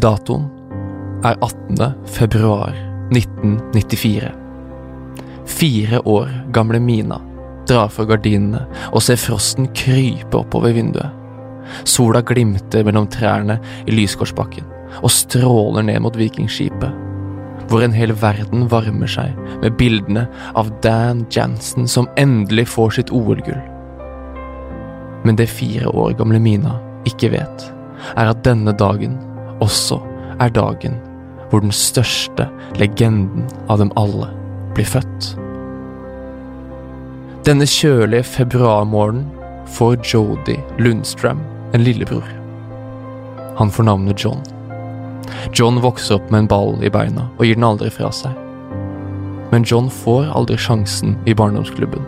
Datoen 0.00 0.46
er 1.24 1.36
18. 1.44 1.92
februar 2.06 2.72
1994. 3.12 4.30
Fire 5.46 6.00
år 6.08 6.30
gamle 6.52 6.80
Mina 6.80 7.18
drar 7.68 7.90
for 7.92 8.08
gardinene 8.08 8.62
og 8.94 9.02
ser 9.04 9.20
frosten 9.20 9.68
krype 9.76 10.40
oppover 10.40 10.72
vinduet. 10.72 11.12
Sola 11.84 12.22
glimter 12.24 12.86
mellom 12.86 13.10
trærne 13.12 13.58
i 13.84 13.92
Lysgårdsbakken 13.92 14.72
og 15.02 15.12
stråler 15.12 15.84
ned 15.84 16.00
mot 16.06 16.16
Vikingskipet, 16.16 16.96
hvor 17.68 17.84
en 17.84 17.92
hel 17.92 18.16
verden 18.24 18.70
varmer 18.72 19.10
seg 19.10 19.36
med 19.60 19.76
bildene 19.76 20.24
av 20.56 20.72
Dan 20.80 21.26
Jansen 21.28 21.84
som 21.84 22.08
endelig 22.16 22.70
får 22.72 22.96
sitt 22.96 23.12
OL-gull. 23.12 23.60
Men 25.28 25.36
det 25.36 25.52
fire 25.52 25.92
år 25.92 26.16
gamle 26.16 26.40
Mina 26.40 26.78
ikke 27.04 27.34
vet, 27.36 27.72
er 28.16 28.32
at 28.32 28.46
denne 28.48 28.72
dagen 28.72 29.20
også 29.64 30.00
er 30.40 30.52
dagen 30.56 30.98
hvor 31.50 31.62
den 31.64 31.74
største 31.74 32.46
legenden 32.78 33.48
av 33.68 33.80
dem 33.82 33.90
alle 33.98 34.30
blir 34.76 34.86
født. 34.86 35.32
Denne 37.46 37.66
kjølige 37.66 38.26
februarmorgenen 38.36 39.26
får 39.70 39.96
Jodi 40.12 40.58
Lundstrøm 40.78 41.40
en 41.74 41.84
lillebror. 41.84 42.26
Han 43.58 43.70
får 43.70 43.86
navnet 43.88 44.24
John. 44.24 44.42
John 45.54 45.80
vokser 45.82 46.18
opp 46.18 46.30
med 46.30 46.44
en 46.44 46.50
ball 46.50 46.78
i 46.84 46.90
beina 46.92 47.28
og 47.36 47.44
gir 47.46 47.58
den 47.58 47.66
aldri 47.66 47.90
fra 47.94 48.10
seg. 48.14 48.34
Men 49.50 49.66
John 49.66 49.90
får 49.90 50.30
aldri 50.36 50.58
sjansen 50.60 51.16
i 51.26 51.34
barndomsklubben. 51.34 52.04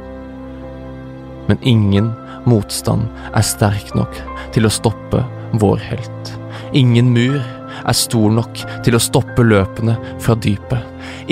Men 1.48 1.59
ingen 1.66 2.12
motstand 2.47 3.09
er 3.33 3.47
sterk 3.47 3.95
nok 3.98 4.20
til 4.55 4.66
å 4.66 4.73
stoppe 4.73 5.25
vår 5.62 5.83
helt. 5.91 6.37
Ingen 6.73 7.11
mur 7.12 7.37
er 7.37 7.97
stor 7.97 8.33
nok 8.33 8.62
til 8.84 8.97
å 8.97 9.03
stoppe 9.03 9.45
løpene 9.45 9.98
fra 10.23 10.37
dypet. 10.41 10.81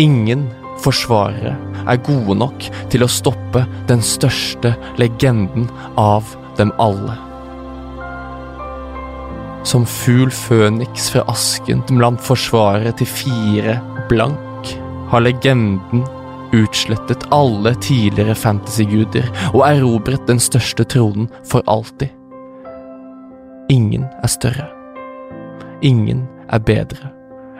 Ingen 0.00 0.44
forsvarere 0.84 1.54
er 1.88 2.02
gode 2.04 2.36
nok 2.40 2.66
til 2.92 3.04
å 3.04 3.10
stoppe 3.10 3.64
den 3.88 4.04
største 4.04 4.74
legenden 5.00 5.68
av 6.00 6.28
dem 6.60 6.72
alle. 6.82 7.16
Som 9.64 9.84
fugl 9.88 10.32
føniks 10.32 11.10
fra 11.14 11.24
asken 11.32 11.82
blant 11.88 12.22
forsvarere 12.24 12.94
til 12.96 13.08
fire 13.08 13.76
blank, 14.12 14.72
har 15.10 15.24
legenden 15.24 16.04
utslettet 16.56 17.28
alle 17.34 17.74
tidligere 17.82 18.34
fantasyguder 18.38 19.28
og 19.52 19.62
erobret 19.68 20.26
den 20.30 20.42
største 20.42 20.86
tronen 20.88 21.30
for 21.46 21.64
alltid. 21.70 22.10
Ingen 23.70 24.08
er 24.22 24.32
større. 24.32 24.79
Ingen 25.82 26.26
er 26.52 26.60
bedre 26.60 27.08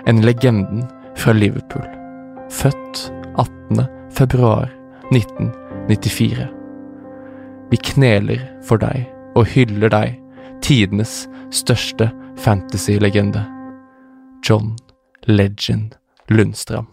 enn 0.08 0.20
legenden 0.24 0.82
fra 1.16 1.32
Liverpool, 1.32 1.86
født 2.52 3.06
18. 3.40 3.86
februar 4.12 4.68
1994. 5.08 6.48
Vi 7.70 7.80
kneler 7.92 8.44
for 8.66 8.82
deg 8.82 9.06
og 9.38 9.48
hyller 9.54 9.92
deg, 9.92 10.18
tidenes 10.60 11.24
største 11.54 12.10
fantasy-legende. 12.36 13.46
John 14.44 14.74
Legend 15.24 15.96
Lundstram. 16.28 16.91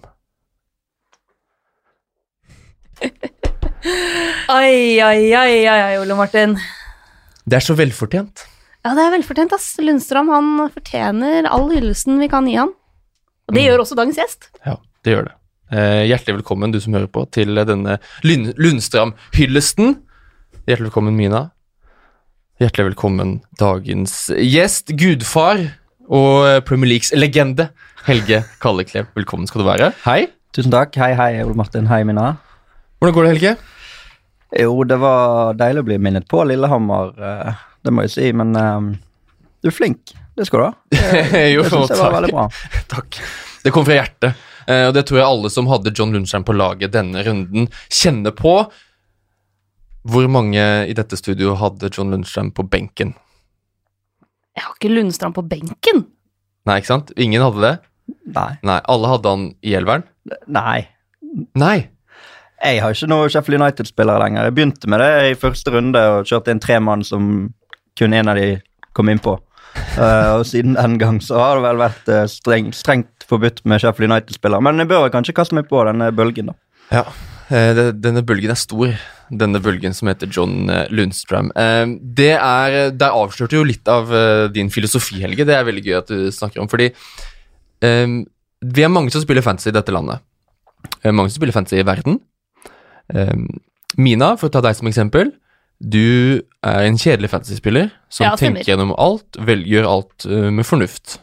Oi, 4.47 5.01
oi, 5.03 5.23
oi, 5.35 5.55
oi, 5.67 5.73
oi, 5.75 5.97
Ole 5.99 6.15
Martin. 6.15 6.55
Det 7.43 7.59
er 7.59 7.67
så 7.67 7.75
velfortjent. 7.75 8.47
Ja, 8.87 8.93
det 8.95 9.03
er 9.03 9.11
velfortjent, 9.17 9.51
ass. 9.51 9.73
Lundstrøm 9.83 10.29
han 10.31 10.51
fortjener 10.71 11.47
all 11.51 11.65
hyllesten 11.73 12.21
vi 12.21 12.29
kan 12.31 12.45
gi 12.47 12.53
han. 12.55 12.69
Og 13.47 13.53
det 13.55 13.59
Mm. 13.63 13.67
gjør 13.67 13.81
også 13.83 13.95
dagens 13.99 14.15
gjest. 14.15 14.47
Ja, 14.65 14.77
det 15.03 15.11
gjør 15.13 15.25
det. 15.27 15.33
Eh, 15.71 16.03
hjertelig 16.07 16.37
velkommen, 16.41 16.71
du 16.71 16.79
som 16.79 16.93
hører 16.93 17.07
på, 17.11 17.25
til 17.29 17.53
denne 17.55 17.97
Lund 18.23 18.53
Lundstrøm-hyllesten. 18.55 19.97
Hjertelig 20.67 20.87
velkommen, 20.91 21.17
Mina. 21.17 21.51
Hjertelig 22.61 22.95
velkommen, 22.95 23.41
dagens 23.59 24.29
gjest, 24.31 24.95
gudfar 24.95 25.73
og 26.09 26.63
Premier 26.65 26.87
Leagues 26.93 27.11
legende, 27.11 27.69
Helge 28.05 28.45
Kalleklev. 28.61 29.07
Velkommen 29.15 29.47
skal 29.47 29.61
du 29.63 29.67
være. 29.67 29.93
Hei. 30.05 30.27
Tusen 30.53 30.71
takk. 30.71 30.95
Hei, 30.95 31.13
hei, 31.13 31.43
Ole 31.43 31.53
Martin. 31.55 31.85
Hei, 31.87 32.03
Mina. 32.03 32.37
Hvordan 33.01 33.13
går 33.13 33.23
det, 33.27 33.33
Helge? 33.35 33.57
Jo, 34.63 34.83
det 34.87 34.97
var 34.97 35.53
deilig 35.59 35.83
å 35.83 35.85
bli 35.85 35.97
minnet 35.99 36.27
på 36.31 36.45
Lillehammer, 36.47 37.11
eh, 37.19 37.53
det 37.87 37.93
må 37.95 38.03
jeg 38.05 38.13
si, 38.13 38.29
men 38.35 38.53
eh, 38.59 38.89
du 39.63 39.69
er 39.71 39.75
flink. 39.75 40.13
Det 40.37 40.45
skal 40.47 40.59
du 40.61 40.65
ha. 40.67 40.73
jo, 41.55 41.63
Det 41.65 41.71
syns 41.71 41.93
jeg 41.93 41.97
var 41.97 42.11
takk. 42.11 42.17
veldig 42.19 42.33
bra. 42.35 42.47
Takk. 42.93 43.21
Det 43.63 43.73
kom 43.75 43.87
fra 43.87 43.95
hjertet, 43.97 44.43
eh, 44.69 44.83
og 44.87 44.93
det 44.95 45.05
tror 45.09 45.17
jeg 45.21 45.27
alle 45.27 45.49
som 45.51 45.67
hadde 45.71 45.91
John 45.97 46.13
Lundstein 46.13 46.45
på 46.47 46.53
laget 46.55 46.93
denne 46.93 47.23
runden, 47.25 47.65
kjenner 47.89 48.35
på. 48.37 48.53
Hvor 50.07 50.27
mange 50.31 50.61
i 50.87 50.93
dette 50.95 51.17
studio 51.19 51.55
hadde 51.59 51.89
John 51.91 52.13
Lundstrøm 52.13 52.53
på 52.55 52.63
benken? 52.71 53.15
Jeg 54.55 54.63
har 54.63 54.77
ikke 54.77 54.93
Lundstrøm 54.93 55.33
på 55.35 55.43
benken. 55.51 56.05
Nei, 56.67 56.77
ikke 56.79 56.93
sant? 56.93 57.11
Ingen 57.19 57.43
hadde 57.43 57.63
det? 57.65 57.73
Nei. 58.37 58.51
Nei, 58.65 58.77
alle 58.87 59.09
hadde 59.11 59.33
han 59.33 59.43
i 59.67 59.73
elveren? 59.75 60.05
Nei. 60.47 60.85
Nei. 61.59 61.75
Jeg 62.63 62.79
har 62.81 62.95
ikke 62.95 63.09
noen 63.11 63.29
Sheffield 63.29 63.59
United-spillere 63.61 64.21
lenger. 64.23 64.47
Jeg 64.47 64.55
begynte 64.57 64.89
med 64.89 65.03
det 65.03 65.11
i 65.33 65.35
første 65.37 65.73
runde 65.75 66.01
og 66.15 66.29
kjørte 66.29 66.55
inn 66.55 66.63
tre 66.63 66.79
mann 66.81 67.03
som 67.05 67.27
kun 67.97 68.15
en 68.15 68.31
av 68.31 68.39
de 68.39 68.57
kom 68.97 69.09
inn 69.11 69.21
på. 69.21 69.35
Uh, 69.97 70.37
og 70.39 70.45
siden 70.49 70.77
den 70.77 70.97
gang 71.01 71.19
så 71.23 71.37
har 71.41 71.57
det 71.57 71.65
vel 71.67 71.81
vært 71.81 72.09
uh, 72.09 72.23
streng, 72.29 72.71
strengt 72.73 73.25
forbudt 73.29 73.63
med 73.69 73.81
Sheffield 73.81 74.11
United-spillere. 74.11 74.63
Men 74.65 74.81
jeg 74.81 74.89
bør 74.89 75.09
kanskje 75.13 75.35
kaste 75.37 75.57
meg 75.57 75.69
på 75.69 75.81
denne 75.87 76.09
bølgen, 76.15 76.51
da. 76.51 76.57
Ja, 76.93 77.03
uh, 77.51 77.83
denne 77.93 78.23
bølgen 78.25 78.53
er 78.53 78.59
stor. 78.59 78.95
Denne 79.27 79.59
bølgen 79.59 79.91
som 79.91 80.07
heter 80.07 80.29
John 80.31 80.69
Lundstrøm. 80.87 81.49
Det 82.15 82.29
er, 82.37 82.75
Der 82.95 83.11
avslørte 83.11 83.57
jo 83.57 83.65
litt 83.67 83.89
av 83.91 84.07
din 84.55 84.69
filosofi, 84.71 85.17
Helge. 85.19 85.43
Det 85.43 85.51
er 85.51 85.65
veldig 85.67 85.83
gøy 85.83 85.97
at 85.97 86.13
du 86.13 86.29
snakker 86.31 86.61
om, 86.63 86.69
fordi 86.71 86.85
eh, 87.83 88.13
vi 88.63 88.85
er 88.85 88.93
mange 88.93 89.11
som 89.11 89.19
spiller 89.19 89.43
fantasy 89.43 89.67
i 89.73 89.75
dette 89.75 89.91
landet. 89.91 90.23
Mange 91.03 91.27
som 91.27 91.41
spiller 91.41 91.57
fantasy 91.57 91.81
i 91.81 91.83
verden. 91.83 92.21
Eh, 93.11 93.35
Mina, 93.99 94.31
for 94.39 94.47
å 94.47 94.55
ta 94.55 94.63
deg 94.63 94.79
som 94.79 94.87
eksempel. 94.87 95.33
Du 95.79 96.41
er 96.65 96.87
en 96.87 96.97
kjedelig 96.97 97.29
fantasyspiller 97.29 97.91
som 98.09 98.25
Ja, 98.25 98.35
tenker 98.39 98.65
gjennom 98.65 98.95
alt, 98.97 99.37
vel, 99.45 99.61
gjør 99.69 99.85
alt 99.91 100.25
uh, 100.25 100.47
med 100.51 100.65
fornuft. 100.65 101.19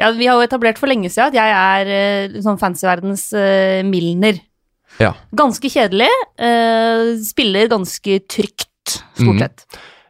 Ja, 0.00 0.08
Vi 0.10 0.26
har 0.26 0.34
jo 0.40 0.46
etablert 0.48 0.80
for 0.82 0.90
lenge 0.90 1.06
siden 1.12 1.30
at 1.30 1.36
jeg 1.38 1.54
er 1.54 1.92
uh, 2.34 2.40
sånn 2.42 2.58
fantasyverdens 2.58 3.28
uh, 3.38 3.82
Milner. 3.86 4.40
Ja. 4.98 5.12
Ganske 5.34 5.70
kjedelig. 5.70 6.10
Uh, 6.38 7.14
spiller 7.22 7.70
ganske 7.70 8.18
trygt, 8.30 8.98
stort 9.14 9.34
Mhm. 9.34 9.38
sett. 9.44 9.64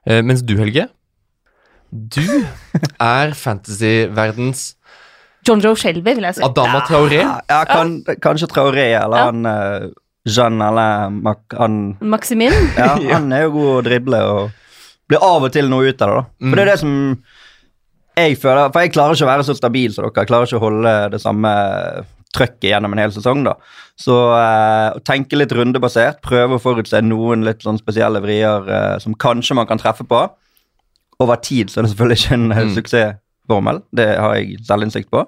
Eh, 0.07 0.21
mens 0.25 0.43
du, 0.45 0.57
Helge, 0.61 0.89
du 1.93 2.25
er 3.01 3.33
fantasyverdens 3.33 4.75
John 5.45 5.61
Joe 5.61 5.77
Shelby, 5.77 6.15
vil 6.17 6.25
jeg 6.25 6.37
si. 6.39 6.43
Adama 6.45 6.81
Traoré. 6.89 7.21
Ja, 7.21 7.39
ja 7.49 7.61
kan, 7.69 7.99
kanskje 8.25 8.49
Traoré 8.49 8.87
eller 8.97 9.17
Ja. 9.19 9.25
han 9.29 9.45
uh, 9.47 9.91
Jean 10.27 10.61
eller 10.65 11.11
Mac, 11.13 11.43
han 11.59 11.97
Maximin. 12.01 12.53
Ja, 12.81 12.95
han 13.13 13.33
er 13.37 13.43
jo 13.47 13.51
god 13.59 13.71
å 13.75 13.83
drible 13.85 14.21
og 14.25 14.51
blir 15.11 15.21
av 15.21 15.45
og 15.45 15.53
til 15.53 15.69
noe 15.69 15.91
ut 15.93 16.01
av 16.03 16.09
det. 16.11 16.21
da. 16.21 16.49
For 16.49 16.57
det 16.57 16.63
er 16.65 16.71
det 16.73 16.79
som 16.81 16.95
jeg 18.17 18.37
føler 18.39 18.71
For 18.73 18.85
jeg 18.87 18.93
klarer 18.95 19.17
ikke 19.19 19.27
å 19.27 19.33
være 19.33 19.45
så 19.45 19.55
stabil 19.59 19.91
som 19.93 20.05
dere. 20.07 20.15
Jeg 20.23 20.29
klarer 20.31 20.47
ikke 20.49 20.61
å 20.61 20.65
holde 20.65 20.93
det 21.13 21.19
samme 21.21 21.51
trøkket 22.35 22.69
gjennom 22.71 22.95
en 22.95 23.03
hel 23.03 23.13
sesong. 23.15 23.43
da. 23.47 23.53
Så 24.01 24.15
eh, 24.39 24.97
tenke 25.07 25.37
litt 25.39 25.53
rundebasert, 25.55 26.21
prøve 26.25 26.57
å 26.57 26.63
forutse 26.63 26.99
noen 27.05 27.45
litt 27.47 27.63
sånn 27.67 27.77
spesielle 27.79 28.23
vrier 28.25 28.65
eh, 28.71 28.97
som 29.03 29.15
kanskje 29.19 29.55
man 29.59 29.69
kan 29.71 29.79
treffe 29.83 30.07
på. 30.09 30.23
Over 31.23 31.37
tid 31.45 31.71
så 31.71 31.79
er 31.83 31.87
det 31.87 31.93
selvfølgelig 31.93 32.21
ikke 32.23 32.39
en 32.39 32.49
eh, 32.55 32.63
Mm. 32.65 32.73
suksessformel, 32.79 33.83
det 33.95 34.09
har 34.19 34.35
jeg 34.39 34.57
selvinnsikt 34.67 35.11
på. 35.15 35.27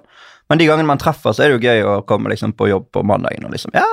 Men 0.49 0.59
de 0.59 0.67
gangene 0.67 0.87
man 0.89 0.99
treffer, 0.99 1.35
så 1.35 1.43
er 1.45 1.51
det 1.53 1.59
jo 1.59 1.67
gøy 1.69 1.83
å 1.91 1.95
komme 2.07 2.31
liksom 2.33 2.55
på 2.57 2.67
jobb 2.71 2.89
på 2.95 3.03
mandagen 3.07 3.45
og 3.47 3.53
liksom 3.53 3.75
Ja, 3.77 3.85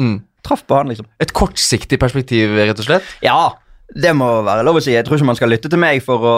Mm. 0.00 0.22
traff 0.46 0.62
på 0.66 0.76
han, 0.76 0.88
liksom. 0.92 1.06
Et 1.20 1.32
kortsiktig 1.32 1.98
perspektiv, 1.98 2.52
rett 2.56 2.78
og 2.78 2.84
slett. 2.86 3.02
Ja, 3.22 3.52
det 3.94 4.12
må 4.14 4.42
være 4.46 4.62
lov 4.66 4.76
å 4.76 4.82
si. 4.82 4.92
Jeg 4.92 5.04
tror 5.06 5.16
ikke 5.18 5.26
man 5.26 5.36
skal 5.38 5.48
lytte 5.50 5.70
til 5.70 5.78
meg 5.78 6.02
for 6.02 6.18
å 6.22 6.34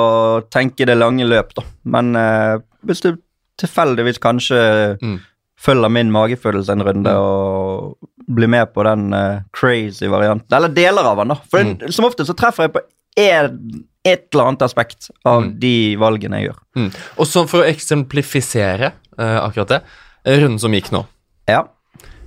tenke 0.50 0.87
det 0.88 0.96
lange 0.96 1.26
løp, 1.28 1.55
da. 1.55 1.62
Men 1.84 2.14
eh, 2.16 2.58
hvis 2.87 3.00
du 3.05 3.16
tilfeldigvis 3.58 4.19
kanskje 4.22 4.99
Mm. 5.02 5.19
følger 5.58 5.90
min 5.90 6.12
magefølelse 6.14 6.70
en 6.72 6.82
runde 6.87 7.12
og 7.19 7.96
blir 8.31 8.46
med 8.49 8.72
på 8.72 8.84
den 8.84 9.12
eh, 9.12 9.40
crazy 9.52 10.06
varianten, 10.06 10.52
eller 10.56 10.69
deler 10.69 11.02
av 11.05 11.16
den, 11.19 11.28
da. 11.28 11.34
For 11.50 11.58
Mm. 11.64 11.90
som 11.93 12.05
ofte 12.05 12.25
så 12.25 12.37
treffer 12.37 12.62
jeg 12.69 12.72
på 12.72 12.81
en, 13.19 13.84
et 14.05 14.28
eller 14.32 14.44
annet 14.52 14.62
aspekt 14.62 15.10
av 15.26 15.43
Mm. 15.43 15.58
de 15.58 15.96
valgene 15.96 16.38
jeg 16.40 16.49
gjør. 16.50 16.58
Mm. 16.76 16.90
Og 17.19 17.26
så 17.26 17.46
for 17.49 17.62
å 17.64 17.69
eksemplifisere 17.69 18.93
eh, 19.19 19.38
akkurat 19.43 19.69
det, 19.69 19.82
runden 20.25 20.58
som 20.60 20.72
gikk 20.72 20.93
nå. 20.93 21.05
Ja. 21.49 21.64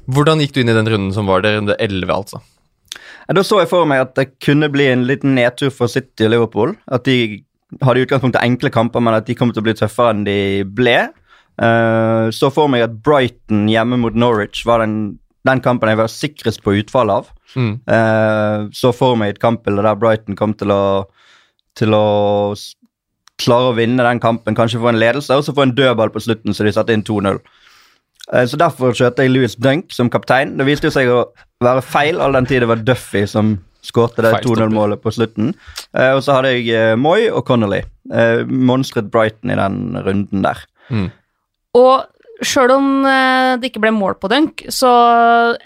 Hvordan 0.10 0.42
gikk 0.42 0.56
du 0.56 0.64
inn 0.64 0.72
i 0.72 0.78
den 0.78 0.90
runden 0.90 1.14
som 1.14 1.30
var 1.30 1.44
der, 1.46 1.60
runde 1.60 1.78
11, 1.78 2.10
altså? 2.10 2.42
Da 3.32 3.44
så 3.46 3.62
jeg 3.62 3.70
for 3.72 3.88
meg 3.88 4.02
at 4.04 4.16
det 4.18 4.32
kunne 4.44 4.68
bli 4.72 4.90
en 4.92 5.06
liten 5.08 5.36
nedtur 5.38 5.72
for 5.74 5.92
City 5.92 6.26
og 6.26 6.34
Liverpool. 6.34 6.74
At 6.92 7.06
de 7.08 7.44
hadde 7.80 8.02
i 8.02 8.06
utgangspunktet 8.06 8.44
enkle 8.44 8.72
kamper, 8.74 9.04
men 9.04 9.16
at 9.16 9.28
de 9.30 9.38
kom 9.38 9.54
til 9.54 9.64
å 9.64 9.68
bli 9.70 9.76
tøffere 9.78 10.16
enn 10.16 10.26
de 10.28 10.40
ble. 10.68 10.98
Uh, 11.62 12.28
så 12.34 12.50
for 12.52 12.72
meg 12.72 12.84
at 12.88 12.98
Brighton 13.06 13.68
hjemme 13.72 14.00
mot 14.02 14.16
Norwich 14.18 14.66
var 14.68 14.82
den, 14.84 15.20
den 15.48 15.62
kampen 15.64 15.92
jeg 15.92 16.00
var 16.02 16.12
sikrest 16.12 16.64
på 16.66 16.76
utfall 16.82 17.14
av. 17.14 17.32
Mm. 17.56 17.74
Uh, 17.88 18.68
så 18.76 18.92
for 18.96 19.20
meg 19.20 19.36
et 19.36 19.44
kampbilde 19.44 19.86
der 19.86 20.00
Brighton 20.00 20.40
kom 20.40 20.56
til 20.58 20.74
å, 20.74 20.84
til 21.80 21.96
å 21.96 22.06
klare 23.42 23.72
å 23.72 23.78
vinne 23.78 24.04
den 24.06 24.22
kampen, 24.22 24.58
kanskje 24.58 24.82
få 24.82 24.92
en 24.92 25.02
ledelse, 25.02 25.38
og 25.38 25.46
så 25.46 25.56
få 25.56 25.66
en 25.66 25.76
dødball 25.78 26.12
på 26.14 26.22
slutten, 26.24 26.56
så 26.56 26.68
de 26.68 26.74
satte 26.76 26.96
inn 26.96 27.06
2-0. 27.08 27.40
Eh, 28.34 28.46
Så 28.46 28.58
derfor 28.58 28.94
kjørte 28.94 29.26
jeg 29.26 29.34
Louis 29.34 29.56
Dunk 29.56 29.92
som 29.96 30.10
kaptein. 30.10 30.58
Det 30.58 30.66
viste 30.68 30.92
seg 30.94 31.10
å 31.10 31.26
være 31.64 31.82
feil, 31.82 32.22
all 32.22 32.34
den 32.38 32.46
tid 32.50 32.62
det 32.62 32.70
var 32.72 32.82
Duffy 32.86 33.26
som 33.30 33.58
skårte 33.82 34.22
det 34.22 34.44
2-0-målet 34.46 35.02
på 35.02 35.10
slutten. 35.14 35.54
Eh, 35.98 36.14
Og 36.14 36.22
så 36.24 36.38
hadde 36.38 36.54
jeg 36.54 36.70
eh, 36.70 36.96
Moy 36.96 37.30
og 37.32 37.46
Connolly. 37.48 37.82
Eh, 38.14 38.44
Monstret 38.46 39.10
Brighton 39.12 39.50
i 39.54 39.58
den 39.58 39.98
runden 40.06 40.44
der. 40.46 40.62
Mm. 40.90 41.10
Og 41.80 42.06
sjøl 42.42 42.72
om 42.74 42.88
det 43.62 43.70
ikke 43.70 43.84
ble 43.84 43.92
mål 43.94 44.16
på 44.18 44.28
dunk, 44.32 44.64
så 44.74 44.90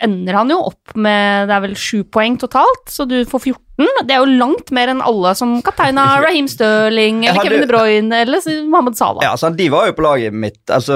ender 0.04 0.36
han 0.36 0.50
jo 0.52 0.58
opp 0.68 0.92
med 1.00 1.48
det 1.48 1.56
er 1.56 1.62
vel 1.64 1.76
sju 1.80 2.02
poeng 2.04 2.36
totalt, 2.38 2.92
så 2.92 3.06
du 3.08 3.22
får 3.24 3.46
14. 3.54 3.62
Det 3.78 4.14
er 4.16 4.22
jo 4.22 4.30
langt 4.40 4.70
mer 4.76 4.88
enn 4.94 5.02
alle 5.04 5.34
som 5.36 5.58
kapteina 5.66 6.06
Raheem 6.24 6.48
Sterling 6.52 7.24
eller 7.26 7.42
hadde- 7.42 7.50
Kevin 7.50 7.66
De 7.66 7.72
Bruyne 7.72 8.22
eller 8.24 8.46
Mohammed 8.70 8.96
Salah. 9.00 9.24
Ja, 9.26 9.34
sant, 9.40 9.58
De 9.60 9.68
var 9.74 9.90
jo 9.90 9.96
på 9.98 10.06
laget 10.06 10.34
mitt. 10.34 10.62
Altså, 10.72 10.96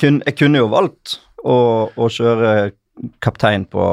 kun, 0.00 0.20
jeg 0.26 0.36
kunne 0.36 0.60
jo 0.60 0.68
valgt 0.72 1.16
å, 1.44 1.56
å 1.96 2.10
kjøre 2.12 2.72
kaptein 3.24 3.64
på, 3.64 3.84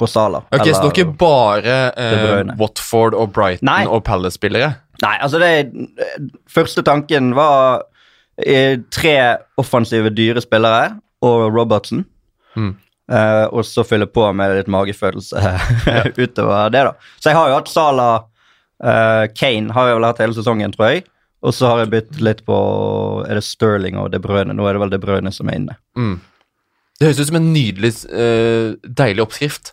på 0.00 0.08
Salah. 0.08 0.46
Ok, 0.48 0.64
Så 0.64 0.80
det 0.80 0.86
er 0.86 0.94
ikke 0.94 1.18
bare 1.20 1.74
eh, 1.92 2.54
Watford 2.56 3.12
og 3.18 3.34
Brighton 3.36 3.68
Nei. 3.68 3.82
og 3.84 4.00
Palace-spillere? 4.08 4.70
Nei, 5.02 5.14
altså 5.20 5.40
det 5.40 5.50
Første 6.48 6.80
tanken 6.84 7.34
var 7.36 7.82
eh, 8.40 8.78
tre 8.92 9.16
offensive, 9.60 10.12
dyre 10.16 10.40
spillere 10.44 10.94
og 11.20 11.50
Robertson. 11.52 12.06
Mm. 12.56 12.72
Eh, 13.10 13.46
og 13.50 13.64
så 13.66 13.82
fylle 13.82 14.06
på 14.06 14.22
med 14.36 14.52
litt 14.54 14.68
magefølelse 14.70 15.40
utover 16.22 16.70
det, 16.70 16.84
da. 16.86 16.92
Så 17.18 17.32
jeg 17.32 17.38
har 17.40 17.48
jo 17.50 17.56
hatt 17.56 17.70
Sala 17.70 18.10
uh, 18.20 19.24
Kane 19.34 19.74
har 19.74 19.90
jeg 19.90 19.98
vel 19.98 20.06
hatt 20.06 20.22
hele 20.22 20.36
sesongen, 20.36 20.74
tror 20.76 20.92
jeg. 20.92 21.04
Og 21.40 21.56
så 21.56 21.72
har 21.72 21.82
jeg 21.82 21.90
byttet 21.94 22.20
litt 22.20 22.42
på 22.44 22.56
Er 23.24 23.38
det 23.38 23.46
Sterling 23.46 23.96
og 23.96 24.10
De 24.12 24.20
Bruyne? 24.20 24.52
Nå 24.52 24.66
er 24.68 24.76
det 24.76 24.82
vel 24.82 24.92
De 24.92 25.00
Bruyne 25.02 25.32
som 25.34 25.48
er 25.50 25.56
inne. 25.58 25.76
Mm. 25.98 26.18
Det 27.00 27.08
høres 27.08 27.22
ut 27.22 27.30
som 27.32 27.38
en 27.40 27.50
nydelig, 27.54 27.94
uh, 28.12 28.76
deilig 28.84 29.24
oppskrift. 29.24 29.72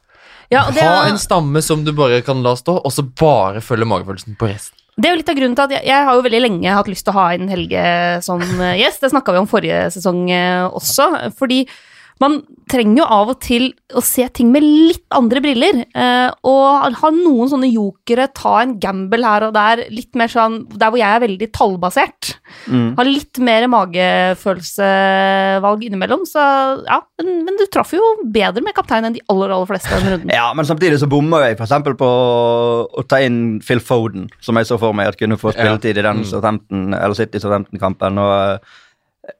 Ja, 0.49 0.63
det, 0.71 0.81
Ha 0.81 1.03
er, 1.03 1.11
en 1.11 1.19
stamme 1.21 1.61
som 1.61 1.83
du 1.83 1.91
bare 1.93 2.21
kan 2.23 2.39
la 2.41 2.53
stå, 2.57 2.79
og 2.79 2.93
så 2.95 3.03
bare 3.03 3.59
følge 3.61 3.85
magefølelsen 3.85 4.37
på 4.39 4.47
resten. 4.47 4.79
det 4.95 5.09
er 5.09 5.13
jo 5.13 5.19
litt 5.19 5.29
av 5.29 5.37
grunnen 5.37 5.57
til 5.59 5.65
at 5.67 5.73
jeg, 5.75 5.85
jeg 5.91 6.05
har 6.07 6.15
jo 6.15 6.23
veldig 6.25 6.39
lenge 6.39 6.77
hatt 6.79 6.87
lyst 6.89 7.05
til 7.05 7.13
å 7.13 7.19
ha 7.19 7.25
inn 7.35 7.51
Helge 7.51 7.83
som 8.25 8.41
gjest. 8.79 9.03
Det 9.03 9.11
snakka 9.11 9.35
vi 9.35 9.41
om 9.43 9.49
forrige 9.51 9.83
sesong 9.93 10.23
også. 10.71 11.09
Fordi 11.37 11.65
man 12.23 12.33
trenger 12.67 12.99
jo 13.01 13.05
av 13.17 13.29
og 13.31 13.37
til 13.43 13.69
å 13.95 14.01
se 14.03 14.25
ting 14.35 14.49
med 14.51 14.63
litt 14.65 15.05
andre 15.15 15.39
briller. 15.43 15.75
Eh, 15.87 16.29
og 16.47 16.97
ha 17.01 17.09
noen 17.13 17.49
sånne 17.51 17.69
jokere, 17.71 18.27
ta 18.35 18.61
en 18.63 18.73
gamble 18.81 19.23
her 19.23 19.43
og 19.47 19.53
der, 19.55 19.75
litt 19.93 20.15
mer 20.19 20.27
sånn 20.31 20.65
Der 20.73 20.89
hvor 20.91 20.99
jeg 20.99 21.07
er 21.07 21.23
veldig 21.23 21.47
tallbasert. 21.55 22.23
Mm. 22.67 22.89
Ha 22.97 23.03
litt 23.07 23.39
mer 23.43 23.67
magefølelsevalg 23.71 25.79
innimellom. 25.87 26.21
Så 26.27 26.39
ja, 26.87 26.99
men, 27.21 27.27
men 27.47 27.55
du 27.59 27.65
traff 27.71 27.93
jo 27.95 28.03
bedre 28.23 28.63
med 28.65 28.75
kaptein 28.77 29.05
enn 29.07 29.15
de 29.15 29.23
aller, 29.31 29.49
aller 29.53 29.69
fleste 29.69 29.93
den 29.95 30.09
runden. 30.15 30.33
Ja, 30.37 30.47
men 30.53 30.65
samtidig 30.69 30.99
så 31.01 31.07
bomma 31.09 31.37
jeg 31.47 31.57
f.eks. 31.57 31.73
på 31.97 32.07
å 32.07 33.03
ta 33.09 33.17
inn 33.25 33.39
Phil 33.65 33.81
Foden, 33.83 34.23
som 34.43 34.55
jeg 34.59 34.65
så 34.69 34.75
for 34.81 34.91
meg 34.97 35.05
at 35.09 35.19
kunne 35.19 35.37
få 35.39 35.47
spilletid 35.55 35.95
i 35.97 36.05
den 36.05 36.17
Mm. 36.27 36.93
Eller 36.97 37.15
City 37.17 37.37
Southampton-kampen. 37.41 38.13
og 38.21 38.31
eh, 38.33 38.57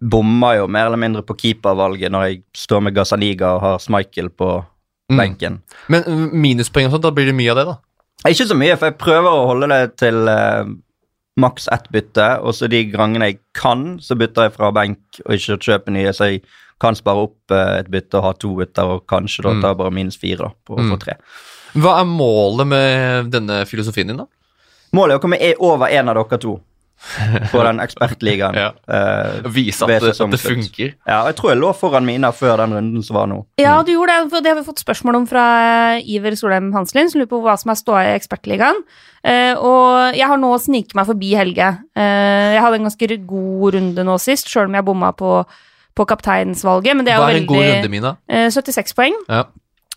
bomma 0.02 0.56
jo 0.58 0.68
mer 0.68 0.86
eller 0.90 0.98
mindre 1.02 1.22
på 1.24 1.36
keepervalget 1.38 2.12
når 2.12 2.26
jeg 2.28 2.42
står 2.56 2.82
med 2.88 2.96
Gazaniga 2.96 3.54
og 3.56 3.62
har 3.62 3.78
Schmeichel 3.80 4.30
på 4.30 4.66
Mm. 5.10 5.18
benken. 5.22 5.62
Men 5.88 6.04
mm, 6.04 6.32
minuspoeng 6.36 6.86
og 6.90 6.92
sånt, 6.98 7.04
da 7.04 7.12
blir 7.16 7.26
det 7.30 7.36
mye 7.36 7.52
av 7.54 7.56
det, 7.56 7.64
da. 7.70 7.76
Ikke 8.28 8.44
så 8.50 8.56
mye, 8.60 8.76
for 8.76 8.90
jeg 8.90 8.98
prøver 9.00 9.30
å 9.32 9.46
holde 9.48 9.70
det 9.72 9.96
til 10.02 10.28
eh, 10.28 10.66
maks 11.40 11.70
ett 11.72 11.86
bytte, 11.96 12.42
og 12.44 12.52
så 12.58 12.68
de 12.68 12.82
gangene 12.92 13.30
jeg 13.30 13.38
kan, 13.56 14.00
så 14.04 14.18
bytter 14.20 14.50
jeg 14.50 14.54
fra 14.58 14.72
benk 14.76 15.22
og 15.26 15.32
ikke 15.38 15.56
kjøper 15.64 15.96
nye, 15.96 16.12
så 16.12 16.28
jeg 16.34 16.42
kan 16.84 16.94
spare 17.00 17.24
opp 17.24 17.56
eh, 17.56 17.78
et 17.80 17.88
bytte 17.94 18.20
og 18.20 18.24
ha 18.26 18.34
to 18.34 18.52
bytter, 18.60 18.84
og 18.98 19.06
kanskje 19.08 19.44
da 19.48 19.54
Mm. 19.56 19.62
ta 19.64 19.74
bare 19.80 19.92
minus 19.96 20.18
fire 20.20 20.52
på 20.68 20.76
å 20.76 20.80
Mm. 20.84 20.92
få 20.92 21.00
tre. 21.00 21.16
Hva 21.78 22.02
er 22.02 22.06
målet 22.06 22.68
med 22.68 23.32
denne 23.32 23.64
filosofien 23.66 24.08
din, 24.08 24.18
da? 24.18 24.26
Målet 24.94 25.14
er 25.16 25.20
å 25.20 25.22
komme 25.22 25.40
e- 25.40 25.56
over 25.60 25.88
en 25.88 26.10
av 26.10 26.16
dere 26.16 26.38
to 26.38 26.60
på 27.52 27.62
den 27.64 27.80
ekspertligaen. 27.84 28.56
Ja. 28.58 28.70
Uh, 28.90 29.46
Vise 29.54 29.86
at, 29.86 29.92
det- 30.02 30.14
at 30.16 30.32
det 30.34 30.40
funker. 30.42 30.94
Ja, 31.08 31.20
og 31.22 31.28
jeg 31.32 31.36
tror 31.40 31.52
jeg 31.54 31.60
lå 31.62 31.70
foran 31.78 32.06
Mina 32.08 32.32
før 32.36 32.58
den 32.64 32.74
runden 32.78 33.04
som 33.06 33.20
var 33.20 33.28
nå. 33.32 33.38
Ja, 33.62 33.76
du 33.86 33.92
gjorde 33.94 34.16
det, 34.16 34.32
for 34.34 34.42
det 34.46 34.52
har 34.54 34.58
vi 34.60 34.66
fått 34.68 34.82
spørsmål 34.82 35.20
om 35.22 35.28
fra 35.30 35.44
eh, 35.98 36.10
Iver 36.18 36.36
Solheim 36.40 36.72
Hanselin, 36.74 37.12
som 37.12 37.22
lurer 37.22 37.30
på 37.32 37.42
hva 37.46 37.54
som 37.62 37.72
er 37.74 37.80
ståa 37.80 38.02
i 38.08 38.16
Ekspertligaen. 38.18 38.82
Uh, 39.28 39.54
og 39.60 40.18
jeg 40.18 40.28
har 40.30 40.40
nå 40.42 40.50
sniket 40.64 40.96
meg 40.98 41.08
forbi 41.10 41.34
Helge. 41.38 41.70
Uh, 41.98 42.56
jeg 42.58 42.62
hadde 42.66 42.82
en 42.82 42.90
ganske 42.90 43.18
god 43.30 43.78
runde 43.78 44.06
nå 44.08 44.18
sist, 44.24 44.50
sjøl 44.52 44.70
om 44.72 44.78
jeg 44.80 44.88
bomma 44.88 45.14
på, 45.18 45.32
på 45.98 46.06
kapteinsvalget, 46.10 46.96
men 46.98 47.06
det 47.08 47.14
er 47.14 47.18
jo 47.22 47.26
Hva 47.26 47.32
er 47.34 47.42
en 47.44 47.50
god 47.50 47.64
runde, 47.68 47.94
Mina? 47.94 48.16
eh, 48.30 48.50
76 48.54 48.94
poeng. 48.98 49.16
Ja. 49.30 49.46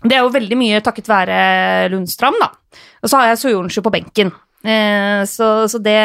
Det 0.01 0.17
er 0.17 0.23
jo 0.25 0.31
veldig 0.33 0.57
mye 0.57 0.79
takket 0.81 1.11
være 1.11 1.41
Lundstrand, 1.93 2.39
da. 2.41 2.47
Og 3.05 3.11
så 3.13 3.19
har 3.21 3.27
jeg 3.33 3.41
Soyonsju 3.43 3.83
på 3.85 3.93
benken. 3.93 4.31
Eh, 4.61 5.23
så 5.25 5.69
så 5.73 5.79
det, 5.81 5.97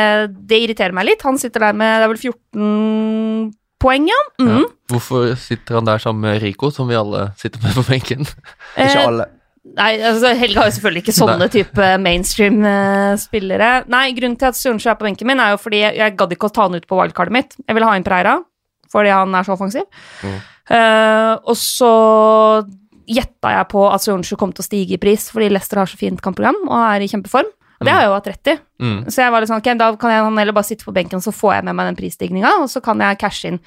det 0.48 0.62
irriterer 0.64 0.96
meg 0.96 1.10
litt. 1.10 1.24
Han 1.28 1.38
sitter 1.42 1.68
der 1.68 1.78
med 1.78 2.00
det 2.00 2.06
er 2.06 2.12
vel 2.14 2.22
14 2.32 3.54
poeng, 3.84 4.06
ja. 4.10 4.20
Mm. 4.42 4.52
Ja. 4.54 4.62
Hvorfor 4.94 5.34
sitter 5.40 5.80
han 5.80 5.88
der 5.90 6.00
sammen 6.02 6.24
med 6.24 6.42
Rico, 6.42 6.70
som 6.72 6.88
vi 6.90 6.96
alle 6.98 7.28
sitter 7.40 7.62
med 7.64 7.76
på 7.76 7.84
benken? 7.90 8.24
Ikke 8.78 8.92
Eh, 8.94 9.08
alle. 9.08 9.28
Nei, 9.76 9.96
altså 9.98 10.30
Helge 10.38 10.60
har 10.62 10.68
jo 10.70 10.76
selvfølgelig 10.76 11.02
ikke 11.04 11.16
sånne 11.24 11.48
type 11.52 11.88
mainstream-spillere. 12.06 13.70
Nei, 13.92 14.06
grunnen 14.18 14.38
til 14.40 14.50
at 14.52 14.58
Sørensjø 14.60 14.92
er 14.94 15.00
på 15.00 15.08
benken 15.08 15.28
min, 15.30 15.42
er 15.42 15.56
jo 15.56 15.62
fordi 15.62 15.82
jeg, 15.82 15.98
jeg 16.00 16.16
gadd 16.20 16.36
ikke 16.36 16.50
å 16.50 16.54
ta 16.54 16.68
han 16.68 16.78
ut 16.78 16.88
på 16.90 17.00
wildcardet 17.00 17.34
mitt. 17.36 17.56
Jeg 17.66 17.78
ville 17.78 17.90
ha 17.90 17.96
inn 17.98 18.06
Preira, 18.06 18.38
fordi 18.94 19.14
han 19.14 19.36
er 19.36 19.48
så 19.48 19.56
offensiv. 19.58 19.88
Mm. 20.24 20.38
Eh, 20.78 21.34
og 21.44 21.58
så 21.60 21.92
gjetta 23.06 23.52
jeg 23.54 23.68
på 23.74 23.84
at 23.90 24.06
Sørensjø 24.06 24.38
kom 24.40 24.54
til 24.56 24.64
å 24.64 24.70
stige 24.70 24.98
i 24.98 25.02
pris, 25.02 25.28
fordi 25.34 25.52
Leicester 25.54 25.82
har 25.82 25.90
så 25.90 26.00
fint 26.00 26.22
kampprogram 26.26 26.58
og 26.66 26.78
er 26.80 27.06
i 27.06 27.10
kjempeform. 27.12 27.50
Og 27.80 27.86
det 27.86 27.92
har 27.94 28.02
jeg 28.02 28.08
jo 28.10 28.14
hatt 28.20 28.28
rett 28.32 28.48
i. 28.48 28.60
Mm. 28.82 29.00
Så 29.12 29.18
jeg 29.24 29.32
var 29.32 29.42
litt 29.42 29.50
sånn, 29.50 29.60
ok, 29.64 29.78
da 29.78 29.90
kan 30.00 30.10
jeg 30.12 30.38
heller 30.40 30.54
bare 30.54 30.64
sitte 30.70 30.86
på 30.86 30.94
benken, 30.96 31.20
så 31.22 31.32
får 31.36 31.56
jeg 31.58 31.64
med 31.66 31.76
meg 31.76 31.86
den 31.92 31.96
prisstigninga, 32.00 32.54
og 32.62 32.70
så 32.72 32.82
kan 32.82 33.00
jeg 33.00 33.18
cashe 33.20 33.46
inn 33.52 33.60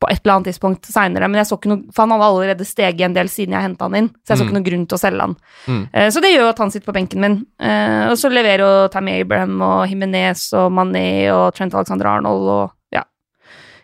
på 0.00 0.08
et 0.08 0.22
eller 0.24 0.38
annet 0.38 0.46
tidspunkt 0.48 0.86
seinere. 0.88 1.28
Men 1.28 1.34
jeg 1.42 1.48
så 1.50 1.58
ikke 1.58 1.68
noe, 1.68 1.82
for 1.92 2.06
han 2.06 2.14
hadde 2.16 2.24
allerede 2.30 2.64
steget 2.64 3.02
en 3.04 3.12
del 3.12 3.28
siden 3.28 3.52
jeg 3.52 3.60
henta 3.66 3.84
han 3.84 3.94
inn, 3.98 4.08
så 4.24 4.32
jeg 4.32 4.38
så 4.38 4.40
Mm. 4.40 4.48
ikke 4.48 4.56
noe 4.56 4.64
grunn 4.70 4.86
til 4.88 4.96
å 4.96 5.00
selge 5.02 5.20
han. 5.20 5.36
Mm. 5.66 5.88
Eh, 5.92 6.08
Så 6.10 6.20
det 6.22 6.30
gjør 6.32 6.40
jo 6.46 6.48
at 6.48 6.58
han 6.58 6.70
sitter 6.70 6.86
på 6.92 6.94
benken 6.96 7.20
min. 7.20 7.46
Eh, 7.60 8.08
Og 8.08 8.16
så 8.16 8.30
leverer 8.32 8.58
jo 8.64 8.88
Tammy 8.88 9.20
Abraham 9.20 9.60
og 9.60 9.88
Jimenez 9.90 10.52
og 10.54 10.72
Mané 10.72 11.28
og 11.30 11.54
Trent 11.54 11.74
Alexander 11.74 12.06
Arnold 12.06 12.48
og 12.48 12.70
ja. 12.92 13.02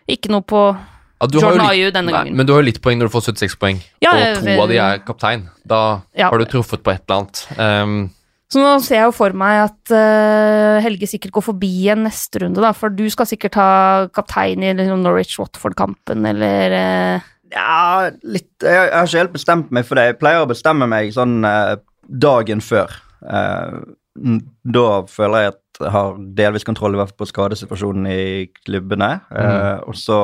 Ikke 0.09 0.29
noe 0.31 0.41
på 0.41 0.75
Ja, 1.21 1.27
Jordan 1.33 1.61
Ayu 1.69 1.91
denne 1.91 1.93
denne 1.93 2.11
Nei, 2.11 2.17
gangen. 2.23 2.35
men 2.35 2.45
du 2.45 2.53
har 2.53 2.61
jo 2.61 2.65
litt 2.65 2.81
poeng 2.81 2.97
når 2.97 3.09
du 3.09 3.13
får 3.13 3.25
76 3.33 3.55
poeng, 3.57 3.79
Ja, 4.01 4.11
og 4.11 4.35
to 4.37 4.45
to 4.45 4.61
av 4.61 4.67
de 4.69 4.77
er 4.77 4.97
kaptein. 4.99 5.49
Da 5.65 6.01
Ja. 6.15 6.29
har 6.29 6.37
du 6.39 6.45
truffet 6.45 6.81
på 6.83 6.91
et 6.93 7.01
eller 7.07 7.21
annet. 7.21 7.45
Um, 7.59 8.11
Så 8.47 8.61
nå 8.63 8.67
ser 8.79 9.01
jeg 9.01 9.09
jo 9.09 9.15
for 9.15 9.35
meg 9.35 9.59
at 9.65 9.91
uh, 9.91 10.79
Helge 10.83 11.09
sikkert 11.11 11.33
går 11.35 11.45
forbi 11.49 11.71
en 11.91 12.05
neste 12.07 12.39
runde, 12.43 12.61
da, 12.63 12.71
for 12.75 12.93
du 12.95 13.03
skal 13.11 13.27
sikkert 13.27 13.57
ha 13.59 13.71
kaptein 14.15 14.63
i 14.63 14.71
liksom, 14.77 15.03
Norwich-Watford-kampen, 15.03 16.23
eller 16.31 16.75
uh... 16.77 17.33
Ja, 17.51 18.07
litt 18.27 18.63
Jeg, 18.63 18.89
har 18.91 19.07
ikke 19.07 19.21
helt 19.21 19.35
bestemt 19.35 19.69
meg 19.75 19.87
for 19.87 19.99
det. 19.99 20.09
Jeg 20.09 20.19
pleier 20.19 20.43
å 20.43 20.49
bestemme 20.49 20.87
meg 20.91 21.11
sånn 21.15 21.41
uh, 21.47 21.75
dagen 22.07 22.63
før. 22.63 22.91
Da 23.27 24.87
føler 25.11 25.43
jeg 25.43 25.53
at 25.53 25.81
jeg 25.83 25.93
har 25.93 26.15
delvis 26.39 26.65
kontroll 26.67 26.95
i 26.95 26.99
hvert 26.99 27.11
fall 27.11 27.21
på 27.21 27.29
skadesituasjonen 27.29 28.07
i 28.09 28.21
klubbene. 28.65 29.09
Mm. 29.29 29.83
Og 29.91 29.95
så 29.99 30.19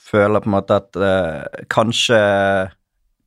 føler 0.00 0.38
jeg 0.38 0.44
på 0.46 0.50
en 0.50 0.56
måte 0.56 0.78
at 0.80 1.66
kanskje 1.72 2.20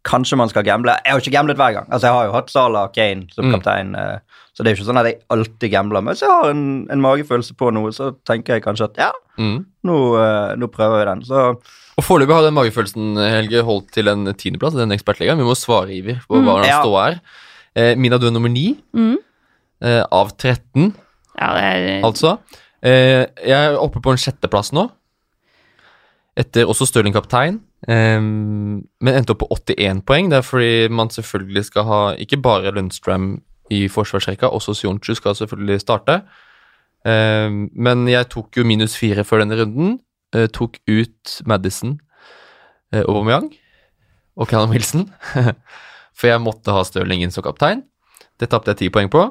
Kanskje 0.06 0.38
man 0.38 0.50
skal 0.52 0.64
gamble. 0.68 0.94
Jeg 1.06 1.12
har 1.16 1.20
ikke 1.24 1.32
gamblet 1.34 1.58
hver 1.58 1.74
gang. 1.74 1.88
Altså 1.90 2.08
Jeg 2.08 2.14
har 2.14 2.26
jo 2.28 2.34
hatt 2.36 2.50
Salah 2.54 2.88
Kane 2.94 3.26
som 3.34 3.46
Mm. 3.48 3.54
kaptein, 3.56 3.88
mm. 3.98 4.20
så 4.54 4.62
det 4.64 4.68
er 4.70 4.76
jo 4.76 4.78
ikke 4.84 4.90
sånn 4.92 5.00
at 5.02 5.06
jeg 5.10 5.18
alltid 5.34 5.72
gambler. 5.74 6.02
Men 6.06 6.14
hvis 6.14 6.22
jeg 6.22 6.30
har 6.30 6.50
en, 6.52 6.62
en 6.94 7.02
magefølelse 7.02 7.56
på 7.58 7.72
noe, 7.74 7.90
så 7.92 8.12
tenker 8.28 8.54
jeg 8.60 8.64
kanskje 8.64 8.86
at 8.92 8.98
ja, 9.02 9.12
mm. 9.42 9.58
nå, 9.90 9.96
eh, 10.22 10.56
nå 10.62 10.68
prøver 10.70 11.00
vi 11.02 11.08
den. 11.10 11.24
Så 11.26 11.42
Og 11.98 12.04
foreløpig 12.04 12.36
har 12.38 12.44
den 12.46 12.54
magefølelsen, 12.54 13.16
Helge, 13.18 13.64
holdt 13.66 13.90
til 13.96 14.08
en 14.12 14.26
tiendeplass 14.36 14.76
i 14.76 14.82
den 14.84 14.92
ekspertligaen. 14.94 15.38
Vi 15.42 15.48
må 15.48 15.56
svare, 15.58 15.90
Iver, 15.96 16.22
på 16.28 16.38
Mm. 16.38 16.46
hva 16.46 16.62
den 16.62 16.72
står 16.84 16.98
her. 17.02 17.12
er. 17.16 17.20
Eh, 17.76 17.96
Mina, 17.96 18.18
du 18.22 18.28
er 18.28 18.32
nummer 18.36 18.50
ni 18.52 18.78
mm. 18.94 19.18
eh, 19.82 20.04
av 20.12 20.36
13, 20.38 20.94
Ja, 21.40 21.50
det 21.56 21.64
er 21.64 22.02
altså. 22.06 22.38
Eh, 22.86 23.26
jeg 23.42 23.58
er 23.74 23.80
oppe 23.82 24.00
på 24.06 24.12
en 24.14 24.18
sjetteplass 24.22 24.70
nå, 24.72 24.86
etter 26.38 26.68
også 26.68 26.86
Stirling 26.88 27.14
kaptein, 27.16 27.62
eh, 27.88 28.22
men 28.22 29.14
endte 29.14 29.36
opp 29.36 29.44
på 29.44 29.50
81 29.52 30.04
poeng. 30.08 30.32
Det 30.32 30.40
er 30.40 30.48
fordi 30.48 30.88
man 30.90 31.10
selvfølgelig 31.14 31.66
skal 31.66 31.88
ha 31.90 32.02
ikke 32.20 32.42
bare 32.42 32.74
Lundstrøm 32.76 33.36
i 33.74 33.88
forsvarsrekka, 33.90 34.48
også 34.48 34.76
Sionchu 34.78 35.16
skal 35.18 35.36
selvfølgelig 35.36 35.82
starte. 35.82 36.22
Um, 37.06 37.68
men 37.78 38.08
jeg 38.10 38.30
tok 38.34 38.58
jo 38.58 38.66
minus 38.66 38.96
fire 38.98 39.24
før 39.24 39.44
denne 39.44 39.60
runden. 39.60 40.00
Uh, 40.36 40.48
tok 40.50 40.80
ut 40.90 41.36
Madison, 41.46 42.00
uh, 42.94 43.04
Aubameyang 43.04 43.52
og 44.36 44.50
Callum 44.50 44.74
Wilson. 44.74 45.10
For 46.18 46.32
jeg 46.32 46.42
måtte 46.42 46.74
ha 46.74 46.84
Stirling 46.88 47.26
inn 47.26 47.34
som 47.34 47.46
kaptein. 47.46 47.84
Det 48.40 48.50
tapte 48.52 48.74
jeg 48.74 48.82
ti 48.84 48.90
poeng 48.94 49.12
på. 49.12 49.28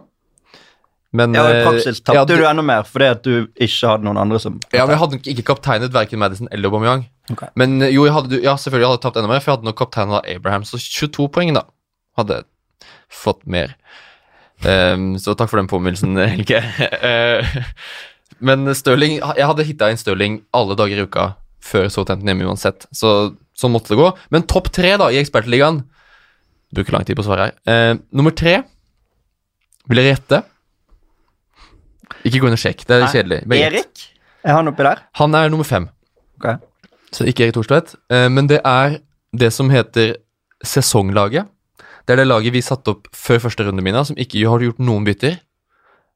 Men 1.15 1.35
Ja, 1.37 1.45
I 1.47 1.59
eh, 1.61 1.67
praksis 1.67 2.01
tapte 2.03 2.19
ja, 2.19 2.25
du 2.27 2.47
enda 2.49 2.63
mer 2.67 2.87
fordi 2.89 3.07
at 3.07 3.21
du 3.23 3.47
ikke 3.55 3.87
hadde 3.87 4.03
noen 4.03 4.19
andre 4.19 4.41
som 4.43 4.57
Ja, 4.73 4.83
men 4.83 4.97
jeg 4.97 5.03
hadde 5.03 5.21
ikke 5.31 5.45
kapteinet 5.53 5.95
verken 5.95 6.19
Madison 6.19 6.51
eller 6.51 6.71
Aubameyang. 6.71 7.05
Ok. 7.33 7.47
Men 7.57 7.79
eh, 7.83 7.93
jo, 7.95 8.05
jeg 8.09 8.15
hadde, 8.17 8.41
ja, 8.45 8.57
selvfølgelig 8.61 8.89
hadde 8.91 8.99
jeg 8.99 9.05
tapt 9.07 9.21
enda 9.21 9.31
mer, 9.31 9.41
for 9.41 9.53
jeg 9.53 9.59
hadde 9.59 9.69
nok 9.71 9.79
kaptein 9.81 10.13
av 10.13 10.27
Abraham, 10.29 10.67
så 10.69 10.81
22 10.81 11.29
poeng, 11.33 11.55
da. 11.57 11.65
Hadde 12.19 12.43
fått 13.13 13.43
mer. 13.51 13.77
Um, 14.65 15.15
så 15.21 15.35
takk 15.37 15.51
for 15.51 15.61
den 15.61 15.71
påminnelsen, 15.71 16.19
Helge. 16.35 16.61
Eh, 17.01 17.57
men 18.45 18.69
Stirling 18.77 19.19
Jeg 19.19 19.47
hadde 19.47 19.65
hitta 19.67 19.89
inn 19.91 19.99
Stirling 20.01 20.39
alle 20.57 20.77
dager 20.79 21.01
i 21.01 21.05
uka 21.07 21.33
før 21.65 21.89
Southampton 21.93 22.29
hjemme 22.29 22.47
uansett, 22.49 22.85
så 22.93 23.35
sånn 23.57 23.73
måtte 23.73 23.95
det 23.95 24.01
gå. 24.01 24.11
Men 24.35 24.45
topp 24.51 24.69
tre 24.75 24.95
da 25.01 25.09
i 25.09 25.21
Ekspertligaen 25.23 25.83
Bruker 26.75 26.97
lang 26.97 27.05
tid 27.07 27.17
på 27.17 27.23
å 27.23 27.27
svare 27.29 27.47
her. 27.47 27.55
Uh, 27.69 28.03
nummer 28.13 28.35
tre 28.37 28.59
vil 29.89 30.01
dere 30.01 30.15
gjette? 30.15 30.41
Ikke 32.25 32.41
gå 32.41 32.49
inn 32.49 32.57
og 32.57 32.61
sjekk, 32.61 32.85
det 32.89 32.97
er 32.97 33.03
Nei. 33.05 33.11
kjedelig. 33.13 33.41
Erik? 33.61 34.05
Er 34.45 34.57
han 34.59 34.69
oppi 34.71 34.85
der? 34.87 35.03
Han 35.21 35.37
er 35.37 35.53
nummer 35.53 35.69
fem. 35.69 35.87
Ok. 36.41 36.49
Så 37.15 37.27
ikke 37.31 37.47
Erik 37.47 37.57
Thorstvedt. 37.57 37.95
Eh, 38.11 38.29
men 38.33 38.49
det 38.51 38.61
er 38.67 38.99
det 39.35 39.53
som 39.55 39.71
heter 39.71 40.17
sesonglaget. 40.65 41.47
Det 42.05 42.15
er 42.15 42.21
det 42.21 42.29
laget 42.29 42.53
vi 42.53 42.63
satte 42.65 42.93
opp 42.93 43.09
før 43.17 43.41
første 43.47 43.65
runde, 43.67 43.83
Mina, 43.85 44.03
som 44.05 44.19
ikke 44.21 44.43
har 44.49 44.63
gjort 44.65 44.83
noen 44.83 45.07
bytter. 45.07 45.39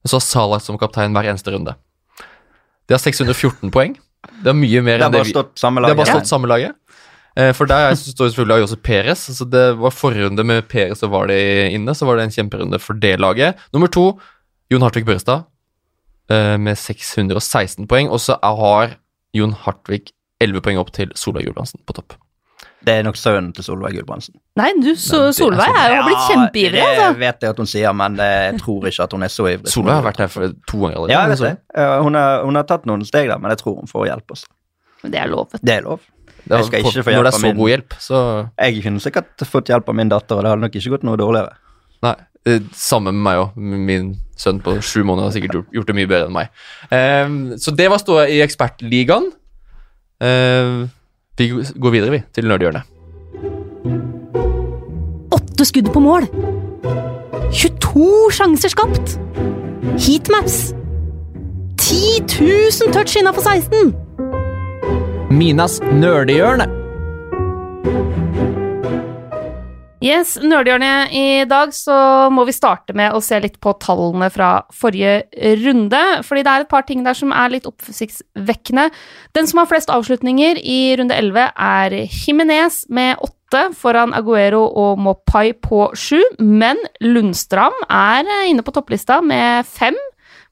Og 0.05 0.11
så 0.11 0.19
har 0.19 0.27
Salah 0.27 0.61
som 0.63 0.79
kaptein 0.81 1.15
hver 1.17 1.31
eneste 1.31 1.55
runde. 1.55 1.75
De 2.89 2.97
har 2.97 3.03
614 3.03 3.73
poeng. 3.73 3.97
Det 4.43 4.51
er 4.51 4.57
mye 4.57 4.83
mer 4.85 4.99
Det 5.01 5.07
enn 5.07 5.15
det 5.15 5.25
vi 5.29 5.33
Det 5.33 5.93
har 5.93 5.99
bare 5.99 6.19
stått 6.19 6.31
samme 6.31 6.51
laget. 6.51 6.75
Eh, 7.39 7.53
For 7.55 7.71
der 7.71 7.95
står 7.95 8.33
selvfølgelig 8.33 8.67
også 8.67 8.81
Peres. 8.83 9.25
Så 9.39 9.47
det 9.49 9.65
var 9.79 9.95
forrige 9.95 10.27
runde 10.27 10.45
med 10.45 10.67
Peres 10.69 11.03
og 11.07 11.13
var 11.15 11.31
det 11.31 11.73
inne, 11.73 11.95
så 11.95 12.07
var 12.09 12.19
det 12.19 12.29
en 12.29 12.35
kjemperunde 12.35 12.81
for 12.83 12.99
det 12.99 13.19
laget. 13.21 13.57
Nummer 13.73 13.89
to, 13.89 14.19
Jon 14.71 14.83
Hartvig 14.83 15.07
Børrestad 15.07 15.47
eh, 16.31 16.57
med 16.59 16.77
616 16.77 17.87
poeng. 17.89 18.11
Og 18.11 18.21
så 18.21 18.39
har 18.43 18.99
Jon 19.37 19.55
Hartvig 19.65 20.11
11 20.41 20.61
poeng 20.65 20.79
opp 20.81 20.91
til 20.95 21.11
Solveig 21.19 21.47
Gulbrandsen 21.49 21.81
på 21.87 21.95
topp. 21.97 22.15
Det 22.85 22.93
er 22.95 23.03
nok 23.03 23.17
sønnen 23.19 23.51
til 23.57 23.65
Solveig 23.67 23.97
Gulbrandsen. 23.97 24.37
Nei, 24.59 24.69
du, 24.79 24.93
så, 24.95 25.25
er 25.29 25.33
Solveig 25.35 25.67
er 25.67 25.95
jo 25.97 25.97
har 25.99 26.07
blitt 26.07 26.27
kjempeivrig, 26.29 26.79
det 26.79 26.85
altså. 26.85 27.19
vet 27.19 27.43
jeg 27.43 27.51
at 27.55 27.63
hun 27.63 27.71
sier, 27.71 27.97
men 27.99 28.21
jeg 28.23 28.61
tror 28.61 28.87
ikke 28.91 29.07
at 29.09 29.17
hun 29.17 29.27
er 29.27 29.33
så 29.35 29.49
ivrig. 29.51 29.73
Solveig 29.73 29.97
har 29.99 30.05
vært 30.07 30.21
her 30.23 30.31
for 30.31 30.53
to 30.71 30.83
ganger 30.85 31.01
allerede. 31.01 31.17
Ja, 31.17 31.25
jeg 31.27 31.41
vet 31.43 31.59
det. 31.75 31.89
Hun 32.07 32.19
har, 32.21 32.45
hun 32.47 32.61
har 32.61 32.69
tatt 32.71 32.87
noen 32.87 33.03
steg 33.09 33.27
der, 33.33 33.43
men 33.43 33.51
jeg 33.55 33.61
tror 33.65 33.81
hun 33.81 33.91
får 33.91 34.07
hjelp 34.13 34.37
også. 34.37 34.47
Men 35.03 35.15
Det 35.15 35.21
er 35.25 35.33
lov. 35.35 35.59
Det 35.59 35.75
er 35.75 35.83
lov. 35.89 36.01
det 36.45 36.53
er- 36.55 36.57
jeg 36.63 36.67
skal 36.71 36.79
ikke 36.87 37.03
få 37.05 37.13
hjelp 37.13 37.19
Når 37.19 37.25
det 37.29 37.35
er 37.35 37.39
så 37.39 37.53
god 37.59 37.69
hjelp, 37.69 37.99
så 37.99 38.51
Jeg 38.59 38.83
kunne 38.83 39.01
sikkert 39.01 39.47
fått 39.51 39.67
hjelp 39.75 39.89
av 39.89 39.95
min 39.95 40.09
datter, 40.09 40.37
og 40.39 40.43
det 40.43 40.51
hadde 40.55 40.61
nok 40.63 40.79
ikke 40.79 40.91
gått 40.95 41.03
noe 41.05 41.17
dårligere. 41.17 41.53
Nei. 42.03 42.15
eh, 42.47 42.61
Samme 42.73 43.11
med 43.13 43.23
meg 43.27 43.43
òg. 43.43 43.57
Min 43.57 44.15
sønn 44.37 44.63
på 44.63 44.79
sju 44.81 45.03
måneder 45.03 45.29
har 45.29 45.35
sikkert 45.35 45.67
gjort, 45.75 45.87
det 45.87 45.95
mye 45.99 46.07
bedre 46.07 46.27
enn 46.31 46.33
meg. 46.33 46.49
Eh, 46.95 47.27
så 47.59 47.75
det 47.75 47.91
var 47.91 47.99
ståa 47.99 48.29
i 48.31 48.39
Ekspertligaen. 48.47 49.33
Eh, 50.21 50.89
vi 51.39 51.49
går 51.79 51.91
videre, 51.95 52.11
vi, 52.11 52.23
til 52.35 52.49
nerdhjørnet. 52.51 52.83
Åtte 55.35 55.67
skudd 55.69 55.93
på 55.95 56.03
mål. 56.03 56.27
22 57.55 58.09
sjanser 58.35 58.75
skapt. 58.75 59.15
Heatmaps. 59.99 60.75
10 61.79 62.27
000 62.27 62.93
touch 62.93 63.15
innafor 63.17 63.47
16. 63.47 63.95
Minas 65.31 65.79
nerdehjørne. 65.81 66.67
Yes, 69.99 70.37
Nerdhjørnet 70.39 71.11
i 71.11 71.43
dag 71.51 71.73
så 71.75 71.95
må 72.31 72.45
vi 72.47 72.55
starte 72.55 72.95
med 72.95 73.17
å 73.17 73.23
se 73.25 73.41
litt 73.43 73.57
på 73.59 73.73
tallene 73.83 74.29
fra 74.31 74.61
forrige 74.71 75.25
runde. 75.59 76.03
Fordi 76.23 76.45
det 76.47 76.53
er 76.53 76.65
et 76.65 76.71
par 76.71 76.87
ting 76.87 77.03
der 77.03 77.19
som 77.19 77.35
er 77.35 77.51
litt 77.51 77.67
oppsiktsvekkende. 77.67 78.87
Den 79.35 79.51
som 79.51 79.59
har 79.59 79.71
flest 79.71 79.91
avslutninger 79.91 80.63
i 80.63 80.79
runde 81.01 81.19
11 81.19 81.51
er 81.51 81.99
Jimenez 82.15 82.85
med 82.95 83.19
åtte 83.27 83.65
foran 83.81 84.15
Aguero 84.15 84.69
og 84.71 85.03
Mopai 85.03 85.51
på 85.67 85.89
sju. 85.99 86.21
Men 86.39 86.79
Lundstram 87.03 87.75
er 87.91 88.29
inne 88.47 88.63
på 88.63 88.77
topplista 88.77 89.19
med 89.19 89.67
fem, 89.67 89.99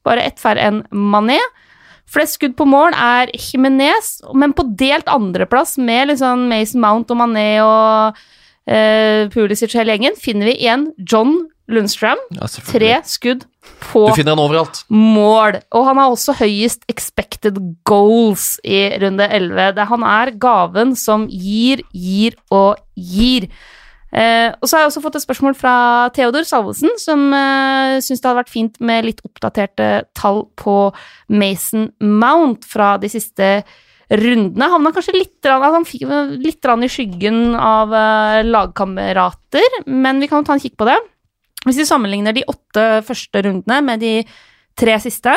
bare 0.03 0.27
ett 0.27 0.43
færre 0.43 0.73
enn 0.73 0.83
Mané. 0.91 1.39
Flest 2.11 2.41
skudd 2.41 2.59
på 2.59 2.67
mål 2.67 2.99
er 2.99 3.31
Jimenez, 3.31 4.17
men 4.35 4.55
på 4.59 4.67
delt 4.79 5.07
andreplass 5.11 5.77
med 5.79 6.11
liksom 6.11 6.49
Mason 6.51 6.83
Mount 6.83 7.15
og 7.15 7.23
Mané 7.23 7.53
og 7.63 8.27
uh, 8.71 9.27
Pulisic 9.33 9.75
og 9.75 9.83
hele 9.83 9.97
gjengen, 9.97 10.19
finner 10.21 10.51
vi 10.51 10.57
igjen 10.61 10.91
John 10.99 11.39
Lundstram. 11.67 12.21
Ja, 12.37 12.47
Tre 12.47 12.93
skudd 13.11 13.47
på 13.83 14.05
mål. 14.89 15.59
Og 15.75 15.87
han 15.89 15.99
har 15.99 16.13
også 16.13 16.37
høyest 16.39 16.87
expected 16.91 17.59
goals 17.89 18.55
i 18.63 18.87
runde 19.03 19.27
11. 19.27 19.73
Det, 19.77 19.89
han 19.91 20.07
er 20.07 20.35
gaven 20.43 20.95
som 20.99 21.27
gir, 21.27 21.83
gir 21.91 22.39
og 22.55 22.79
gir. 22.95 23.49
Eh, 24.17 24.53
og 24.55 24.69
så 24.69 24.77
har 24.77 24.85
jeg 24.85 24.93
også 24.93 25.03
fått 25.05 25.19
et 25.19 25.25
spørsmål 25.27 25.57
fra 25.59 25.75
Theodor 26.15 26.47
Salvesen, 26.47 26.95
som 27.03 27.27
eh, 27.35 27.99
syns 28.05 28.23
det 28.23 28.31
hadde 28.31 28.39
vært 28.39 28.55
fint 28.55 28.79
med 28.81 29.09
litt 29.09 29.25
oppdaterte 29.27 29.91
tall 30.17 30.45
på 30.57 30.77
Mason 31.29 31.91
Mount 32.01 32.65
fra 32.71 32.95
de 33.03 33.11
siste 33.13 33.51
rundene. 34.11 34.69
Havna 34.71 34.93
kanskje 34.95 35.17
litt, 35.17 35.49
litt 36.39 36.71
i 36.87 36.91
skyggen 36.93 37.57
av 37.59 37.95
eh, 37.95 38.45
lagkamerater, 38.47 39.83
men 39.87 40.23
vi 40.23 40.29
kan 40.31 40.43
jo 40.43 40.49
ta 40.49 40.57
en 40.57 40.63
kikk 40.63 40.77
på 40.79 40.89
det. 40.89 40.99
Hvis 41.67 41.81
vi 41.83 41.89
sammenligner 41.89 42.35
de 42.37 42.47
åtte 42.47 42.87
første 43.07 43.43
rundene 43.43 43.81
med 43.83 44.03
de 44.05 44.15
tre 44.79 44.99
siste, 45.03 45.35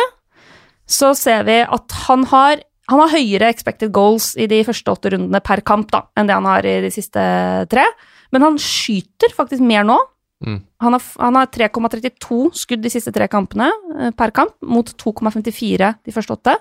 så 0.90 1.14
ser 1.18 1.46
vi 1.48 1.60
at 1.64 1.98
han 2.06 2.26
har, 2.30 2.62
han 2.90 3.02
har 3.04 3.14
høyere 3.16 3.50
expected 3.50 3.94
goals 3.94 4.36
i 4.38 4.50
de 4.50 4.62
første 4.68 4.94
åtte 4.94 5.14
rundene 5.14 5.42
per 5.42 5.64
kamp 5.66 5.90
da, 5.94 6.06
enn 6.18 6.30
det 6.30 6.38
han 6.38 6.50
har 6.50 6.66
i 6.66 6.80
de 6.86 6.94
siste 6.94 7.24
tre. 7.72 7.86
Men 8.34 8.46
han 8.46 8.62
skyter 8.62 9.34
faktisk 9.34 9.66
mer 9.66 9.88
nå. 9.88 9.98
Mm. 10.46 10.62
Han 10.86 10.96
har, 10.96 11.04
han 11.20 11.36
har 11.36 11.50
3,32 11.52 12.54
skudd 12.56 12.84
de 12.86 12.92
siste 12.94 13.12
tre 13.16 13.28
kampene 13.32 13.72
eh, 13.98 14.14
per 14.16 14.34
kamp, 14.36 14.54
mot 14.62 14.88
2,54 15.02 15.94
de 16.06 16.14
første 16.16 16.38
åtte. 16.38 16.56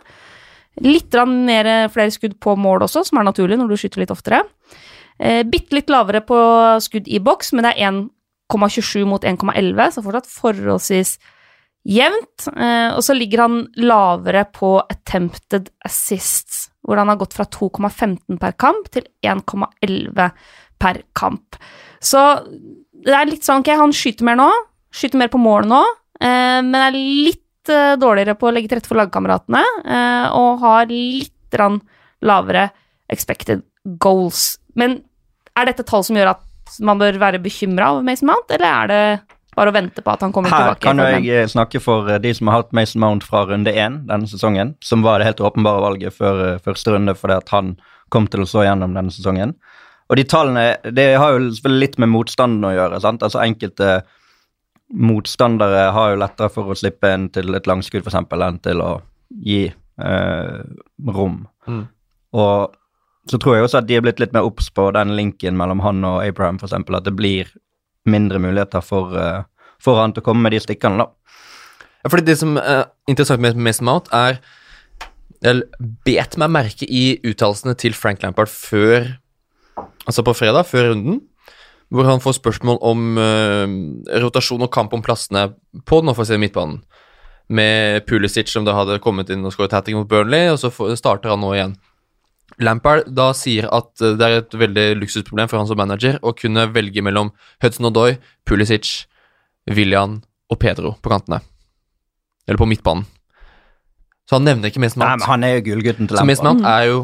Litt 0.84 1.14
mer, 1.26 1.88
flere 1.92 2.12
skudd 2.14 2.36
på 2.40 2.54
mål 2.58 2.86
også, 2.86 3.04
som 3.08 3.18
er 3.18 3.26
naturlig 3.28 3.58
når 3.58 3.72
du 3.72 3.76
skyter 3.80 4.04
litt 4.04 4.14
oftere. 4.14 4.44
Eh, 5.18 5.42
Bitte 5.48 5.74
litt 5.74 5.90
lavere 5.90 6.22
på 6.26 6.38
skudd 6.84 7.08
i 7.10 7.18
boks, 7.22 7.52
men 7.52 7.66
det 7.66 7.74
er 7.74 7.90
1,27 7.90 9.02
mot 9.08 9.24
1,11, 9.26 9.90
så 9.96 10.04
fortsatt 10.04 10.30
forholdsvis 10.30 11.16
jevnt. 11.88 12.48
Eh, 12.54 12.90
og 12.94 13.02
så 13.04 13.16
ligger 13.16 13.44
han 13.46 13.58
lavere 13.80 14.44
på 14.54 14.76
attempted 14.84 15.70
assists, 15.86 16.68
hvor 16.86 17.00
han 17.00 17.10
har 17.10 17.18
gått 17.20 17.36
fra 17.36 17.48
2,15 17.48 18.38
per 18.40 18.56
kamp 18.60 18.90
til 18.94 19.08
1,11 19.26 20.30
per 20.78 21.02
kamp. 21.18 21.58
Så 21.98 22.22
det 23.04 23.14
er 23.14 23.28
litt 23.28 23.46
sånn, 23.46 23.64
ok, 23.64 23.72
han 23.78 23.94
skyter 23.94 24.26
mer 24.28 24.38
nå, 24.38 24.48
skyter 24.94 25.20
mer 25.20 25.30
på 25.32 25.40
mål 25.42 25.66
nå, 25.70 25.82
eh, 26.20 26.60
men 26.62 26.78
er 26.78 26.94
litt 26.96 27.42
eh, 27.72 27.94
dårligere 28.00 28.36
på 28.38 28.48
å 28.48 28.52
legge 28.54 28.70
til 28.70 28.80
rette 28.80 28.90
for 28.90 29.00
lagkameratene, 29.00 29.62
eh, 29.84 30.26
og 30.36 30.62
har 30.64 30.90
litt 30.90 31.34
lavere 32.28 32.68
expected 33.08 33.62
goals. 34.02 34.58
Men 34.76 35.00
er 35.56 35.70
dette 35.70 35.86
tall 35.88 36.04
som 36.04 36.18
gjør 36.18 36.34
at 36.34 36.78
man 36.84 37.00
bør 37.00 37.16
være 37.20 37.40
bekymra 37.40 37.94
over 37.94 38.04
Mason 38.04 38.28
Mount, 38.28 38.50
eller 38.52 38.68
er 38.68 38.90
det 38.92 39.02
bare 39.56 39.72
å 39.72 39.74
vente 39.74 40.04
på 40.04 40.12
at 40.12 40.22
han 40.22 40.34
kommer 40.34 40.52
Her 40.52 40.68
tilbake? 40.68 40.84
kan 40.84 41.00
jo 41.00 41.06
den? 41.08 41.24
jeg 41.24 41.46
eh, 41.46 41.50
snakke 41.50 41.80
for 41.82 42.12
de 42.22 42.34
som 42.36 42.50
har 42.52 42.62
hatt 42.62 42.76
Mason 42.76 43.02
Mount 43.02 43.26
fra 43.26 43.46
runde 43.48 43.72
én 43.72 44.02
denne 44.10 44.28
sesongen, 44.30 44.76
som 44.84 45.06
var 45.06 45.18
det 45.18 45.30
helt 45.30 45.42
åpenbare 45.42 45.82
valget 45.86 46.14
før 46.18 46.60
første 46.64 46.94
runde 46.94 47.16
fordi 47.18 47.40
at 47.40 47.54
han 47.54 47.76
kom 48.12 48.28
til 48.30 48.44
å 48.44 48.48
slå 48.48 48.68
gjennom 48.68 48.94
denne 48.96 49.12
sesongen. 49.12 49.56
Og 50.08 50.16
de 50.16 50.24
tallene 50.24 50.92
det 50.96 51.10
har 51.20 51.34
jo 51.34 51.50
selvfølgelig 51.52 51.84
litt 51.84 51.98
med 52.00 52.12
motstanden 52.12 52.64
å 52.64 52.72
gjøre. 52.72 53.00
sant? 53.04 53.24
Altså 53.24 53.42
Enkelte 53.44 53.98
motstandere 54.88 55.90
har 55.92 56.12
jo 56.12 56.20
lettere 56.22 56.52
for 56.52 56.72
å 56.72 56.76
slippe 56.78 57.10
en 57.12 57.28
til 57.32 57.54
et 57.56 57.68
langskudd 57.68 58.06
eksempel, 58.06 58.42
enn 58.44 58.60
til 58.64 58.80
å 58.84 58.92
gi 59.44 59.66
eh, 59.68 60.58
rom. 61.12 61.42
Mm. 61.68 61.84
Og 62.38 62.76
så 63.28 63.40
tror 63.40 63.56
jeg 63.56 63.66
også 63.66 63.82
at 63.82 63.88
de 63.88 63.98
er 63.98 64.04
blitt 64.04 64.20
litt 64.22 64.32
mer 64.36 64.46
obs 64.48 64.70
på 64.72 64.88
den 64.96 65.12
linken 65.18 65.58
mellom 65.58 65.82
han 65.84 66.04
og 66.08 66.22
Abraham, 66.24 66.60
eksempel, 66.62 66.96
at 66.96 67.04
det 67.08 67.16
blir 67.18 67.50
mindre 68.08 68.40
muligheter 68.40 68.84
for, 68.84 69.12
uh, 69.12 69.44
for 69.82 70.00
han 70.00 70.14
til 70.16 70.24
å 70.24 70.28
komme 70.30 70.46
med 70.46 70.56
de 70.56 70.62
stikkene, 70.64 71.04
da. 71.04 71.36
Ja, 72.04 72.12
fordi 72.12 72.28
det 72.30 72.38
som 72.40 72.56
er 72.60 72.86
interessant 73.10 73.42
med 73.44 73.58
Mason 73.58 73.88
Mount, 73.88 74.08
er 74.14 74.40
Jeg 75.38 75.62
bet 76.02 76.34
meg 76.40 76.50
merke 76.50 76.86
i 76.90 77.20
uttalelsene 77.22 77.76
til 77.78 77.94
Frank 77.94 78.24
Lampard 78.24 78.50
før 78.50 79.04
Altså 80.08 80.24
på 80.26 80.34
fredag, 80.34 80.66
før 80.66 80.88
runden, 80.90 81.20
hvor 81.94 82.08
han 82.08 82.20
får 82.20 82.36
spørsmål 82.36 82.78
om 82.84 83.04
uh, 83.16 83.66
rotasjon 84.22 84.64
og 84.66 84.72
kamp 84.72 84.92
om 84.96 85.04
plassene 85.04 85.48
på 85.88 86.00
den 86.02 86.12
offensive 86.12 86.40
midtbanen. 86.40 86.82
med 87.48 88.04
Pulisic 88.04 88.50
som 88.52 88.66
da 88.66 88.74
hadde 88.76 88.98
kommet 89.00 89.30
inn 89.32 89.46
og 89.48 89.54
skåret 89.54 89.72
hat 89.72 89.86
trick 89.86 89.96
mot 89.96 90.08
Burnley, 90.08 90.50
og 90.52 90.58
så 90.60 90.68
starter 91.00 91.30
han 91.32 91.40
nå 91.40 91.54
igjen. 91.54 91.78
Lampard 92.60 93.06
da 93.08 93.30
sier 93.32 93.68
at 93.72 94.02
eh, 94.04 94.16
det 94.18 94.26
er 94.26 94.40
et 94.42 94.56
veldig 94.60 94.86
luksusproblem 95.00 95.48
for 95.48 95.60
han 95.60 95.68
som 95.70 95.78
manager 95.80 96.18
å 96.20 96.34
kunne 96.36 96.66
velge 96.74 97.00
mellom 97.04 97.30
Hudson 97.62 97.88
Odoi, 97.88 98.18
Pulisic, 98.44 99.06
William 99.70 100.18
og 100.52 100.60
Pedro 100.60 100.92
på 101.00 101.12
kantene. 101.12 101.40
Eller 102.48 102.60
på 102.60 102.68
midtbanen. 102.68 103.06
Så 104.28 104.36
han 104.36 104.44
nevner 104.44 104.68
ikke 104.68 104.80
Mason 104.84 105.00
Nei, 105.00 105.14
men 105.16 105.24
han 105.24 105.44
er 105.46 105.54
jo 105.56 105.66
gullgutten 105.70 106.08
til 106.08 106.18
Lampard. 106.18 106.36
Så 106.36 106.42
Mason 106.44 106.48
Mount 106.50 106.68
er 106.68 106.88
jo 106.90 106.98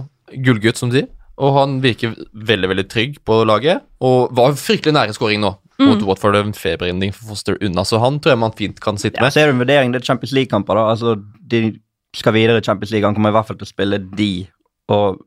gullgutt, 0.45 0.81
som 0.81 0.91
de 0.93 1.01
sier, 1.01 1.11
og 1.39 1.55
han 1.59 1.79
virker 1.83 2.15
veldig 2.35 2.69
veldig 2.71 2.85
trygg 2.93 3.17
på 3.27 3.41
laget. 3.49 3.83
Og 4.05 4.31
var 4.37 4.53
fryktelig 4.59 4.95
nære 4.95 5.15
skåring 5.17 5.41
nå 5.43 5.55
mot 5.83 6.03
Watford. 6.07 6.37
En 6.39 6.53
feberinnring 6.55 7.13
for 7.15 7.33
Foster 7.33 7.57
unna, 7.61 7.83
så 7.85 7.99
han 8.03 8.21
tror 8.23 8.35
jeg 8.37 8.39
man 8.45 8.53
fint 8.59 8.81
kan 8.81 8.97
sitte 9.01 9.19
Ja, 9.19 9.27
med. 9.27 9.33
så 9.35 9.41
er 9.43 9.47
det 9.51 9.55
en 9.57 9.63
vurdering, 9.65 9.93
det 9.93 10.03
er 10.03 10.07
Champions 10.07 10.33
League-kamper, 10.37 10.75
da. 10.79 10.85
Altså, 10.93 11.17
de 11.51 11.81
skal 12.15 12.33
videre 12.37 12.59
i 12.59 12.67
Champions 12.67 12.93
League, 12.95 13.07
han 13.09 13.15
kommer 13.17 13.33
i 13.33 13.37
hvert 13.39 13.47
fall 13.49 13.59
til 13.59 13.67
å 13.67 13.73
spille 13.73 13.99
de, 14.15 14.47
og 14.89 15.19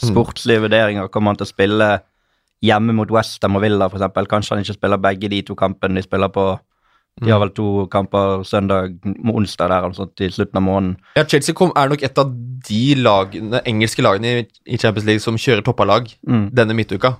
sportslige 0.00 0.62
vurderinger 0.64 1.08
kommer 1.12 1.32
han 1.34 1.36
til 1.40 1.48
å 1.48 1.50
spille 1.50 1.88
hjemme 2.64 2.94
mot 2.96 3.10
Westham 3.12 3.56
og 3.56 3.62
Villa, 3.64 3.88
eksempel. 3.90 4.26
Kanskje 4.30 4.54
han 4.56 4.64
ikke 4.64 4.76
spiller 4.78 5.00
begge 5.02 5.28
de 5.32 5.42
to 5.42 5.54
kampene 5.58 5.96
de 6.00 6.04
spiller 6.06 6.28
på. 6.32 6.44
De 7.20 7.28
har 7.30 7.40
vel 7.42 7.50
to 7.52 7.86
kamper 7.92 8.44
søndag 8.48 8.94
onsdag 9.28 9.68
der, 9.68 9.84
altså 9.90 10.06
til 10.16 10.30
slutten 10.32 10.56
av 10.56 10.62
måneden. 10.64 10.96
Ja, 11.18 11.24
Chelsea 11.28 11.54
kom, 11.54 11.72
er 11.76 11.88
nok 11.90 12.02
et 12.06 12.18
av 12.18 12.30
de 12.68 12.94
lagene, 12.96 13.60
engelske 13.68 14.00
lagene 14.02 14.46
i, 14.64 14.76
Champions 14.78 15.04
League 15.08 15.20
som 15.20 15.36
kjører 15.36 15.62
toppalag 15.66 16.08
Mm. 16.26 16.50
denne 16.54 16.72
midtuka. 16.78 17.16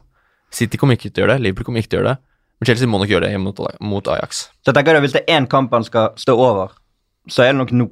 City 0.50 0.76
kommer 0.78 0.96
ikke 0.96 1.10
til 1.12 1.24
å 1.24 1.26
gjøre 1.26 1.36
det, 1.36 1.42
Liverpool 1.42 1.64
kommer 1.64 1.80
ikke 1.82 1.90
til 1.90 1.98
å 1.98 2.02
gjøre 2.02 2.14
det. 2.14 2.18
Men 2.60 2.66
Chelsea 2.66 2.88
må 2.88 2.98
nok 2.98 3.08
gjøre 3.08 3.28
det 3.28 3.40
mot, 3.40 3.60
mot 3.80 4.08
Ajax. 4.08 4.48
Så 4.64 4.72
jeg 4.72 4.74
tenker 4.74 4.96
at 4.96 5.02
hvis 5.02 5.12
det 5.12 5.24
er 5.28 5.38
én 5.40 5.48
kamp 5.48 5.70
han 5.72 5.84
skal 5.84 6.10
stå 6.16 6.34
over, 6.36 6.72
så 7.28 7.42
er 7.44 7.52
det 7.52 7.58
nok 7.60 7.70
nå. 7.72 7.90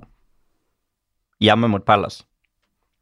Hjemme 1.40 1.68
mot 1.70 1.84
Palace. 1.86 2.24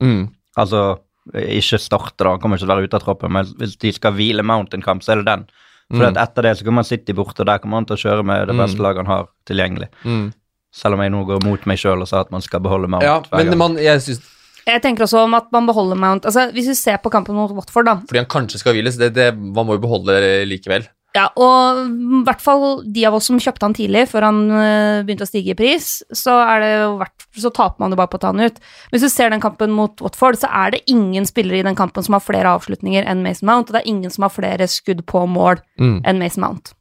Mm. 0.02 0.28
Altså, 0.58 0.98
ikke 1.34 1.78
starte, 1.80 2.18
da. 2.22 2.30
Han 2.34 2.40
kommer 2.42 2.56
ikke 2.58 2.66
til 2.66 2.70
å 2.70 2.74
være 2.76 2.86
ute 2.90 2.98
av 2.98 3.02
troppen, 3.06 3.32
men 3.32 3.48
hvis 3.58 3.76
de 3.82 3.92
skal 3.96 4.12
hvile 4.12 4.44
Mountain-kamp, 4.46 5.02
så 5.02 5.14
er 5.14 5.22
det 5.22 5.26
den. 5.30 5.46
For 5.90 6.02
Mm. 6.02 6.16
at 6.16 6.28
etter 6.28 6.42
det 6.42 6.56
så 6.58 6.64
kommer 6.64 6.82
City 6.84 7.12
bort, 7.12 7.38
og 7.38 7.46
der 7.46 7.58
kommer 7.58 7.76
han 7.76 7.84
til 7.86 7.94
å 7.96 8.02
kjøre 8.02 8.24
med 8.26 8.48
det 8.48 8.56
Mm. 8.56 8.62
beste 8.64 8.78
laget 8.82 8.96
han 8.96 9.06
har 9.06 9.28
tilgjengelig. 9.46 9.88
Mm. 10.04 10.32
Selv 10.74 10.94
om 10.94 11.00
jeg 11.00 11.10
nå 11.12 11.24
går 11.26 11.44
mot 11.44 11.64
meg 11.66 11.78
sjøl 11.78 12.00
og 12.02 12.08
sa 12.08 12.20
at 12.20 12.30
man 12.32 12.40
skal 12.42 12.60
beholde 12.60 12.88
Mount. 12.88 13.04
Ja, 13.04 13.22
men 13.32 13.56
man, 13.58 13.76
jeg 13.76 14.00
synes, 14.02 14.20
Jeg 14.66 14.82
tenker 14.82 15.04
også 15.04 15.22
om 15.22 15.32
at 15.34 15.44
man 15.52 15.64
beholder 15.64 15.94
Mount. 15.94 16.24
Altså, 16.26 16.50
Hvis 16.52 16.66
vi 16.66 16.74
ser 16.74 16.96
på 16.98 17.08
kampen 17.08 17.36
mot 17.36 17.52
Watford, 17.52 17.84
da. 17.86 17.94
fordi 18.02 18.16
han 18.18 18.26
kanskje 18.26 18.58
skal 18.58 18.74
hviles, 18.74 18.96
det, 18.98 19.14
det, 19.14 19.32
man 19.38 19.64
må 19.64 19.74
jo 19.74 19.78
beholde 19.78 20.06
det 20.06 20.48
likevel. 20.48 20.88
Ja, 21.16 21.30
og 21.40 21.78
i 21.88 22.18
hvert 22.26 22.42
fall 22.44 22.82
de 22.92 23.06
av 23.08 23.14
oss 23.16 23.30
som 23.30 23.38
kjøpte 23.40 23.64
han 23.64 23.74
tidlig, 23.76 24.02
før 24.10 24.26
han 24.28 24.40
øh, 24.52 25.04
begynte 25.06 25.24
å 25.24 25.30
stige 25.30 25.54
i 25.54 25.56
pris, 25.56 25.86
så, 26.12 26.34
er 26.44 26.60
det 26.60 26.72
verdt, 27.00 27.26
så 27.40 27.52
taper 27.56 27.80
man 27.80 27.94
jo 27.94 27.98
bare 28.02 28.10
på 28.12 28.18
å 28.20 28.22
ta 28.26 28.32
han 28.34 28.42
ut. 28.44 28.58
Hvis 28.92 29.06
du 29.06 29.08
ser 29.12 29.32
den 29.32 29.40
kampen 29.40 29.72
mot 29.72 30.02
Watford, 30.04 30.36
så 30.42 30.50
er 30.52 30.74
det 30.76 30.82
ingen 30.92 31.24
spillere 31.28 31.62
i 31.62 31.66
den 31.66 31.78
kampen 31.78 32.04
som 32.04 32.18
har 32.18 32.24
flere 32.26 32.52
avslutninger 32.58 33.08
enn 33.08 33.24
Mason 33.24 33.48
Mount, 33.48 33.70
og 33.70 33.78
det 33.78 33.82
er 33.82 33.92
ingen 33.94 34.12
som 34.12 34.26
har 34.28 34.34
flere 34.34 34.68
skudd 34.68 35.06
på 35.08 35.24
mål 35.30 35.62
Mm. 35.80 36.00
enn 36.04 36.20
Mason 36.20 36.44
Mount. 36.44 36.74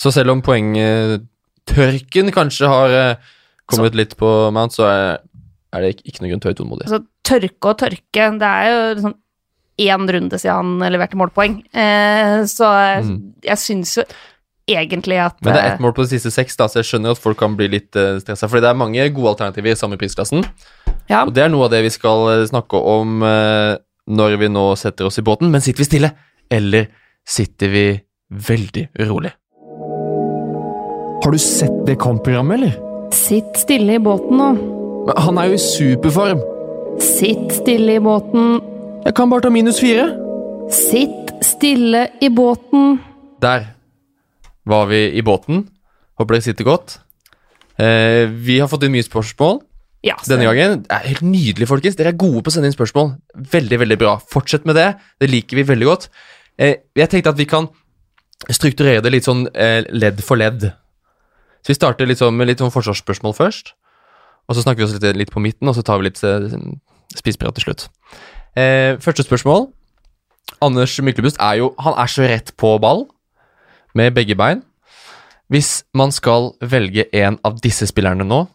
Så 0.00 0.12
selv 0.12 0.32
om 0.32 0.42
poengtørken 0.44 2.32
kanskje 2.32 2.68
har 2.70 2.88
kommet 2.92 3.32
kommet 3.66 3.96
litt 3.98 4.16
på 4.16 4.28
Mount, 4.54 4.76
så 4.76 4.86
er, 4.88 5.06
er 5.74 5.84
det 5.84 5.94
ikke, 6.04 6.22
noen 6.22 6.32
grunn 6.34 6.42
til 6.42 6.48
å 6.48 6.52
være 6.52 6.58
utålmodig. 6.60 6.86
Altså, 6.86 7.00
tørke 7.26 7.72
og 7.72 7.78
tørke, 7.82 8.26
det 8.40 8.50
er 8.50 8.68
jo 8.70 8.82
liksom 8.94 9.14
én 9.78 10.06
runde 10.08 10.38
siden 10.40 10.78
han 10.80 10.92
leverte 10.92 11.18
målpoeng, 11.20 11.58
eh, 11.74 12.44
så 12.48 12.70
jeg, 12.72 13.04
Mm. 13.04 13.18
jeg 13.44 13.58
syns 13.58 13.96
jo 13.98 14.04
egentlig 14.66 15.18
at 15.22 15.36
Men 15.44 15.52
det 15.54 15.60
er 15.62 15.66
eh, 15.68 15.72
ett 15.74 15.80
mål 15.80 15.92
på 15.94 16.02
de 16.02 16.08
siste 16.18 16.30
seks, 16.32 16.56
da, 16.56 16.66
så 16.66 16.80
jeg 16.80 16.88
skjønner 16.88 17.10
at 17.14 17.18
folk 17.22 17.38
kan 17.38 17.54
bli 17.56 17.68
litt 17.68 17.94
uh, 17.94 18.18
stressa. 18.18 18.48
Fordi 18.48 18.64
det 18.64 18.70
er 18.70 18.74
mange 18.80 19.08
gode 19.14 19.36
alternativer 19.36 19.70
i 19.70 19.76
samme 19.78 19.96
prisklassen. 20.00 20.42
ja. 21.08 21.22
Og 21.24 21.32
det 21.34 21.44
er 21.44 21.48
noe 21.52 21.64
av 21.68 21.70
det 21.70 21.82
vi 21.84 21.90
skal 21.94 22.40
eh, 22.40 22.46
snakke 22.48 22.74
om 22.80 23.22
eh, 23.22 23.76
når 24.08 24.36
vi 24.40 24.48
nå 24.48 24.64
setter 24.76 25.06
oss 25.06 25.18
i 25.18 25.22
båten. 25.22 25.50
Men 25.50 25.60
sitter 25.60 25.84
vi 25.84 25.90
stille, 25.90 26.10
eller 26.50 26.88
sitter 27.26 27.68
vi 27.68 27.86
veldig 28.30 28.88
urolig? 28.98 29.30
Har 31.24 31.32
du 31.32 31.38
sett 31.38 31.86
det 31.86 31.96
kampprogrammet, 31.98 32.58
eller? 32.58 32.74
Sitt 33.14 33.56
stille 33.58 33.96
i 33.96 34.02
båten 34.02 34.36
nå. 34.38 34.50
Men 35.06 35.22
Han 35.28 35.38
er 35.38 35.52
jo 35.52 35.54
i 35.58 35.62
superform. 35.62 36.42
Sitt 37.02 37.52
stille 37.60 37.96
i 37.96 38.02
båten. 38.02 38.58
Jeg 39.06 39.14
kan 39.14 39.30
bare 39.30 39.44
ta 39.44 39.50
minus 39.54 39.76
fire. 39.78 40.08
Sitt 40.74 41.28
stille 41.46 42.08
i 42.18 42.26
båten. 42.34 42.96
Der 43.38 43.68
var 44.66 44.88
vi 44.90 44.98
i 45.14 45.22
båten. 45.22 45.60
Håper 46.18 46.34
dere 46.34 46.42
sitter 46.42 46.66
godt. 46.66 46.96
Eh, 47.78 48.26
vi 48.26 48.56
har 48.58 48.66
fått 48.66 48.82
inn 48.82 48.94
mye 48.96 49.06
spørsmål 49.06 49.60
Ja, 50.02 50.16
denne 50.26 50.48
gangen. 50.48 50.82
Det 50.82 50.90
er 50.90 51.06
helt 51.12 51.22
nydelig, 51.22 51.68
folkens. 51.70 51.94
Dere 51.94 52.10
er 52.10 52.18
gode 52.18 52.42
på 52.42 52.50
å 52.50 52.56
sende 52.56 52.66
inn 52.66 52.74
spørsmål. 52.74 53.14
Veldig, 53.54 53.78
veldig 53.84 54.00
bra. 54.00 54.16
Fortsett 54.32 54.66
med 54.66 54.74
det. 54.74 54.88
Det 55.22 55.30
liker 55.30 55.60
vi 55.60 55.68
veldig 55.70 55.86
godt. 55.86 56.08
Eh, 56.58 56.82
jeg 56.98 57.12
tenkte 57.12 57.30
at 57.30 57.38
vi 57.38 57.46
kan 57.46 57.70
strukturere 58.50 59.04
det 59.06 59.14
litt 59.14 59.30
sånn 59.30 59.46
eh, 59.54 59.84
ledd 59.86 60.18
for 60.18 60.34
ledd. 60.34 60.72
Så 61.62 61.70
vi 61.70 61.78
starter 61.78 62.10
litt 62.10 62.18
sånn 62.18 62.34
med 62.34 62.50
litt 62.50 62.58
sånn 62.58 62.74
forsvarsspørsmål 62.74 63.38
først. 63.38 63.76
Og 64.50 64.58
så 64.58 64.66
snakker 64.66 64.82
vi 64.82 64.90
oss 64.90 64.98
litt, 64.98 65.12
litt 65.14 65.34
på 65.34 65.42
midten, 65.42 65.70
og 65.70 65.78
så 65.78 65.86
tar 65.86 66.02
vi 66.02 66.10
litt 66.10 66.24
eh, 66.26 66.58
spiseprat 67.14 67.54
til 67.54 67.70
slutt. 67.70 67.92
Eh, 68.56 68.96
første 69.00 69.22
spørsmål. 69.22 69.68
Anders 70.62 71.00
Myklebust 71.02 71.36
er 71.40 71.58
jo 71.60 71.74
Han 71.78 71.92
er 71.98 72.06
så 72.06 72.22
rett 72.22 72.52
på 72.56 72.78
ball 72.78 73.06
med 73.94 74.14
begge 74.14 74.34
bein. 74.34 74.62
Hvis 75.48 75.84
man 75.94 76.12
skal 76.12 76.54
velge 76.60 77.04
en 77.14 77.38
av 77.44 77.60
disse 77.60 77.86
spillerne 77.86 78.24
nå, 78.24 78.46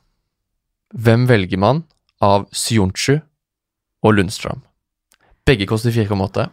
hvem 0.94 1.28
velger 1.30 1.58
man 1.58 1.84
av 2.22 2.50
Sionchu 2.52 3.22
og 4.04 4.14
Lundstrøm? 4.14 4.62
Begge 5.46 5.68
koster 5.68 5.92
4,8. 5.92 6.50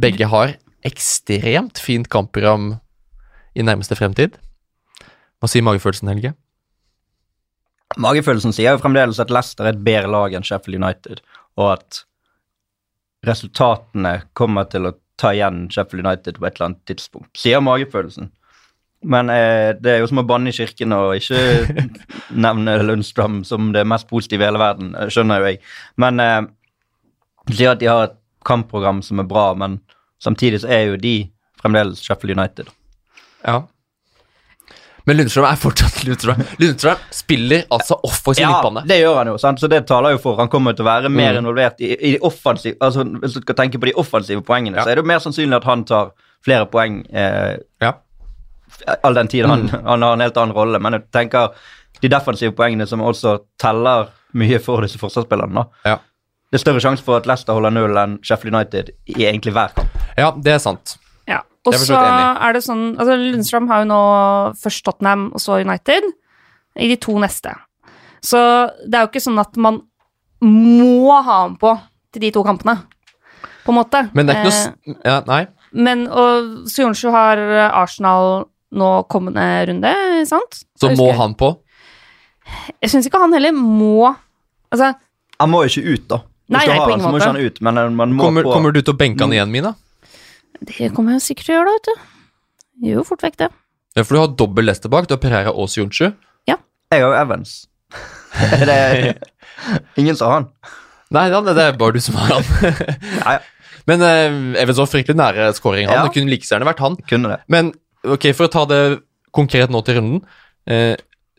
Begge 0.00 0.26
har 0.26 0.56
ekstremt 0.84 1.78
fint 1.78 2.08
kampprogram 2.08 2.74
i 3.54 3.62
nærmeste 3.62 3.96
fremtid. 3.96 4.34
Hva 5.38 5.48
sier 5.48 5.64
magefølelsen, 5.64 6.08
Helge? 6.08 6.34
Magefølelsen 7.96 8.52
sier 8.52 8.74
jo 8.74 8.82
fremdeles 8.82 9.20
at 9.22 9.30
Leicester 9.30 9.68
er 9.68 9.76
et 9.76 9.84
bedre 9.86 10.10
lag 10.10 10.34
enn 10.34 10.44
Sheffield 10.44 10.80
United, 10.82 11.22
og 11.56 11.72
at 11.76 12.02
resultatene 13.26 14.20
kommer 14.36 14.68
til 14.70 14.88
å 14.88 14.94
ta 15.16 15.32
igjen 15.32 15.66
Sheffield 15.72 16.04
United 16.06 16.38
på 16.38 16.46
et 16.46 16.58
eller 16.58 16.70
annet 16.70 16.82
tidspunkt, 16.88 17.32
sier 17.38 17.62
magefølelsen. 17.64 18.30
Men 19.06 19.30
eh, 19.30 19.70
det 19.78 19.92
er 19.92 20.00
jo 20.02 20.08
som 20.10 20.22
å 20.22 20.26
banne 20.26 20.50
i 20.50 20.56
kirken 20.56 20.94
og 20.96 21.16
ikke 21.18 21.86
nevne 22.46 22.78
Lundstrøm 22.82 23.42
som 23.46 23.70
det 23.74 23.84
mest 23.88 24.08
positive 24.10 24.44
i 24.44 24.48
hele 24.48 24.60
verden, 24.60 24.94
eh, 24.96 25.10
skjønner 25.12 25.42
jo 25.42 25.50
jeg. 25.50 25.60
Men 26.02 26.22
eh, 26.22 26.40
sier 27.52 27.74
at 27.74 27.82
de 27.82 27.90
har 27.90 28.08
et 28.08 28.18
kampprogram 28.46 29.02
som 29.04 29.22
er 29.22 29.28
bra, 29.28 29.50
men 29.58 29.80
samtidig 30.22 30.62
så 30.62 30.72
er 30.72 30.90
jo 30.90 31.00
de 31.00 31.16
fremdeles 31.60 32.02
Sheffield 32.04 32.36
United. 32.38 32.70
Ja. 33.46 33.62
Men 35.06 35.16
Lundstrøm 35.20 35.44
er 35.46 35.58
fortsatt 35.62 36.00
Lundstrøm. 36.06 36.40
Lundstrøm 36.58 37.02
spiller 37.14 37.62
altså 37.70 37.94
offensiv 38.02 38.42
Ja, 38.42 38.48
midtbane. 38.56 38.82
det 38.90 38.96
gjør 39.00 39.16
han 39.20 39.26
jo, 39.30 39.36
sant? 39.38 39.60
så 39.62 39.68
det 39.70 39.84
taler 39.86 40.16
jo 40.16 40.18
for. 40.18 40.36
Han 40.40 40.48
kommer 40.50 40.74
til 40.74 40.82
å 40.84 40.88
være 40.88 41.08
mer 41.12 41.32
Mm. 41.36 41.44
involvert 41.44 41.80
i, 41.80 41.92
i 42.14 42.18
offensive 42.26 42.76
altså 42.82 43.04
Hvis 43.22 43.36
du 43.36 43.40
skal 43.44 43.54
tenke 43.54 43.78
på 43.78 43.86
de 43.86 43.94
offensive 44.02 44.42
poengene, 44.42 44.76
Ja. 44.76 44.82
så 44.84 44.90
er 44.90 44.94
det 44.98 45.04
jo 45.04 45.10
mer 45.12 45.18
sannsynlig 45.22 45.56
at 45.60 45.64
han 45.64 45.84
tar 45.84 46.10
flere 46.44 46.66
poeng 46.66 47.04
eh, 47.14 47.56
Ja. 47.80 47.92
all 49.04 49.14
den 49.14 49.28
tid 49.28 49.46
han, 49.46 49.68
Mm. 49.68 49.84
han 49.92 50.02
har 50.02 50.12
en 50.12 50.20
helt 50.26 50.36
annen 50.36 50.54
rolle. 50.56 50.78
Men 50.82 50.92
jeg 50.98 51.10
tenker 51.12 51.54
de 52.02 52.08
defensive 52.08 52.52
poengene 52.52 52.86
som 52.86 53.00
også 53.00 53.38
teller 53.58 54.08
mye 54.34 54.58
for 54.60 54.82
disse 54.82 54.98
forsvarsspillerne. 54.98 55.66
Ja. 55.86 55.98
Det 56.50 56.58
er 56.60 56.64
større 56.66 56.80
sjanse 56.82 57.02
for 57.02 57.16
at 57.16 57.26
Leicester 57.26 57.54
holder 57.56 57.70
null 57.72 57.96
enn 57.96 58.18
Sheffield 58.22 58.54
United 58.54 58.90
i 59.06 59.24
egentlig 59.26 59.52
hver 59.54 59.72
kamp. 59.74 59.88
ja, 60.18 60.30
det 60.32 60.52
er 60.52 60.58
sant. 60.58 60.96
Ja. 61.26 61.42
Og 61.66 61.74
så 61.74 61.98
er 61.98 62.54
det 62.54 62.62
sånn 62.62 62.92
altså 62.94 63.16
Lundstrøm 63.18 63.66
har 63.70 63.82
jo 63.82 63.88
nå 63.90 64.00
først 64.60 64.84
Tottenham 64.86 65.28
og 65.34 65.42
så 65.42 65.58
United 65.64 66.06
i 66.78 66.88
de 66.92 66.96
to 67.02 67.16
neste. 67.18 67.52
Så 68.22 68.38
det 68.86 68.94
er 68.98 69.06
jo 69.06 69.10
ikke 69.10 69.24
sånn 69.24 69.40
at 69.42 69.56
man 69.58 69.80
må 70.44 71.10
ha 71.16 71.42
ham 71.42 71.56
på 71.58 71.72
til 72.14 72.22
de 72.26 72.30
to 72.34 72.42
kampene, 72.46 72.76
på 73.64 73.72
en 73.72 73.78
måte. 73.80 74.02
Men 74.14 74.28
det 74.28 74.36
er 74.36 74.44
ikke 74.44 74.52
noe 74.54 74.96
Eh, 74.96 75.08
ja, 75.08 75.16
Nei. 75.26 75.46
men 75.72 76.06
og 76.08 76.68
Sionchu 76.70 77.10
har 77.10 77.40
Arsenal 77.72 78.46
nå 78.76 78.90
kommende 79.10 79.44
runde, 79.68 79.92
sant? 80.28 80.62
Så 80.78 80.92
må 80.96 81.10
han 81.16 81.34
på. 81.34 81.56
Jeg 82.82 82.92
syns 82.92 83.08
ikke 83.08 83.18
han 83.18 83.34
heller 83.34 83.54
må 83.56 84.14
Altså, 84.70 84.92
Han 85.40 85.50
må 85.50 85.62
jo 85.64 85.70
ikke 85.70 85.94
ut, 85.94 86.06
da. 86.10 86.16
Hvis 86.46 86.56
Nei, 86.56 86.66
nei, 86.66 86.78
på 86.78 86.90
ingen 86.94 87.12
måte. 87.14 87.46
ut, 87.46 87.60
men 87.62 87.96
man 87.96 88.12
må 88.14 88.24
Kommer, 88.24 88.46
kommer 88.46 88.72
du 88.74 88.80
til 88.82 88.94
å 88.94 88.96
benke 88.98 89.22
han 89.22 89.32
igjen, 89.34 89.50
Mina? 89.50 89.74
Det 90.60 90.92
kommer 90.96 91.16
jeg 91.16 91.26
sikkert 91.26 91.48
til 91.48 91.54
å 91.54 91.58
gjøre, 91.58 91.72
da, 91.72 91.76
vet 91.76 91.88
du. 91.88 92.86
Gjør 92.86 93.00
jo 93.00 93.08
fort 93.08 93.24
vekk 93.24 93.40
det. 93.40 93.50
Ja, 93.96 94.04
for 94.04 94.12
du 94.12 94.20
har 94.20 94.32
dobbel 94.38 94.68
Leicester 94.68 94.92
bak. 94.92 95.08
Du 95.08 95.16
har 95.16 95.20
Pereira 95.22 95.52
og 95.52 95.70
Sionchu. 95.72 96.12
Jeg 96.92 97.02
har 97.02 97.08
jo 97.08 97.14
Evans. 97.18 97.54
det 98.68 98.74
er 98.74 99.14
ingen 99.98 100.16
som 100.16 100.30
har 100.30 100.36
han. 100.36 100.48
Nei, 101.14 101.26
det 101.30 101.62
er 101.62 101.78
bare 101.78 101.96
du 101.96 102.02
som 102.02 102.18
har 102.20 102.36
han. 102.36 102.46
Ja, 103.24 103.36
ja, 103.36 103.40
Men 103.86 104.02
uh, 104.02 104.60
Evans 104.60 104.78
var 104.82 104.90
fryktelig 104.90 105.18
nære 105.18 105.50
scoring. 105.58 105.88
Han 105.90 105.98
Ja. 105.98 106.04
Det 106.06 106.14
kunne 106.14 106.30
like 106.30 106.46
gjerne 106.46 106.68
vært 106.68 106.82
han. 106.84 106.96
kunne 107.10 107.32
det. 107.34 107.40
Men 107.50 107.72
ok, 108.06 108.30
for 108.34 108.46
å 108.46 108.52
ta 108.52 108.64
det 108.70 108.80
konkret 109.34 109.70
nå 109.70 109.82
til 109.86 109.98
runden. 109.98 110.22
Uh, 110.70 110.94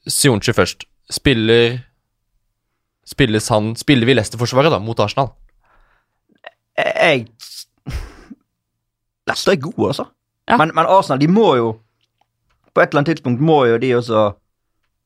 Sionchu 0.08 0.53
først. 0.56 0.86
spiller 1.12 1.80
Spilles 3.08 3.47
han 3.47 3.75
Spiller 3.80 4.08
vi 4.08 4.15
Leicester-forsvaret, 4.17 4.71
da, 4.71 4.80
mot 4.84 4.99
Arsenal? 4.99 5.32
Jeg 6.75 7.30
Leicester 9.28 9.52
er 9.54 9.60
gode, 9.62 9.88
altså. 9.92 10.06
Ja. 10.50 10.58
Men, 10.58 10.72
men 10.76 10.86
Arsenal, 10.88 11.20
de 11.20 11.28
må 11.28 11.56
jo 11.58 11.72
På 12.74 12.82
et 12.82 12.90
eller 12.94 13.02
annet 13.02 13.18
tidspunkt 13.18 13.42
må 13.44 13.66
jo 13.68 13.78
de 13.82 13.90
også 13.98 14.22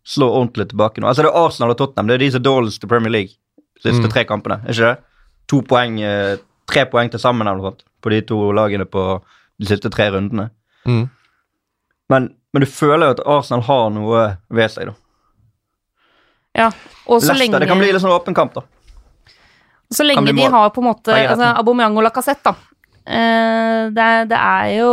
slå 0.06 0.28
ordentlig 0.30 0.68
tilbake 0.70 1.02
nå. 1.02 1.08
Altså 1.08 1.24
Det 1.24 1.30
er 1.32 1.38
Arsenal 1.46 1.72
og 1.74 1.78
Tottenham 1.78 2.08
det 2.10 2.16
er 2.16 2.24
de 2.26 2.32
som 2.34 2.42
er 2.42 2.46
dårligst 2.50 2.82
til 2.84 2.90
Premier 2.90 3.12
League 3.14 3.34
de 3.82 3.82
siste 3.90 4.06
Mm. 4.08 4.12
tre 4.14 4.24
kampene. 4.26 4.58
er 4.66 4.72
ikke 4.74 4.90
det? 4.92 5.04
To 5.50 5.62
poeng, 5.62 6.00
eh, 6.02 6.38
Tre 6.68 6.86
poeng 6.86 7.10
til 7.12 7.20
sammen 7.20 7.48
eller 7.48 7.58
noe 7.62 7.72
sånt 7.72 7.84
på 8.02 8.10
de 8.14 8.22
to 8.22 8.38
lagene 8.56 8.86
på 8.86 9.22
de 9.60 9.66
siste 9.68 9.90
tre 9.92 10.10
rundene. 10.14 10.50
Mm. 10.86 11.10
Men, 12.10 12.30
men 12.54 12.62
du 12.62 12.66
føler 12.70 13.08
jo 13.08 13.16
at 13.18 13.24
Arsenal 13.26 13.62
har 13.68 13.90
noe 13.90 14.38
ved 14.50 14.72
seg, 14.72 14.86
da. 14.88 14.94
Ja, 16.56 16.68
og 17.08 17.22
så 17.22 17.32
Leicester, 17.34 17.40
lenge, 17.40 17.60
Det 17.60 17.68
kan 17.68 17.80
bli 17.80 17.92
litt 17.92 18.02
sånn 18.04 18.12
åpen 18.16 18.36
kamp, 18.36 18.54
da. 18.54 18.62
så 19.92 20.04
lenge 20.06 20.34
de 20.34 20.42
har 20.52 20.70
på 20.70 20.82
en 20.82 20.88
måte 20.90 21.12
altså. 21.16 21.52
Aubameyang 21.60 21.98
og 21.98 22.04
Lacassette, 22.08 22.44
da. 22.44 22.56
Eh, 23.08 23.90
det, 23.96 24.10
det 24.30 24.38
er 24.38 24.68
jo 24.78 24.92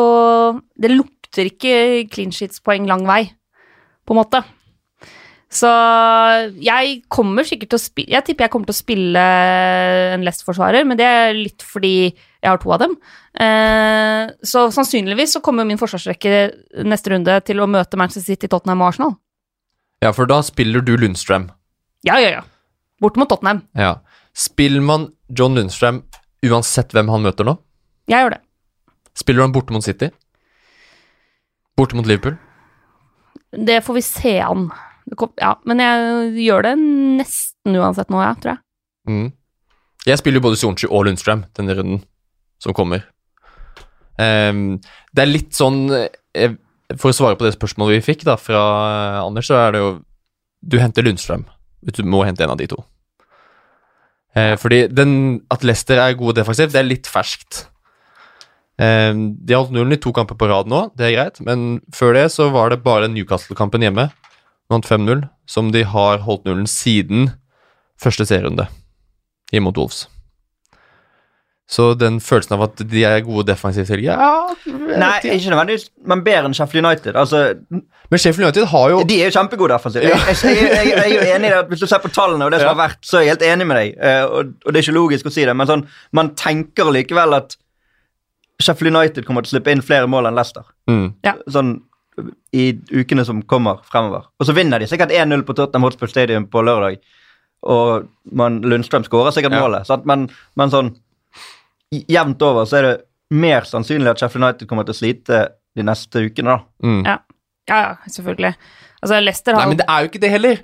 Det 0.80 0.90
lukter 0.94 1.50
ikke 1.50 2.06
clean 2.08 2.32
sheets-poeng 2.32 2.86
lang 2.88 3.04
vei, 3.08 3.26
på 4.08 4.14
en 4.14 4.20
måte. 4.22 4.40
Så 5.48 5.68
jeg 6.60 7.02
kommer 7.08 7.46
sikkert 7.48 7.70
til 7.72 7.78
å 7.78 7.80
spille 7.80 8.12
Jeg 8.12 8.24
tipper 8.26 8.44
jeg 8.44 8.52
kommer 8.52 8.68
til 8.68 8.76
å 8.76 8.82
spille 8.82 9.22
en 10.16 10.24
Leicester-forsvarer, 10.26 10.84
men 10.88 10.98
det 11.00 11.06
er 11.08 11.30
litt 11.36 11.64
fordi 11.64 12.10
jeg 12.10 12.50
har 12.50 12.60
to 12.60 12.72
av 12.74 12.82
dem. 12.84 12.98
Eh, 13.40 14.28
så 14.44 14.66
sannsynligvis 14.74 15.38
så 15.38 15.42
kommer 15.44 15.66
min 15.68 15.80
forsvarsrekke 15.80 16.84
neste 16.86 17.14
runde 17.14 17.38
til 17.48 17.64
å 17.64 17.70
møte 17.70 17.98
Manchester 17.98 18.34
City, 18.34 18.50
Tottenham 18.50 18.84
og 18.84 18.92
Arsenal. 18.92 19.16
Ja, 20.04 20.12
for 20.14 20.30
da 20.30 20.38
spiller 20.46 20.84
du 20.84 20.94
Lundstrøm. 21.00 21.48
Ja, 22.06 22.20
ja, 22.22 22.38
ja. 22.38 22.44
Bort 23.02 23.18
mot 23.18 23.30
Tottenham. 23.30 23.64
Ja. 23.74 23.96
Spiller 24.36 24.84
man 24.84 25.08
John 25.34 25.56
Lundstrøm 25.58 26.04
uansett 26.46 26.92
hvem 26.94 27.10
han 27.10 27.24
møter 27.24 27.48
nå? 27.48 27.56
Jeg 28.08 28.24
gjør 28.24 28.36
det. 28.36 28.42
Spiller 29.18 29.44
han 29.44 29.54
borte 29.54 29.74
mot 29.74 29.84
City? 29.84 30.10
Borte 31.78 31.98
mot 31.98 32.06
Liverpool? 32.08 32.38
Det 33.52 33.80
får 33.84 33.98
vi 33.98 34.04
se 34.04 34.34
an. 34.44 34.68
Ja, 35.40 35.54
men 35.68 35.80
jeg 35.80 36.32
gjør 36.44 36.66
det 36.68 36.74
nesten 36.78 37.76
uansett 37.80 38.10
nå, 38.12 38.20
ja, 38.22 38.32
tror 38.36 38.54
jeg. 38.54 38.62
Mm. 39.08 39.28
Jeg 40.08 40.20
spiller 40.20 40.40
jo 40.40 40.46
både 40.48 40.58
Sorenchi 40.60 40.88
og 40.88 41.06
Lundstrøm 41.08 41.46
denne 41.56 41.76
runden 41.76 42.02
som 42.62 42.76
kommer. 42.76 43.06
Um, 44.18 44.78
det 45.14 45.22
er 45.22 45.30
litt 45.30 45.54
sånn 45.54 45.92
eh, 45.94 46.56
For 46.98 47.12
å 47.12 47.14
svare 47.14 47.38
på 47.38 47.44
det 47.46 47.52
spørsmålet 47.54 48.00
vi 48.00 48.06
fikk 48.08 48.24
da 48.26 48.34
fra 48.34 48.58
eh, 48.58 49.18
Anders, 49.20 49.46
så 49.46 49.60
er 49.60 49.76
det 49.76 49.82
jo 49.84 49.90
Du 50.58 50.74
henter 50.82 51.06
Lundstrøm. 51.06 51.44
Du 51.86 52.02
må 52.02 52.24
hente 52.26 52.42
en 52.42 52.50
av 52.56 52.58
de 52.58 52.66
to. 52.70 52.80
Uh, 54.34 54.56
fordi 54.60 54.86
den, 54.90 55.12
at 55.54 55.62
Leicester 55.64 56.00
er 56.02 56.18
gode 56.18 56.40
defensivt, 56.40 56.74
det 56.74 56.82
er 56.82 56.88
litt 56.88 57.10
ferskt. 57.10 57.68
Ehm, 58.78 59.22
de 59.42 59.54
har 59.54 59.64
holdt 59.64 59.74
nullen 59.74 59.96
i 59.96 60.00
to 60.02 60.12
kamper 60.14 60.38
på 60.38 60.48
rad 60.50 60.68
nå, 60.70 60.84
det 60.98 61.08
er 61.08 61.16
greit, 61.16 61.40
men 61.44 61.80
før 61.94 62.14
det 62.14 62.28
så 62.34 62.46
var 62.54 62.70
det 62.70 62.82
bare 62.84 63.08
Newcastle-kampen 63.10 63.82
hjemme, 63.82 64.08
vant 64.70 64.86
5-0, 64.86 65.24
som 65.50 65.72
de 65.74 65.82
har 65.88 66.22
holdt 66.26 66.44
nullen 66.46 66.68
siden 66.70 67.32
første 67.98 68.26
serierunde 68.28 68.68
imot 69.50 69.72
mot 69.74 69.82
Wolves. 69.82 70.04
Så 71.68 71.90
den 72.00 72.16
følelsen 72.24 72.54
av 72.56 72.62
at 72.64 72.80
de 72.88 73.02
er 73.04 73.18
gode 73.26 73.44
defensivt 73.50 73.90
til 73.90 74.00
Ja, 74.06 74.16
Nei, 74.64 75.18
ikke 75.34 75.50
nødvendigvis, 75.52 75.90
men 76.08 76.22
bedre 76.24 76.48
enn 76.48 76.54
Sheffield 76.56 76.86
United. 76.86 77.16
Altså, 77.20 77.42
Men 78.08 78.22
Sheffield 78.22 78.46
United 78.46 78.70
har 78.70 78.86
jo 78.94 79.02
De 79.04 79.18
er 79.20 79.28
jo 79.28 79.34
kjempegode 79.36 79.74
defensivt. 79.74 80.06
Jeg, 80.08 80.16
jeg, 80.16 80.38
jeg, 80.56 80.70
jeg, 80.72 80.86
jeg 80.94 81.02
er 81.02 81.12
jo 81.12 81.34
enig 81.34 81.50
i 81.50 81.52
det. 81.52 81.60
Hvis 81.68 81.82
du 81.84 81.86
ser 81.90 82.00
på 82.00 82.08
tallene 82.08 82.46
og 82.48 82.54
det 82.54 82.62
som 82.62 82.70
Ja. 82.70 82.72
har 82.72 82.80
vært, 82.88 83.02
så 83.04 83.18
er 83.18 83.26
jeg 83.26 83.34
helt 83.34 83.44
enig 83.50 83.66
med 83.68 83.80
deg. 83.82 83.98
Eh, 84.00 84.24
og, 84.24 84.54
og 84.64 84.72
det 84.72 84.80
er 84.80 84.86
ikke 84.86 84.96
logisk 84.96 85.28
å 85.28 85.34
si 85.34 85.44
det, 85.44 85.56
men 85.60 85.68
sånn, 85.68 85.84
man 86.16 86.30
tenker 86.40 86.88
likevel 86.94 87.36
at 87.36 87.58
Sheffield 88.62 88.96
United 88.96 89.26
kommer 89.26 89.44
til 89.44 89.52
å 89.52 89.56
slippe 89.58 89.70
inn 89.74 89.82
flere 89.84 90.08
mål 90.10 90.26
enn 90.30 90.38
Leicester. 90.38 90.64
mm, 90.90 91.12
Sånn 91.54 91.76
i 92.52 92.72
ukene 92.90 93.24
som 93.24 93.42
kommer 93.46 93.78
fremover. 93.86 94.24
Og 94.40 94.46
så 94.48 94.54
vinner 94.56 94.80
de 94.82 94.88
sikkert 94.90 95.12
1-0 95.14 95.44
på 95.46 95.54
Tottenham 95.54 95.84
Hotspur 95.86 96.10
Stadium 96.10 96.48
på 96.50 96.64
lørdag. 96.66 96.96
Og 97.62 98.08
man, 98.32 98.60
Lundstrøm 98.62 99.04
skårer 99.06 99.30
sikkert 99.34 99.52
Ja. 99.54 99.60
målet. 99.62 99.86
Sant? 99.86 100.04
Men, 100.06 100.28
men 100.56 100.70
sånn 100.70 100.96
jevnt 101.92 102.42
over 102.42 102.66
så 102.68 102.78
er 102.78 102.82
det 102.82 102.96
mer 103.30 103.62
sannsynlig 103.68 104.10
at 104.10 104.18
Sheffield 104.18 104.44
United 104.44 104.68
kommer 104.68 104.84
til 104.88 104.96
å 104.96 104.98
slite 104.98 105.40
de 105.76 105.84
neste 105.86 106.24
ukene, 106.26 106.56
da. 106.56 106.58
mm. 106.82 107.04
Ja, 107.06 107.18
ja, 107.68 107.78
ja 107.84 107.96
selvfølgelig. 108.10 108.54
Altså, 109.02 109.20
Leicester 109.22 109.54
har 109.54 109.62
Nei, 109.62 109.68
men 109.68 109.78
det 109.78 109.86
er 109.88 110.02
jo 110.02 110.10
ikke 110.10 110.20
det 110.24 110.30
heller. 110.34 110.58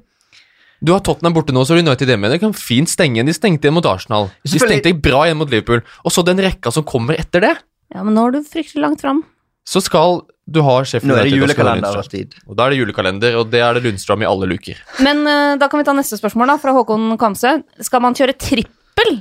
Du 0.84 0.92
har 0.92 1.00
Tottenham 1.00 1.36
borte 1.36 1.54
nå, 1.54 1.62
så 1.64 1.76
har 1.76 1.84
United 1.84 2.10
hjemme. 2.10 2.28
De 2.28 2.38
kan 2.42 2.52
fint 2.52 2.90
stenge 2.90 3.16
igjen. 3.16 3.26
De 3.30 3.32
stengte 3.36 3.64
igjen 3.68 3.76
mot 3.76 3.86
Arsenal. 3.88 4.26
De 4.44 4.58
stengte 4.58 4.92
bra 5.00 5.22
igjen 5.24 5.38
mot 5.38 5.48
Liverpool. 5.48 5.80
Og 6.04 6.12
så 6.12 6.24
den 6.26 6.42
rekka 6.44 6.72
som 6.74 6.84
kommer 6.84 7.16
etter 7.16 7.40
det. 7.40 7.54
Ja, 7.92 8.02
men 8.06 8.14
nå 8.16 8.28
er 8.28 8.36
du 8.38 8.46
fryktelig 8.48 8.80
langt 8.82 9.00
fram. 9.04 9.24
Så 9.66 9.80
skal 9.84 10.22
du 10.46 10.60
ha 10.60 10.76
Sheffield 10.84 11.08
Nå 11.08 11.16
er 11.18 11.24
det 11.24 11.32
United 11.32 11.44
og 11.44 11.48
så 11.48 11.54
skal 11.54 11.64
du 11.64 11.70
ha 11.70 11.74
julekalenderens 11.74 11.96
Lundstrøm. 11.96 12.20
tid. 12.20 12.34
Og 12.50 12.56
da 12.58 12.64
er 12.66 12.70
det 12.74 12.78
julekalender, 12.82 13.36
og 13.40 13.50
det 13.52 13.60
er 13.64 13.74
det 13.78 13.82
Lundstrøm 13.86 14.22
i 14.24 14.28
alle 14.28 14.48
luker. 14.50 14.80
Men 15.04 15.22
uh, 15.24 15.56
da 15.60 15.68
kan 15.72 15.80
vi 15.80 15.86
ta 15.88 15.94
neste 15.96 16.18
spørsmål, 16.20 16.52
da, 16.52 16.56
fra 16.60 16.74
Håkon 16.76 17.14
Kamse. 17.20 17.54
Skal 17.80 18.02
man 18.04 18.14
kjøre 18.18 18.34
trippel 18.36 19.14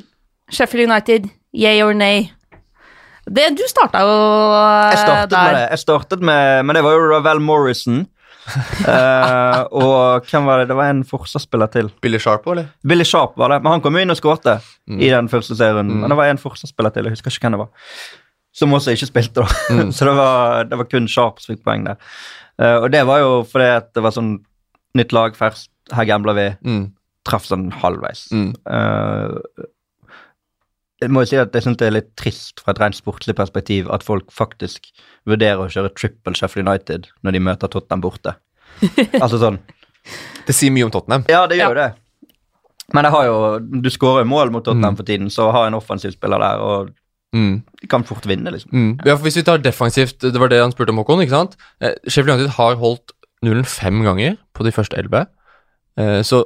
Sheffield 0.51 0.89
United, 0.91 1.29
yay 1.55 1.79
or 1.81 1.93
nay? 1.95 2.25
Det, 3.23 3.53
du 3.55 3.63
starta 3.71 4.01
jo 4.03 4.15
uh, 4.51 4.89
Jeg 4.91 4.99
startet 4.99 5.31
der. 5.31 5.45
med 5.47 5.55
det. 5.55 5.67
Jeg 5.71 5.79
startet 5.79 6.19
med, 6.27 6.65
Men 6.67 6.75
det 6.75 6.83
var 6.83 6.91
jo 6.97 7.05
Ravel 7.13 7.39
Morrison. 7.39 8.01
uh, 8.83 9.63
og 9.83 10.27
hvem 10.27 10.43
var 10.49 10.59
det? 10.59 10.67
Det 10.73 10.75
var 10.75 10.89
en 10.91 11.05
forsvarsspiller 11.07 11.71
til. 11.71 11.87
Billy 12.03 12.19
Sharp, 12.19 12.43
eller? 12.51 12.67
Billy 12.83 13.05
Sharp 13.07 13.37
var 13.39 13.53
det, 13.55 13.61
men 13.63 13.77
han 13.77 13.81
kom 13.85 13.95
jo 13.95 14.03
inn 14.03 14.11
og 14.11 14.19
skårte 14.19 14.59
Mm. 14.83 14.97
i 14.99 15.07
den 15.07 15.29
første 15.31 15.55
serien. 15.55 15.87
Mm. 15.87 16.01
Men 16.03 16.11
det 16.11 16.15
var 16.19 16.27
en 16.27 16.37
forsvarsspiller 16.41 16.91
til, 16.91 17.05
jeg 17.07 17.13
husker 17.15 17.31
ikke 17.31 17.45
hvem 17.47 17.53
det 17.55 17.59
var. 17.61 17.69
Som 18.53 18.73
også 18.77 18.93
ikke 18.93 19.09
spilte, 19.09 19.41
da. 19.43 19.59
Mm. 19.73 19.91
Så 19.95 20.05
det 20.05 20.15
var, 20.17 20.63
det 20.69 20.77
var 20.77 20.89
kun 20.91 21.07
Sharp 21.09 21.39
som 21.41 21.55
fikk 21.55 21.63
poeng 21.65 21.87
der. 21.87 21.97
Uh, 22.61 22.83
og 22.85 22.91
det 22.93 23.01
var 23.09 23.23
jo 23.23 23.31
fordi 23.49 23.69
at 23.79 23.87
det 23.97 24.03
var 24.05 24.13
sånn 24.13 24.35
nytt 24.97 25.13
lag 25.15 25.33
først. 25.37 25.71
Her 25.93 26.05
gambler 26.05 26.37
vi. 26.37 26.47
Mm. 26.69 26.83
Traff 27.25 27.47
sånn 27.49 27.69
halvveis. 27.81 28.27
Mm. 28.35 28.51
Uh, 28.69 29.65
jeg 31.01 31.11
må 31.11 31.23
jo 31.25 31.31
si 31.33 31.39
at 31.41 31.51
jeg 31.57 31.65
syns 31.65 31.79
det 31.81 31.87
er 31.89 31.95
litt 31.97 32.11
trist 32.19 32.61
fra 32.63 32.71
et 32.71 32.79
rent 32.79 32.95
sportslig 32.95 33.33
perspektiv 33.35 33.89
at 33.91 34.05
folk 34.05 34.29
faktisk 34.31 34.85
vurderer 35.27 35.59
å 35.65 35.71
kjøre 35.71 35.91
triple 35.97 36.35
Sheffield 36.37 36.69
United 36.69 37.09
når 37.25 37.35
de 37.35 37.41
møter 37.43 37.71
Tottenham 37.73 38.05
borte. 38.05 38.35
altså 39.23 39.39
sånn 39.41 39.57
Det 40.47 40.55
sier 40.55 40.71
mye 40.75 40.85
om 40.87 40.93
Tottenham. 40.93 41.25
Ja, 41.31 41.43
det 41.49 41.57
gjør 41.59 41.73
jo 41.73 41.79
det. 41.81 41.89
Men 42.93 43.07
jeg 43.07 43.15
har 43.15 43.25
jo, 43.27 43.35
du 43.83 43.89
skårer 43.91 44.23
jo 44.23 44.29
mål 44.31 44.51
mot 44.53 44.63
Tottenham 44.65 44.93
Mm. 44.93 44.99
for 44.99 45.07
tiden, 45.09 45.29
så 45.33 45.47
å 45.49 45.53
ha 45.55 45.65
en 45.67 45.77
offensiv 45.77 46.11
spiller 46.15 46.39
der, 46.43 46.59
og 46.63 46.93
Mm. 47.33 47.63
de 47.81 47.87
kan 47.89 48.03
fort 48.05 48.25
vinne, 48.29 48.51
liksom. 48.53 48.69
Mm. 48.71 48.99
Ja, 49.05 49.15
for 49.15 49.23
Hvis 49.25 49.35
vi 49.39 49.43
tar 49.43 49.57
defensivt, 49.57 50.19
det 50.21 50.37
var 50.39 50.47
det 50.49 50.59
han 50.61 50.71
spurte 50.71 50.89
om, 50.93 50.97
Håkon. 51.01 51.21
ikke 51.25 51.33
sant? 51.33 51.55
Eh, 51.81 51.95
Sheffield 52.07 52.35
United 52.39 52.51
har 52.59 52.75
holdt 52.75 53.11
nullen 53.43 53.65
fem 53.65 54.03
ganger 54.05 54.37
på 54.53 54.63
de 54.63 54.71
første 54.71 54.95
elleve. 54.97 55.25
Eh, 55.97 56.21
så 56.23 56.43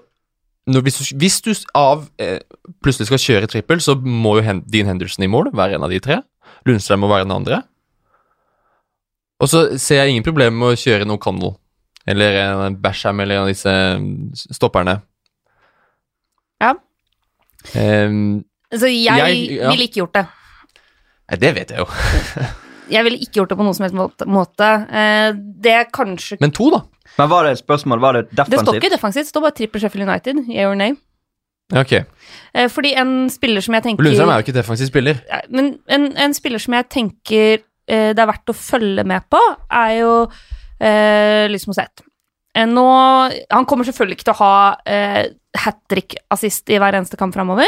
når, 0.67 0.81
hvis, 0.83 0.97
du, 0.99 1.17
hvis 1.17 1.41
du 1.41 1.51
av 1.75 2.07
eh, 2.19 2.39
plutselig 2.83 3.07
skal 3.07 3.19
kjøre 3.23 3.47
trippel, 3.51 3.79
så 3.83 3.95
må 3.99 4.37
jo 4.37 4.43
Hen 4.47 4.63
Dean 4.67 4.87
Henderson 4.87 5.23
i 5.23 5.27
mål 5.31 5.51
være 5.55 5.75
en 5.75 5.83
av 5.83 5.89
de 5.91 5.99
tre. 5.99 6.21
Lundstrøm 6.65 6.99
må 7.03 7.07
være 7.11 7.23
den 7.27 7.35
andre. 7.35 7.61
Og 9.39 9.47
så 9.51 9.77
ser 9.77 10.01
jeg 10.01 10.09
ingen 10.15 10.23
problem 10.25 10.55
med 10.57 10.73
å 10.73 10.79
kjøre 10.79 11.05
en 11.05 11.13
O'Connell 11.13 11.55
eller 12.07 12.37
en 12.65 12.75
Basham 12.81 13.19
eller 13.19 13.35
en 13.35 13.41
av 13.45 13.51
disse 13.51 13.73
stopperne. 14.55 15.01
Ja. 16.63 16.73
Um, 17.75 18.43
Så 18.73 18.87
jeg, 18.87 19.05
Jeg- 19.05 19.57
ja. 19.59 19.69
ville 19.71 19.83
ikke 19.87 20.01
gjort 20.01 20.13
det. 20.15 20.25
Det 21.35 21.51
vet 21.57 21.73
jeg 21.75 21.83
jo. 21.83 21.87
Jeg 22.87 23.03
ville 23.03 23.19
ikke 23.19 23.41
gjort 23.41 23.49
det 23.51 23.57
på 23.59 23.65
noen 23.67 23.75
som 23.75 23.83
helst 23.83 24.23
måte. 24.31 24.67
Eh, 24.87 25.33
det 25.35 25.73
er 25.75 25.89
kanskje 25.91 26.37
Men 26.39 26.53
to, 26.55 26.69
da. 26.71 26.85
Men 27.17 27.27
var 27.27 27.43
det 27.43 27.57
et 27.57 27.59
spørsmål, 27.59 27.99
var 27.99 28.15
det 28.15 28.21
defensivt? 28.29 28.53
Det 28.53 28.61
står 28.63 28.77
ikke 28.79 28.91
defensivt, 28.93 29.25
det 29.25 29.33
står 29.33 29.43
bare 29.43 29.55
trippel 29.57 29.83
Sheffield 29.83 30.07
United, 30.07 30.39
Yeah 30.47 30.71
or 30.71 30.77
nay. 30.79 30.95
Ja, 31.73 31.81
Ok. 31.81 31.91
Eh, 32.53 32.69
fordi 32.71 32.93
en 32.95 33.27
spiller 33.29 33.59
som 33.59 33.75
jeg 33.75 33.83
tenker 33.83 34.05
Lundstrøm 34.07 34.29
er 34.31 34.39
jo 34.39 34.45
ikke 34.45 34.55
defensiv 34.55 34.87
spiller. 34.87 35.17
Men 35.51 35.73
en, 35.91 36.05
en 36.15 36.35
spiller 36.37 36.63
som 36.63 36.77
jeg 36.77 36.87
tenker 36.93 37.57
eh, 37.59 38.13
det 38.15 38.23
er 38.23 38.29
verdt 38.29 38.53
å 38.53 38.55
følge 38.55 39.03
med 39.03 39.27
på, 39.27 39.41
er 39.67 39.97
jo 39.97 40.13
eh, 40.79 41.49
Lysmo 41.51 41.75
Zeth. 41.75 42.05
Eh, 42.55 42.63
nå 42.71 42.85
Han 43.51 43.67
kommer 43.67 43.83
selvfølgelig 43.83 44.19
ikke 44.19 44.29
til 44.29 44.37
å 44.37 44.41
ha 44.45 44.55
eh, 44.87 45.23
hat 45.59 45.81
trick-assist 45.91 46.71
i 46.71 46.79
hver 46.79 46.95
eneste 47.01 47.19
kamp 47.19 47.35
framover, 47.35 47.67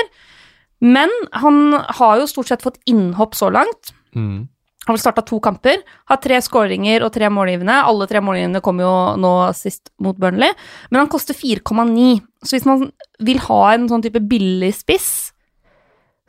men 0.80 1.12
han 1.36 1.76
har 2.00 2.22
jo 2.22 2.30
stort 2.30 2.50
sett 2.52 2.64
fått 2.64 2.80
innhopp 2.90 3.36
så 3.36 3.52
langt. 3.52 3.94
Mm. 4.16 4.48
Han 4.88 4.96
har 4.96 5.02
starta 5.02 5.22
to 5.22 5.38
kamper, 5.44 5.82
har 6.10 6.18
tre 6.24 6.40
skåringer 6.42 7.04
og 7.06 7.12
tre 7.14 7.28
målgivende. 7.30 7.76
Alle 7.86 8.08
tre 8.10 8.24
målgivende 8.26 8.62
kom 8.66 8.80
jo 8.82 8.94
nå 9.22 9.34
sist 9.58 9.92
mot 10.02 10.18
Burnley, 10.18 10.56
men 10.90 11.04
han 11.04 11.12
koster 11.12 11.38
4,9. 11.38 12.16
Så 12.42 12.56
hvis 12.56 12.66
man 12.66 12.88
vil 13.22 13.42
ha 13.46 13.60
en 13.76 13.86
sånn 13.92 14.06
type 14.06 14.24
billig 14.32 14.72
spiss, 14.80 15.12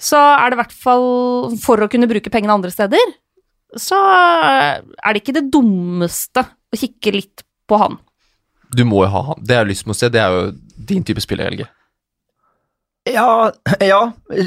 så 0.00 0.18
er 0.34 0.50
det 0.50 0.58
i 0.58 0.62
hvert 0.64 0.76
fall 0.76 1.08
for 1.62 1.80
å 1.80 1.88
kunne 1.92 2.08
bruke 2.10 2.32
pengene 2.32 2.56
andre 2.58 2.72
steder, 2.74 3.16
så 3.78 3.96
er 4.02 4.82
det 5.12 5.22
ikke 5.22 5.36
det 5.38 5.48
dummeste 5.52 6.42
å 6.42 6.78
kikke 6.80 7.14
litt 7.14 7.44
på 7.70 7.78
han. 7.78 8.00
Du 8.74 8.84
må 8.86 9.04
jo 9.04 9.12
ha 9.14 9.22
han. 9.30 9.42
Det 9.42 9.56
jeg 9.56 9.64
har 9.64 9.70
lyst 9.70 9.86
til 9.86 9.94
å 9.94 9.98
se. 9.98 10.10
Det 10.12 10.20
er 10.22 10.34
jo 10.34 10.48
din 10.90 11.06
type 11.06 11.22
spiller, 11.22 11.48
Helge. 11.48 11.70
Ja, 13.08 13.50
ja, 13.80 14.00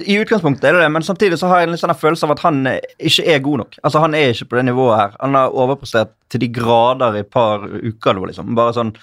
i 0.06 0.20
utgangspunktet 0.22 0.68
er 0.70 0.76
det 0.78 0.84
det, 0.84 0.92
men 0.94 1.02
samtidig 1.02 1.40
så 1.42 1.48
har 1.50 1.64
jeg 1.64 1.72
en 1.72 1.80
sånn 1.82 1.96
følelse 1.98 2.28
av 2.28 2.36
at 2.36 2.44
han 2.46 2.60
eh, 2.70 2.84
ikke 3.02 3.26
er 3.34 3.40
god 3.42 3.64
nok. 3.64 3.80
Altså 3.84 4.00
Han 4.04 4.14
er 4.14 4.30
ikke 4.30 4.46
på 4.52 4.60
det 4.60 4.66
nivået 4.68 5.00
her. 5.00 5.16
Han 5.24 5.34
har 5.40 5.56
overprestert 5.58 6.12
til 6.30 6.44
de 6.46 6.52
grader 6.54 7.18
i 7.18 7.24
et 7.24 7.32
par 7.34 7.66
uker 7.66 8.14
nå, 8.14 8.28
liksom. 8.30 8.54
Bare 8.56 8.76
sånn 8.78 8.94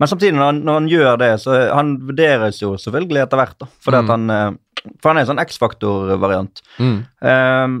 Men 0.00 0.08
samtidig, 0.08 0.32
når 0.34 0.44
han, 0.48 0.58
når 0.64 0.74
han 0.80 0.88
gjør 0.88 1.16
det, 1.20 1.30
så 1.42 1.56
Han 1.76 1.94
vurderes 2.08 2.58
jo 2.62 2.72
selvfølgelig 2.80 3.22
etter 3.22 3.36
hvert, 3.36 3.58
da. 3.60 3.66
Fordi 3.84 3.98
at 4.00 4.04
Mm. 4.04 4.10
han 4.16 4.30
eh, 4.30 4.90
For 5.02 5.10
han 5.12 5.18
er 5.18 5.20
en 5.26 5.30
sånn 5.36 5.44
X-faktor-variant. 5.44 6.62
Mm. 6.80 6.98
Ehm, 7.22 7.74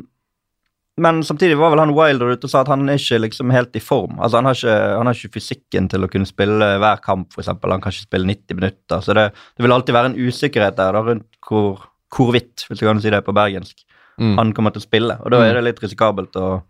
men 0.98 1.22
samtidig 1.24 1.56
var 1.58 1.70
vel 1.70 1.78
han 1.84 1.94
Wilder 1.94 2.32
ute 2.34 2.44
og 2.44 2.50
sa 2.50 2.60
at 2.60 2.68
han 2.68 2.88
er 2.88 2.98
ikke 2.98 3.20
liksom 3.22 3.50
helt 3.54 3.76
i 3.76 3.80
form. 3.80 4.18
Altså 4.20 4.36
Han 4.40 4.44
har 4.44 4.54
ikke, 4.58 4.74
han 4.98 5.06
har 5.06 5.14
ikke 5.14 5.32
fysikken 5.38 5.88
til 5.88 6.04
å 6.04 6.08
kunne 6.12 6.26
spille 6.28 6.66
hver 6.82 7.00
kamp, 7.04 7.30
f.eks. 7.32 7.46
Han 7.46 7.80
kan 7.80 7.92
ikke 7.94 8.04
spille 8.08 8.26
90 8.28 8.54
minutter. 8.58 9.00
Så 9.00 9.14
det, 9.16 9.28
det 9.56 9.64
vil 9.64 9.72
alltid 9.72 9.94
være 9.94 10.10
en 10.12 10.18
usikkerhet 10.28 10.76
der 10.76 10.92
da, 10.92 11.00
rundt 11.06 11.26
hvor, 11.48 11.86
hvorvidt, 12.16 12.66
hvis 12.68 12.80
du 12.82 12.86
kan 12.86 13.00
si 13.00 13.10
det 13.10 13.22
på 13.24 13.32
bergensk, 13.36 13.86
Mm. 14.20 14.34
han 14.36 14.50
kommer 14.52 14.70
til 14.74 14.82
å 14.82 14.84
spille. 14.84 15.14
Og 15.24 15.30
da 15.32 15.38
er 15.46 15.54
det 15.56 15.62
litt 15.64 15.78
risikabelt 15.80 16.34
å 16.36 16.62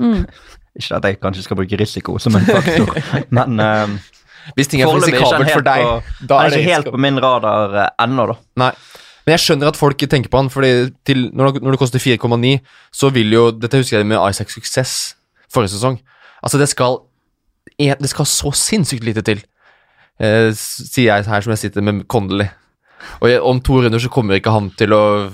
Mm. 0.00 0.24
Ikke 0.76 0.96
at 0.98 1.04
jeg 1.08 1.20
kanskje 1.22 1.42
skal 1.44 1.56
bruke 1.56 1.78
risiko 1.78 2.18
som 2.18 2.34
en 2.36 2.44
faktor, 2.44 2.90
men 3.38 3.60
ehm, 3.62 3.94
Hvis 4.56 4.68
ting 4.68 4.82
er 4.82 4.90
risikabelt 4.92 5.52
for 5.54 5.62
deg, 5.64 5.84
på- 5.86 6.26
da 6.26 6.36
han 6.40 6.46
er 6.46 6.50
er 6.50 6.50
det 6.56 6.58
ikke 6.64 6.74
helt 6.74 6.90
på 6.92 6.98
min 7.00 7.16
radar 7.22 7.76
eh, 7.84 7.88
ennå, 8.04 8.26
da. 8.32 8.36
Nei. 8.60 8.72
Men 9.26 9.34
jeg 9.34 9.42
skjønner 9.42 9.72
at 9.72 9.78
folk 9.78 9.98
tenker 10.06 10.30
på 10.30 10.38
han, 10.38 10.48
fordi 10.52 10.92
til, 11.06 11.24
når, 11.34 11.56
det, 11.56 11.62
når 11.66 11.74
det 11.74 11.80
koster 11.80 12.02
4,9, 12.02 12.52
så 12.94 13.10
vil 13.10 13.32
jo 13.34 13.48
Dette 13.50 13.80
husker 13.80 13.98
jeg 13.98 14.06
med 14.06 14.20
Isaac 14.22 14.52
Success 14.54 15.16
forrige 15.52 15.74
sesong. 15.74 15.98
Altså, 16.42 16.60
det 16.62 16.68
skal 16.70 17.00
Det 17.78 18.08
skal 18.08 18.26
så 18.26 18.52
sinnssykt 18.54 19.04
lite 19.04 19.22
til, 19.26 19.42
eh, 20.20 20.52
sier 20.54 21.10
jeg 21.10 21.26
her 21.26 21.40
som 21.40 21.50
jeg 21.50 21.58
sitter 21.58 21.82
med 21.82 22.06
Connolly. 22.08 22.46
Og 23.20 23.28
jeg, 23.28 23.42
om 23.42 23.60
to 23.60 23.82
runder 23.82 23.98
så 23.98 24.08
kommer 24.08 24.38
ikke 24.38 24.54
han 24.54 24.70
til 24.78 24.94
å 24.94 25.32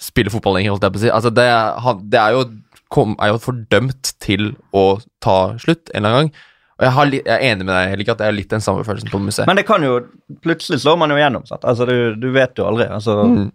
spille 0.00 0.30
fotball 0.30 0.56
lenger, 0.56 0.72
holdt 0.74 0.82
jeg 0.82 0.94
på 0.94 0.98
å 0.98 1.02
si. 1.04 1.12
Altså, 1.12 1.30
det, 1.30 1.46
han, 1.84 2.02
det 2.10 2.18
er 2.18 2.34
jo 2.34 2.42
kom, 2.90 3.14
er 3.20 3.34
jo 3.34 3.42
fordømt 3.42 4.14
til 4.24 4.54
å 4.72 4.98
ta 5.22 5.58
slutt 5.60 5.92
en 5.92 6.04
eller 6.04 6.08
annen 6.08 6.30
gang. 6.30 6.44
Og 6.78 6.84
jeg, 6.86 6.92
har, 6.94 7.06
li- 7.10 7.22
jeg 7.26 7.34
er 7.34 7.44
enig 7.52 7.64
med 7.66 7.74
deg, 7.74 7.88
Helge, 7.90 8.12
at 8.14 8.18
det 8.20 8.26
er 8.28 8.36
litt 8.36 8.50
den 8.54 8.62
samme 8.62 8.84
følelsen 8.86 9.10
på 9.10 9.18
museet. 9.18 9.48
Men 9.50 9.58
det 9.58 9.64
kan 9.66 9.82
jo 9.82 9.96
Plutselig 10.44 10.78
slår 10.84 10.98
man 11.00 11.10
jo 11.10 11.16
gjennom. 11.18 11.42
Sant? 11.48 11.64
Altså, 11.66 11.86
du, 11.88 12.14
du 12.22 12.28
vet 12.34 12.54
jo 12.58 12.66
aldri. 12.68 12.86
Altså, 12.86 13.16
Mm. 13.26 13.48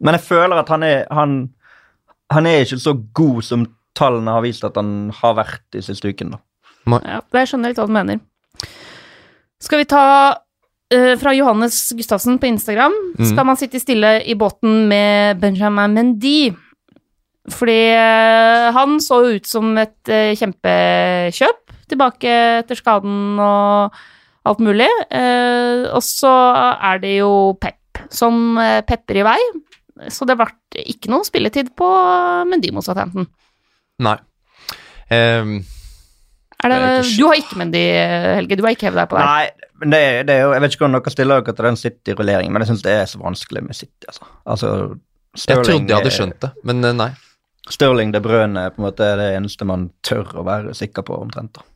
Men 0.00 0.16
jeg 0.16 0.22
føler 0.24 0.56
at 0.62 0.68
han 0.72 0.82
er 0.86 1.02
han, 1.12 1.32
han 2.32 2.46
er 2.48 2.62
ikke 2.64 2.78
så 2.80 2.94
god 3.18 3.42
som 3.44 3.66
tallene 3.98 4.32
har 4.32 4.40
vist 4.46 4.62
at 4.64 4.78
han 4.80 5.10
har 5.18 5.34
vært 5.36 5.60
de 5.74 5.82
siste 5.84 6.08
ukene. 6.08 6.38
Ja, 7.04 7.18
jeg 7.36 7.50
skjønner 7.50 7.68
litt 7.74 7.76
hva 7.82 7.84
du 7.90 7.92
mener. 7.92 8.20
Skal 9.60 9.82
vi 9.82 9.88
ta 9.90 10.04
uh, 10.32 11.14
fra 11.20 11.34
Johannes 11.36 11.82
Gustavsen 11.98 12.38
på 12.40 12.48
Instagram. 12.48 12.94
Mm. 13.18 13.26
Skal 13.28 13.44
man 13.50 13.58
sitte 13.60 13.82
stille 13.82 14.14
i 14.24 14.34
båten 14.40 14.86
med 14.88 15.42
Benjamin 15.42 15.92
Mendy? 15.98 16.54
Fordi 17.50 17.78
uh, 17.92 18.70
han 18.76 18.96
så 19.04 19.20
jo 19.26 19.36
ut 19.36 19.48
som 19.52 19.74
et 19.84 19.98
uh, 20.08 20.32
kjempekjøp 20.38 21.69
tilbake 21.90 22.32
etter 22.62 22.78
skaden 22.78 23.40
og 23.42 23.96
alt 24.48 24.62
mulig. 24.64 24.88
Eh, 25.10 25.88
og 25.90 26.02
så 26.06 26.32
er 26.80 27.02
det 27.02 27.16
jo 27.18 27.32
Pep 27.60 27.76
som 28.10 28.56
eh, 28.60 28.80
pepper 28.86 29.20
i 29.20 29.26
vei. 29.26 29.40
Så 30.08 30.24
det 30.24 30.38
ble 30.38 30.48
ikke 30.88 31.10
noe 31.12 31.26
spilletid 31.26 31.74
på 31.76 31.88
Mendy 32.48 32.70
mot 32.72 32.86
Southampton. 32.86 33.26
Nei. 34.00 34.16
Um, 35.10 35.58
Er 36.62 36.70
det, 36.70 36.76
Det 36.78 36.88
er 36.88 37.02
ikke 37.02 37.16
du 37.18 37.26
har 37.26 37.38
ikke 37.40 37.58
Mendy, 37.58 37.82
Helge. 38.36 38.56
Du 38.56 38.62
har 38.64 38.74
ikke 38.76 38.86
hevet 38.88 39.00
deg 39.00 39.10
på 39.10 39.18
det. 39.18 39.26
Nei, 39.26 39.70
men 39.80 39.94
det, 39.94 40.00
det 40.28 40.34
er 40.36 40.42
jo, 40.44 40.52
Jeg 40.52 40.62
vet 40.62 40.74
ikke 40.74 40.84
hvordan 40.84 40.96
dere 40.96 41.12
stiller 41.14 41.40
dere 41.40 41.56
til 41.56 41.68
den 41.68 41.78
City-rulleringen, 41.80 42.52
men 42.52 42.64
jeg 42.64 42.70
syns 42.70 42.84
det 42.84 42.94
er 42.96 43.08
så 43.10 43.20
vanskelig 43.20 43.62
med 43.64 43.78
City. 43.78 44.06
altså. 44.08 44.28
altså 44.44 44.70
jeg 45.36 45.62
trodde 45.62 45.86
jeg 45.86 45.96
hadde 45.96 46.14
skjønt 46.14 46.40
det, 46.42 46.50
men 46.66 46.84
eh, 46.84 46.96
nei. 46.96 47.10
Stirling 47.70 48.10
De 48.12 48.20
Brøne 48.24 48.64
på 48.74 48.80
en 48.80 48.86
måte 48.88 49.06
er 49.06 49.20
det 49.20 49.28
eneste 49.36 49.66
man 49.68 49.90
tør 50.06 50.32
å 50.40 50.46
være 50.46 50.72
sikker 50.74 51.04
på, 51.06 51.16
omtrent. 51.22 51.54
da. 51.54 51.66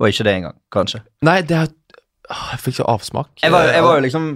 Og 0.00 0.08
ikke 0.08 0.26
det 0.26 0.36
engang, 0.38 0.56
kanskje. 0.72 1.02
Nei, 1.26 1.40
det 1.46 1.58
er 1.58 1.70
Jeg 2.32 2.60
fikk 2.62 2.78
så 2.78 2.88
avsmak. 2.88 3.32
Jeg 3.42 3.52
var, 3.52 3.68
jeg 3.68 3.84
var 3.84 3.98
jo 3.98 4.04
liksom 4.06 4.28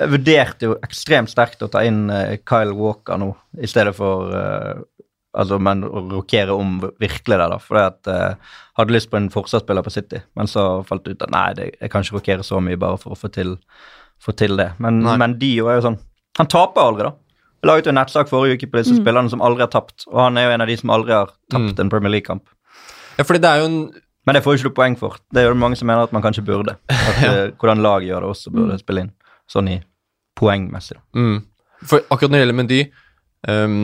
Jeg 0.00 0.10
vurderte 0.10 0.70
jo 0.70 0.76
ekstremt 0.82 1.30
sterkt 1.30 1.62
å 1.62 1.70
ta 1.70 1.84
inn 1.86 2.08
eh, 2.10 2.38
Kyle 2.42 2.74
Walker 2.74 3.20
nå, 3.20 3.30
i 3.62 3.70
stedet 3.70 3.94
for 3.94 4.32
uh, 4.34 4.82
Altså, 5.34 5.58
men 5.58 5.82
å 5.82 6.02
rokere 6.12 6.54
om 6.54 6.76
virkelig 7.02 7.34
der, 7.34 7.50
da. 7.50 7.58
For 7.58 7.78
jeg 7.80 7.94
uh, 8.06 8.52
hadde 8.78 8.94
lyst 8.94 9.10
på 9.10 9.18
en 9.18 9.32
forsvarsspiller 9.34 9.82
på 9.82 9.90
City, 9.90 10.20
men 10.38 10.46
så 10.46 10.84
falt 10.86 11.02
det 11.06 11.16
ut 11.16 11.24
at 11.26 11.32
nei, 11.34 11.48
det, 11.58 11.64
jeg 11.74 11.90
kan 11.90 12.06
ikke 12.06 12.20
rokere 12.20 12.46
så 12.46 12.60
mye 12.62 12.78
bare 12.78 13.00
for 13.02 13.16
å 13.16 13.18
få 13.18 13.32
til, 13.34 13.56
få 14.22 14.34
til 14.38 14.54
det. 14.60 14.68
Men, 14.78 15.00
Nei. 15.02 15.16
men 15.18 15.34
Dio 15.40 15.66
er 15.66 15.80
jo 15.80 15.88
sånn 15.88 15.98
Han 16.38 16.50
taper 16.50 16.86
aldri, 16.86 17.08
da. 17.08 17.42
Jeg 17.64 17.70
laget 17.70 17.88
jo 17.88 17.94
en 17.94 17.98
nettsak 17.98 18.30
forrige 18.30 18.60
uke 18.60 18.70
på 18.70 18.78
disse 18.78 18.94
spillerne 18.98 19.32
som 19.32 19.42
aldri 19.42 19.66
har 19.66 19.72
tapt, 19.74 20.06
og 20.10 20.22
han 20.22 20.38
er 20.38 20.46
jo 20.46 20.54
en 20.54 20.62
av 20.62 20.70
de 20.70 20.78
som 20.78 20.94
aldri 20.94 21.14
har 21.16 21.34
tapt 21.50 21.82
en 21.82 21.90
Premier 21.90 22.14
League-kamp. 22.14 22.46
Ja, 23.18 23.26
fordi 23.26 23.42
det 23.42 23.50
er 23.50 23.62
jo 23.62 23.68
en 23.70 23.78
Men 24.24 24.36
det 24.36 24.44
får 24.44 24.54
jo 24.54 24.60
ikke 24.60 24.72
du 24.72 24.76
poeng 24.78 24.96
for. 24.98 25.18
Det 25.34 25.42
er 25.42 25.50
jo 25.50 25.56
mange 25.58 25.76
som 25.76 25.88
mener 25.90 26.06
at 26.06 26.14
man 26.16 26.24
kanskje 26.24 26.44
burde. 26.46 26.76
At 26.88 27.20
eh, 27.28 27.42
Hvordan 27.60 27.82
laget 27.84 28.08
gjør 28.08 28.24
det 28.24 28.30
også, 28.32 28.52
burde 28.54 28.78
spille 28.80 29.04
inn. 29.04 29.12
Sånn 29.50 29.68
i 29.68 29.76
poengmessig. 30.38 30.96
mm, 31.14 31.36
For 31.84 32.06
akkurat 32.08 32.32
når 32.32 32.38
det 32.38 32.44
gjelder 32.44 32.58
Mendy, 32.58 32.80
um, 33.48 33.76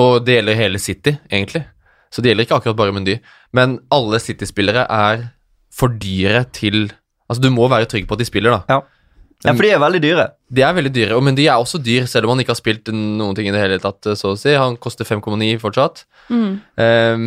og 0.00 0.24
det 0.24 0.38
gjelder 0.38 0.58
hele 0.58 0.80
City, 0.80 1.12
egentlig, 1.28 1.66
så 2.12 2.24
det 2.24 2.32
gjelder 2.32 2.48
ikke 2.48 2.58
akkurat 2.60 2.78
bare 2.78 2.94
Mendy, 2.96 3.18
men 3.52 3.76
alle 3.92 4.20
City-spillere 4.22 4.86
er 4.88 5.28
for 5.72 5.92
dyre 6.00 6.44
til 6.52 6.90
Altså, 7.30 7.40
du 7.46 7.52
må 7.54 7.64
være 7.70 7.86
trygg 7.88 8.04
på 8.04 8.12
at 8.12 8.20
de 8.20 8.26
spiller, 8.28 8.52
da. 8.52 8.58
Ja. 8.68 9.06
ja, 9.46 9.52
for 9.54 9.64
de 9.64 9.70
er 9.72 9.78
veldig 9.80 10.00
dyre. 10.04 10.24
De 10.52 10.64
er 10.66 10.74
veldig 10.76 10.90
dyre, 10.92 11.14
og 11.16 11.22
Mendy 11.24 11.46
er 11.46 11.54
også 11.56 11.78
dyr, 11.80 12.04
selv 12.10 12.26
om 12.26 12.34
han 12.34 12.42
ikke 12.42 12.52
har 12.52 12.58
spilt 12.58 12.90
noen 12.92 13.32
ting 13.38 13.48
i 13.48 13.54
det 13.54 13.62
hele 13.62 13.78
tatt, 13.80 14.10
så 14.18 14.34
å 14.34 14.36
si. 14.36 14.52
Han 14.52 14.76
koster 14.76 15.08
5,9 15.08 15.54
fortsatt. 15.62 16.02
Mm. 16.28 16.50
Ehm, 16.82 17.24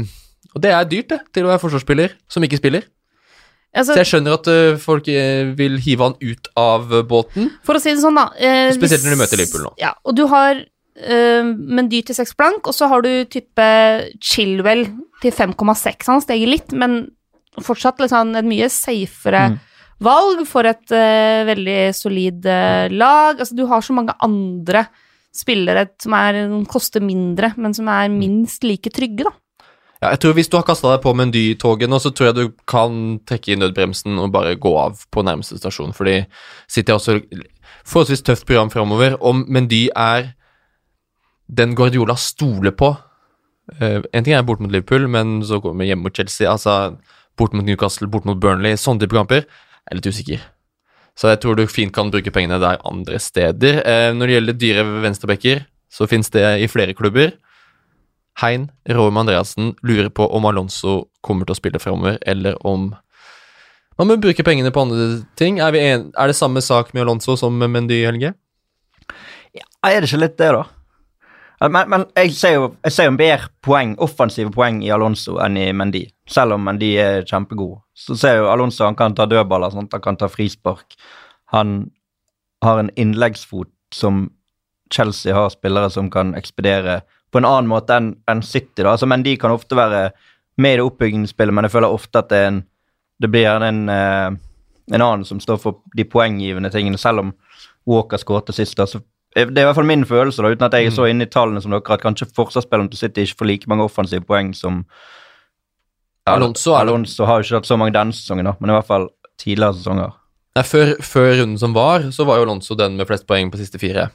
og 0.55 0.61
det 0.63 0.71
er 0.71 0.85
dyrt, 0.87 1.09
det, 1.11 1.19
til 1.35 1.45
å 1.45 1.51
være 1.51 1.59
forsvarsspiller 1.61 2.13
som 2.31 2.43
ikke 2.47 2.57
spiller. 2.61 2.85
Altså, 3.75 3.91
Så 3.91 3.99
jeg 3.99 4.07
skjønner 4.07 4.33
at 4.37 4.47
øh, 4.47 4.77
folk 4.79 5.07
øh, 5.11 5.49
vil 5.59 5.73
hive 5.83 6.05
han 6.07 6.13
ut 6.23 6.47
av 6.55 6.85
øh, 6.95 7.03
båten. 7.03 7.49
For 7.67 7.75
å 7.75 7.81
si 7.83 7.91
det 7.91 7.99
sånn, 7.99 8.15
da. 8.15 8.29
eh, 8.39 8.71
Spesielt 8.71 9.01
hvis- 9.01 9.09
når 9.09 9.17
du 9.17 9.19
møter 9.19 9.37
Liverpool 9.41 9.65
nå. 9.67 9.73
Ja, 9.81 9.91
og 10.05 10.15
du 10.15 10.23
har 10.31 10.55
eh, 10.95 11.51
dyrt 11.91 12.05
til 12.07 12.15
seks 12.15 12.31
blank, 12.39 12.65
og 12.67 12.73
så 12.73 12.87
har 12.87 13.01
du 13.03 13.25
type 13.27 13.67
Chilwell 14.23 14.85
til 15.21 15.31
5,6. 15.35 16.07
Han 16.07 16.21
steger 16.23 16.47
litt, 16.47 16.71
men 16.71 17.11
fortsatt 17.59 17.99
liksom 17.99 18.35
et 18.39 18.45
mye 18.47 18.69
safere 18.71 19.49
Mm. 19.51 19.59
valg 19.99 20.45
for 20.47 20.63
et 20.67 20.91
eh, 20.91 21.43
veldig 21.47 21.93
solid 21.95 22.45
eh, 22.45 22.87
lag. 22.95 23.39
Altså, 23.39 23.55
du 23.55 23.65
har 23.67 23.81
så 23.83 23.93
mange 23.93 24.15
andre 24.23 24.87
spillere 25.35 25.89
som 25.99 26.13
er, 26.15 26.39
koster 26.71 27.01
mindre, 27.03 27.53
men 27.57 27.73
som 27.75 27.87
er 27.91 28.07
minst 28.07 28.63
like 28.63 28.87
trygge, 28.95 29.23
da. 29.27 29.31
Ja, 30.05 30.11
jeg 30.13 30.21
tror 30.21 30.35
Hvis 30.37 30.51
du 30.51 30.59
har 30.59 30.65
kasta 30.67 30.91
deg 30.91 31.01
på 31.01 31.15
Mendy-toget 31.17 31.89
nå, 31.89 31.97
så 31.97 32.11
tror 32.13 32.27
jeg 32.29 32.35
du 32.37 32.57
kan 32.69 33.17
trekke 33.25 33.55
i 33.55 33.57
nødbremsen 33.57 34.19
og 34.21 34.29
bare 34.35 34.53
gå 34.61 34.73
av 34.77 34.99
på 35.09 35.23
nærmeste 35.25 35.57
stasjon, 35.57 35.95
fordi 35.97 36.19
City 36.69 36.93
har 36.93 36.99
også 36.99 37.23
forholdsvis 37.89 38.21
tøft 38.27 38.45
program 38.45 38.69
framover. 38.69 39.15
Om 39.17 39.47
Mendy 39.49 39.87
er 39.89 40.35
den 41.49 41.73
Guardiola 41.77 42.13
stoler 42.21 42.75
på 42.77 42.91
eh, 43.79 44.05
En 44.13 44.25
ting 44.25 44.35
er 44.35 44.45
bort 44.45 44.61
mot 44.61 44.69
Liverpool, 44.69 45.07
men 45.09 45.39
så 45.41 45.57
går 45.63 45.73
vi 45.79 45.89
hjemme 45.89 46.05
mot 46.05 46.13
Chelsea, 46.15 46.51
altså 46.51 46.99
bort 47.37 47.57
mot 47.57 47.65
Newcastle, 47.65 48.07
bort 48.07 48.29
mot 48.29 48.37
Burnley, 48.37 48.77
sånne 48.77 49.01
type 49.01 49.17
kamper. 49.17 49.47
Jeg 49.47 49.89
er 49.89 49.99
litt 50.01 50.11
usikker. 50.11 50.45
Så 51.17 51.33
jeg 51.33 51.41
tror 51.41 51.57
du 51.57 51.65
fint 51.65 51.93
kan 51.95 52.13
bruke 52.13 52.33
pengene 52.35 52.61
der 52.61 52.77
andre 52.85 53.17
steder. 53.17 53.81
Eh, 53.81 54.11
når 54.13 54.27
det 54.27 54.37
gjelder 54.37 54.61
dyre 54.61 54.85
venstrebacker, 55.07 55.65
så 55.89 56.05
finnes 56.11 56.29
det 56.29 56.45
i 56.61 56.69
flere 56.69 56.93
klubber. 56.93 57.33
Hein 58.41 58.69
Råum 58.89 59.17
Andreassen 59.17 59.73
lurer 59.83 60.09
på 60.09 60.27
om 60.27 60.45
Alonso 60.45 61.05
kommer 61.23 61.47
til 61.47 61.55
å 61.55 61.59
spille 61.59 61.81
framover, 61.81 62.19
eller 62.27 62.57
om 62.67 62.91
man 63.95 64.09
må 64.09 64.17
bruke 64.19 64.43
pengene 64.43 64.73
på 64.75 64.81
andre 64.83 65.21
ting. 65.39 65.61
Er, 65.63 65.75
en, 65.79 66.09
er 66.19 66.27
det 66.27 66.35
samme 66.35 66.59
sak 66.63 66.91
med 66.93 67.05
Alonso 67.05 67.37
som 67.39 67.55
med 67.55 67.71
Mendy, 67.71 68.01
Helge? 68.03 68.33
Ja, 69.55 69.63
er 69.87 70.01
det 70.03 70.09
ikke 70.09 70.19
litt 70.25 70.35
det, 70.41 70.51
da? 70.51 70.65
Men, 71.71 71.87
men 71.87 72.03
jeg 72.19 72.33
ser 72.35 72.57
jo 72.57 72.65
jeg 72.83 72.91
ser 72.91 73.07
en 73.07 73.15
mer 73.15 73.45
poeng, 73.63 73.93
offensive 74.03 74.51
poeng 74.51 74.81
i 74.83 74.91
Alonso 74.91 75.37
enn 75.39 75.55
i 75.55 75.69
Mendy. 75.71 76.03
Selv 76.27 76.57
om 76.57 76.65
Mendy 76.67 76.91
er 76.99 77.23
kjempegod. 77.23 77.79
Så 77.95 78.17
ser 78.19 78.41
jo 78.41 78.49
Alonso 78.51 78.83
han 78.83 78.97
kan 78.99 79.15
ta 79.15 79.27
dødballer, 79.31 79.71
sant? 79.71 79.95
han 79.95 80.03
kan 80.03 80.19
ta 80.19 80.27
frispark. 80.31 80.97
Han 81.55 81.77
har 82.65 82.81
en 82.81 82.91
innleggsfot 82.99 83.71
som 83.95 84.27
Chelsea 84.91 85.33
har 85.33 85.53
spillere 85.53 85.89
som 85.89 86.11
kan 86.11 86.35
ekspedere 86.35 86.99
på 87.35 87.41
en 87.41 87.47
annen 87.49 87.67
måte 87.67 87.97
enn 87.99 88.13
en 88.31 88.41
City. 88.45 88.79
da. 88.79 88.93
Altså 88.93 89.09
Mendy 89.11 89.35
kan 89.39 89.51
ofte 89.51 89.75
være 89.75 90.05
med 90.63 90.73
i 90.73 90.77
det 90.79 90.85
oppbyggende 90.85 91.27
spillet, 91.27 91.53
men 91.53 91.67
jeg 91.67 91.73
føler 91.73 91.91
ofte 91.91 92.21
at 92.21 92.29
det, 92.31 92.39
en, 92.47 92.61
det 93.19 93.29
blir 93.33 93.65
en, 93.67 93.81
eh, 93.91 94.29
en 94.95 95.03
annen 95.03 95.25
som 95.27 95.41
står 95.43 95.59
for 95.59 95.81
de 95.97 96.05
poenggivende 96.07 96.71
tingene, 96.71 96.99
selv 97.01 97.25
om 97.25 97.33
Walker 97.85 98.21
skåret 98.21 98.53
sist. 98.55 98.79
Altså, 98.79 99.03
det 99.35 99.49
er 99.51 99.65
i 99.65 99.67
hvert 99.67 99.75
fall 99.75 99.89
min 99.89 100.07
følelse, 100.07 100.39
da, 100.39 100.53
uten 100.55 100.69
at 100.69 100.79
jeg 100.79 100.87
er 100.87 100.95
så 100.95 101.09
inne 101.11 101.27
i 101.27 101.31
tallene 101.31 101.59
som 101.59 101.75
dere, 101.75 101.83
at 101.83 102.03
kanskje 102.05 102.31
forsvarsspillerne 102.37 102.93
til 102.93 103.03
City 103.03 103.27
ikke 103.27 103.41
får 103.41 103.51
like 103.51 103.71
mange 103.71 103.83
offensive 103.83 104.23
poeng 104.23 104.53
som 104.55 104.85
Alonso 106.25 106.71
er. 106.71 106.85
Alonso 106.85 107.27
har 107.27 107.41
jo 107.41 107.49
ikke 107.49 107.59
hatt 107.59 107.67
så 107.67 107.77
mange 107.77 107.93
denne 107.93 108.15
sesongen, 108.15 108.47
da, 108.47 108.55
men 108.61 108.71
i 108.71 108.77
hvert 108.77 108.87
fall 108.87 109.09
tidligere 109.41 109.75
sesonger. 109.75 110.15
Nei, 110.55 110.63
før, 110.63 110.93
før 111.03 111.33
runden 111.41 111.59
som 111.59 111.75
var, 111.75 112.07
så 112.15 112.23
var 112.23 112.39
jo 112.39 112.47
Alonso 112.47 112.79
den 112.79 112.95
med 112.95 113.09
flest 113.09 113.27
poeng 113.27 113.51
på 113.51 113.59
siste 113.59 113.81
fire. 113.81 114.07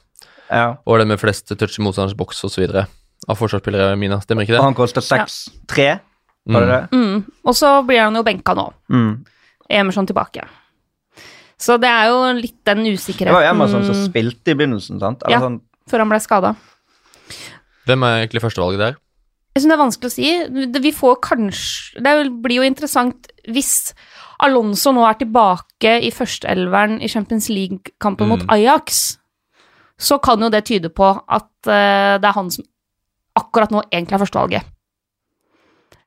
Ja. 0.49 0.81
Og 0.89 0.99
den 0.99 1.13
med 1.13 1.21
flest 1.21 1.53
touch 1.53 1.79
i 1.79 1.85
motstanders 1.85 2.17
boks 2.19 2.41
osv. 2.49 2.65
Av 3.31 3.39
forsvarsspillere, 3.39 3.97
Mina. 4.01 4.19
Stemmer 4.25 4.43
ikke 4.47 4.57
Og 4.57 4.59
det? 4.59 4.65
han 4.67 4.79
koster 4.79 5.05
6-3, 5.07 5.85
var 6.51 6.65
det 6.67 6.71
det? 6.73 6.81
Mm. 6.97 7.21
Og 7.47 7.55
så 7.55 7.75
blir 7.87 8.01
han 8.03 8.17
jo 8.19 8.25
benka 8.27 8.55
nå. 8.59 8.65
Mm. 8.91 9.13
Emerson 9.71 10.09
tilbake. 10.09 10.43
Så 11.61 11.77
det 11.79 11.91
er 11.93 12.09
jo 12.09 12.21
litt 12.41 12.57
den 12.65 12.87
usikkerheten 12.89 13.29
Det 13.31 13.37
var 13.37 13.51
Emerson 13.53 13.85
som 13.87 13.99
spilte 14.07 14.55
i 14.55 14.57
begynnelsen, 14.59 14.99
sant? 15.03 15.23
Eller 15.27 15.37
Ja. 15.37 15.41
sånn, 15.45 15.61
før 15.91 15.99
han 16.03 16.09
ble 16.09 16.19
skada. 16.25 16.55
Hvem 17.87 18.03
er 18.07 18.27
egentlig 18.27 18.43
førstevalget 18.45 18.79
der? 18.83 18.97
Jeg 19.55 19.63
syns 19.65 19.71
det 19.71 19.77
er 19.77 19.85
vanskelig 19.85 20.11
å 20.11 20.15
si. 20.15 20.81
Vi 20.81 20.93
får 20.95 21.17
kanskje 21.27 22.03
Det 22.03 22.43
blir 22.43 22.57
jo 22.61 22.63
interessant 22.63 23.27
hvis 23.51 23.93
Alonso 24.41 24.93
nå 24.93 25.03
er 25.09 25.19
tilbake 25.21 25.97
i 26.07 26.11
førsteelveren 26.15 27.01
i 27.03 27.09
Champions 27.09 27.49
League-kampen 27.51 28.29
mot 28.31 28.41
Mm. 28.41 28.49
Ajax. 28.57 29.19
Så 29.99 30.19
kan 30.23 30.41
jo 30.41 30.49
det 30.49 30.65
tyde 30.65 30.89
på 30.89 31.05
at 31.29 31.51
eh, 31.67 32.17
det 32.19 32.25
er 32.25 32.33
han 32.33 32.49
som 32.51 32.65
akkurat 33.41 33.73
nå 33.75 33.83
egentlig 33.91 34.17
er 34.19 34.23
førstevalget. 34.25 34.69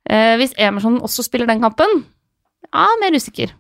Eh, 0.10 0.36
hvis 0.39 0.54
Emerson 0.60 1.00
også 1.02 1.24
spiller 1.26 1.48
den 1.50 1.62
kampen, 1.63 2.04
ja, 2.74 2.88
mer 3.02 3.15
usikker. 3.15 3.54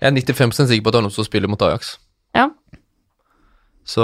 Jeg 0.00 0.08
er 0.10 0.32
95 0.34 0.68
sikker 0.68 0.82
på 0.84 0.90
at 0.92 0.98
han 0.98 1.06
også 1.10 1.24
spiller 1.26 1.50
mot 1.50 1.62
Ajax. 1.62 1.96
Ja. 2.34 2.48
Så 3.86 4.02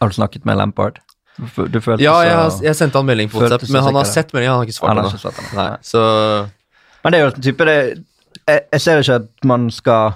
Har 0.00 0.08
du 0.08 0.14
snakket 0.16 0.44
med 0.48 0.56
Lampard? 0.56 0.98
Du, 1.38 1.46
følte 1.80 2.02
Ja, 2.02 2.18
jeg, 2.20 2.34
har- 2.34 2.62
jeg 2.62 2.76
sendte 2.76 2.98
han 2.98 3.06
melding 3.06 3.30
på 3.30 3.38
WhatsApp, 3.38 3.68
men 3.70 3.82
han 3.82 3.94
har 3.94 4.04
sett 4.04 4.32
meldingen, 4.32 4.50
han 4.52 4.58
har 4.60 4.66
ikke 4.66 4.76
svart 4.76 4.88
Han 4.88 4.96
har 4.96 5.04
ennå. 5.04 5.12
ikke 5.12 5.30
svart. 5.30 5.54
Nei, 5.54 5.76
så 5.82 6.50
Men 7.04 7.12
det 7.12 7.20
er 7.20 7.24
jo 7.24 7.30
en 7.34 7.42
type 7.42 7.64
det, 7.64 8.04
jeg, 8.48 8.60
jeg 8.72 8.80
ser 8.80 8.98
ikke 9.00 9.14
at 9.14 9.44
man 9.44 9.70
skal 9.70 10.12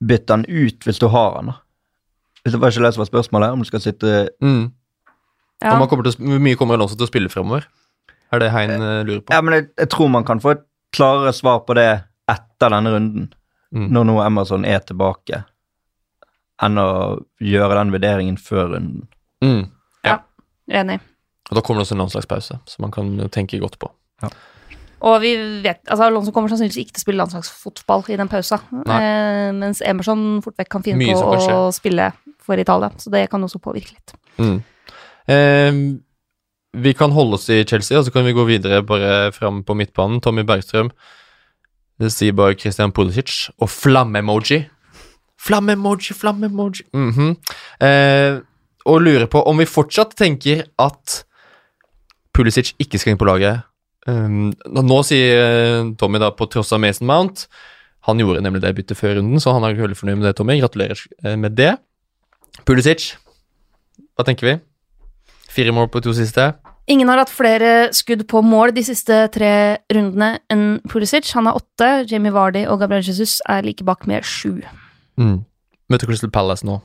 bytte 0.00 0.30
han 0.32 0.44
ut 0.48 0.84
hvis 0.84 0.98
du 0.98 1.08
har 1.08 1.34
han. 1.36 1.46
da. 1.46 1.52
Hvis 2.42 2.52
det 2.52 2.60
var 2.60 2.70
ikke 2.72 2.84
det 2.86 2.94
som 2.94 3.00
var 3.00 3.10
spørsmålet, 3.10 3.50
om 3.52 3.58
du 3.58 3.64
skal 3.68 3.80
sitte 3.80 4.28
mm. 4.40 4.72
Ja. 5.60 5.74
Kommer 5.88 6.06
til 6.08 6.16
Hvor 6.16 6.40
mye 6.40 6.56
kommer 6.56 6.78
Alonso 6.78 6.96
til 6.96 7.04
å 7.04 7.10
spille 7.10 7.28
fremover? 7.32 7.66
Er 8.32 8.38
det 8.40 8.50
Hein 8.54 8.70
eh, 8.70 9.02
lurer 9.04 9.20
på? 9.20 9.34
Ja, 9.34 9.42
men 9.44 9.54
jeg, 9.58 9.68
jeg 9.78 9.90
tror 9.92 10.08
man 10.08 10.24
kan 10.24 10.40
få 10.40 10.54
et 10.54 10.64
klarere 10.94 11.32
svar 11.36 11.60
på 11.66 11.74
det 11.78 11.88
etter 12.30 12.72
denne 12.72 12.94
runden, 12.96 13.28
Mm. 13.70 13.84
når 13.94 14.04
nå 14.08 14.14
Emerson 14.24 14.64
er 14.66 14.80
tilbake, 14.82 15.44
enn 16.60 16.78
å 16.82 17.20
gjøre 17.38 17.76
den 17.78 17.92
vurderingen 17.94 18.38
før 18.42 18.72
runden. 18.72 19.04
Mm. 19.44 19.68
Enig. 20.70 20.96
Og 21.50 21.54
da 21.54 21.62
kommer 21.62 21.80
det 21.80 21.86
også 21.86 21.94
en 21.96 22.02
landslagspause, 22.02 22.56
som 22.66 22.82
man 22.84 22.90
kan 22.94 23.12
tenke 23.30 23.58
godt 23.62 23.78
på. 23.78 23.88
Og 25.00 25.16
vi 25.22 25.30
vet, 25.64 25.80
altså 25.88 26.08
Alonso 26.08 26.30
kommer 26.34 26.50
sannsynligvis 26.52 26.82
ikke 26.82 26.94
til 26.94 27.00
å 27.00 27.04
spille 27.06 27.22
landslagsfotball 27.22 28.04
i 28.12 28.18
den 28.20 28.28
pausa. 28.30 28.58
Eh, 28.84 29.48
mens 29.56 29.80
Emerson 29.86 30.42
fort 30.44 30.58
vekk 30.60 30.70
kan 30.74 30.84
finne 30.84 31.00
Mye 31.00 31.14
på 31.16 31.30
kan 31.38 31.54
å 31.56 31.70
spille 31.74 32.10
for 32.44 32.60
Italia. 32.60 32.90
Så 33.00 33.10
det 33.14 33.24
kan 33.32 33.42
også 33.46 33.62
påvirke 33.62 33.96
litt. 33.96 34.14
Mm. 34.42 34.58
Eh, 35.30 35.80
vi 36.80 36.92
kan 36.94 37.14
holde 37.14 37.38
oss 37.38 37.48
i 37.50 37.62
Chelsea, 37.66 37.98
og 37.98 38.06
så 38.06 38.12
kan 38.14 38.26
vi 38.26 38.34
gå 38.36 38.44
videre 38.46 38.82
bare 38.86 39.32
fram 39.34 39.64
på 39.66 39.74
midtbanen. 39.78 40.20
Tommy 40.22 40.46
Bergstrøm 40.46 40.92
det 42.00 42.08
sier 42.14 42.32
bare 42.32 42.56
Christian 42.56 42.94
Pulisic 42.96 43.50
og 43.60 43.68
flamme-emoji. 43.68 44.62
Flamme-emoji, 45.40 46.14
flamme-emoji. 46.16 46.86
Mhm. 46.96 47.36
eh, 47.80 48.40
og 48.86 49.02
lurer 49.02 49.26
på 49.26 49.42
om 49.46 49.58
vi 49.58 49.66
fortsatt 49.68 50.16
tenker 50.16 50.64
at 50.78 51.24
Pulisic 52.32 52.72
ikke 52.80 52.98
skal 52.98 53.12
inn 53.12 53.20
på 53.20 53.28
laget. 53.28 53.62
Um, 54.08 54.54
nå 54.64 55.02
sier 55.04 55.36
eh, 55.36 55.90
Tommy 56.00 56.18
da 56.18 56.30
på 56.32 56.48
tross 56.48 56.72
av 56.72 56.80
Mason 56.80 57.04
Mount 57.06 57.42
Han 58.08 58.16
gjorde 58.16 58.40
nemlig 58.40 58.62
det 58.62 58.72
byttet 58.78 58.96
før 58.96 59.18
runden, 59.18 59.36
så 59.36 59.52
han 59.52 59.62
er 59.62 59.76
veldig 59.76 59.98
fornøyd 59.98 60.16
med 60.16 60.24
det, 60.24 60.36
Tommy. 60.38 60.56
Gratulerer 60.56 61.02
eh, 61.22 61.36
med 61.36 61.52
det. 61.52 61.74
Pulisic, 62.64 63.10
hva 64.16 64.24
tenker 64.24 64.48
vi? 64.48 64.54
Fire 65.50 65.74
mål 65.74 65.90
på 65.90 66.02
to 66.04 66.14
siste. 66.16 66.52
Ingen 66.90 67.10
har 67.10 67.20
hatt 67.22 67.30
flere 67.30 67.90
skudd 67.94 68.24
på 68.30 68.42
mål 68.42 68.72
de 68.74 68.82
siste 68.86 69.16
tre 69.34 69.52
rundene 69.94 70.40
enn 70.50 70.80
Pulisic. 70.90 71.28
Han 71.36 71.46
har 71.46 71.58
åtte. 71.60 71.90
Jamie 72.10 72.34
Vardy 72.34 72.64
og 72.66 72.80
Gabriel 72.82 73.04
Jesus 73.06 73.38
er 73.50 73.62
like 73.66 73.86
bak 73.86 74.08
med 74.10 74.26
sju. 74.26 74.58
Mm. 75.20 75.42
Møter 75.90 76.10
Crystal 76.10 76.32
Palace 76.34 76.66
nå. 76.66 76.80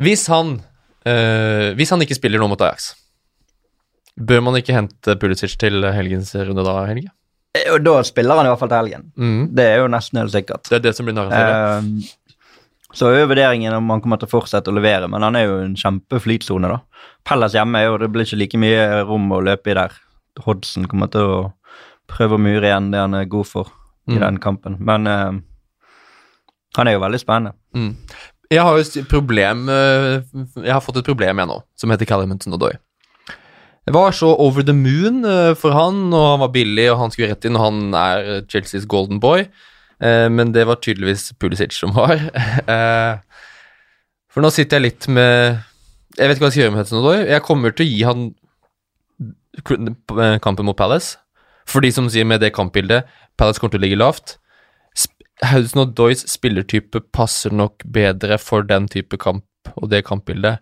Hvis 0.00 0.24
han 0.32 0.60
øh, 1.04 1.76
Hvis 1.76 1.90
han 1.92 2.00
ikke 2.00 2.16
spiller 2.16 2.40
nå 2.40 2.48
mot 2.48 2.60
Ajax, 2.64 2.94
bør 4.16 4.40
man 4.46 4.56
ikke 4.56 4.76
hente 4.76 5.16
Pulisic 5.20 5.58
til 5.60 5.84
helgens 5.92 6.32
runde 6.36 6.64
da, 6.64 6.78
Helge? 6.88 7.12
Eh, 7.56 7.76
da 7.82 7.98
spiller 8.06 8.38
han 8.38 8.46
i 8.46 8.52
hvert 8.52 8.62
fall 8.62 8.70
til 8.70 8.80
helgen. 8.80 9.06
Mm. 9.18 9.42
Det 9.56 9.66
er 9.66 9.82
jo 9.82 9.90
nesten 9.90 10.20
helt 10.22 10.32
sikkert. 10.32 10.68
Det 10.70 10.78
er 10.78 10.84
det 10.86 10.94
som 10.96 11.08
blir 11.08 11.16
narrativet. 11.16 11.60
Eh, 12.06 12.16
så 12.96 13.06
er 13.10 13.20
jo 13.20 13.28
vurderingen 13.30 13.74
om 13.76 13.90
han 13.92 14.00
kommer 14.02 14.18
til 14.18 14.26
å 14.26 14.32
fortsette 14.32 14.70
å 14.72 14.74
levere, 14.74 15.06
men 15.10 15.22
han 15.22 15.36
er 15.38 15.44
jo 15.46 15.58
en 15.62 15.76
kjempeflytsone, 15.78 16.70
da. 16.72 16.80
Pellas 17.26 17.54
hjemme 17.54 17.78
er 17.78 17.86
jo, 17.90 17.98
det 18.02 18.08
blir 18.10 18.26
ikke 18.26 18.38
like 18.40 18.58
mye 18.58 18.86
rom 19.06 19.28
å 19.36 19.42
løpe 19.46 19.70
i 19.70 19.76
der. 19.78 19.94
Hodgson 20.44 20.86
kommer 20.90 21.10
til 21.12 21.20
å 21.26 21.38
prøve 22.10 22.34
å 22.38 22.42
mure 22.42 22.66
igjen 22.66 22.90
det 22.90 22.98
han 23.02 23.14
er 23.14 23.28
god 23.30 23.46
for 23.46 23.70
i 24.10 24.16
Mm. 24.16 24.20
den 24.20 24.38
kampen. 24.42 24.76
Men 24.82 25.06
uh, 25.06 25.32
han 26.76 26.88
er 26.88 26.96
jo 26.96 27.02
veldig 27.04 27.20
spennende. 27.22 27.52
Mm. 27.76 27.92
Jeg 28.50 28.64
har 28.66 28.74
jo 28.74 28.82
et 28.82 28.96
problem 29.06 29.68
eh, 29.70 30.22
Jeg 30.64 30.72
har 30.74 30.80
fått 30.82 30.96
et 30.98 31.06
problem, 31.06 31.38
jeg 31.38 31.46
nå, 31.46 31.58
som 31.78 31.92
heter 31.92 32.08
Calumenton 32.10 32.56
Odoi. 32.56 32.72
Det 33.86 33.94
var 33.94 34.10
så 34.16 34.32
over 34.42 34.64
the 34.66 34.74
moon 34.74 35.22
eh, 35.24 35.52
for 35.54 35.70
han, 35.76 36.08
og 36.10 36.24
han 36.32 36.42
var 36.42 36.50
billig, 36.56 36.88
og 36.90 36.98
han 37.04 37.14
skulle 37.14 37.30
rett 37.30 37.46
inn, 37.46 37.54
og 37.54 37.62
han 37.68 37.94
er 37.94 38.42
Chelseas 38.50 38.88
golden 38.90 39.20
boy. 39.22 39.46
Eh, 40.00 40.28
Men 40.32 40.52
det 40.52 40.64
var 40.68 40.80
tydeligvis 40.80 41.32
Pulisic 41.38 41.76
som 41.78 41.94
var. 41.96 42.16
Eh, 42.70 43.18
For 44.30 44.44
nå 44.44 44.50
sitter 44.54 44.78
jeg 44.78 44.86
litt 44.86 45.08
med 45.08 45.58
Jeg 46.16 46.28
vet 46.28 46.36
ikke 46.36 46.44
hva 46.44 46.48
jeg 46.50 46.54
skal 46.54 46.62
gjøre 46.64 46.74
med 46.74 46.80
Hudson 46.84 47.00
Odoi. 47.02 47.18
Jeg 47.30 47.42
kommer 47.46 47.74
til 47.74 47.86
å 47.86 47.90
gi 47.90 48.02
han 48.06 48.28
kampen 50.40 50.66
mot 50.66 50.76
Palace. 50.78 51.16
For 51.66 51.82
de 51.84 51.90
som 51.94 52.08
sier 52.10 52.26
med 52.26 52.40
det 52.42 52.52
kampbildet 52.56 53.08
Palace 53.38 53.60
kommer 53.60 53.74
til 53.76 53.82
å 53.82 53.84
ligge 53.86 53.98
lavt. 54.00 54.36
Hudson 55.50 55.84
Odois 55.86 56.24
spillertype 56.28 57.00
passer 57.16 57.54
nok 57.54 57.84
bedre 57.84 58.36
for 58.42 58.66
den 58.66 58.88
type 58.92 59.16
kamp 59.20 59.46
og 59.76 59.88
det 59.92 60.02
kampbildet. 60.08 60.60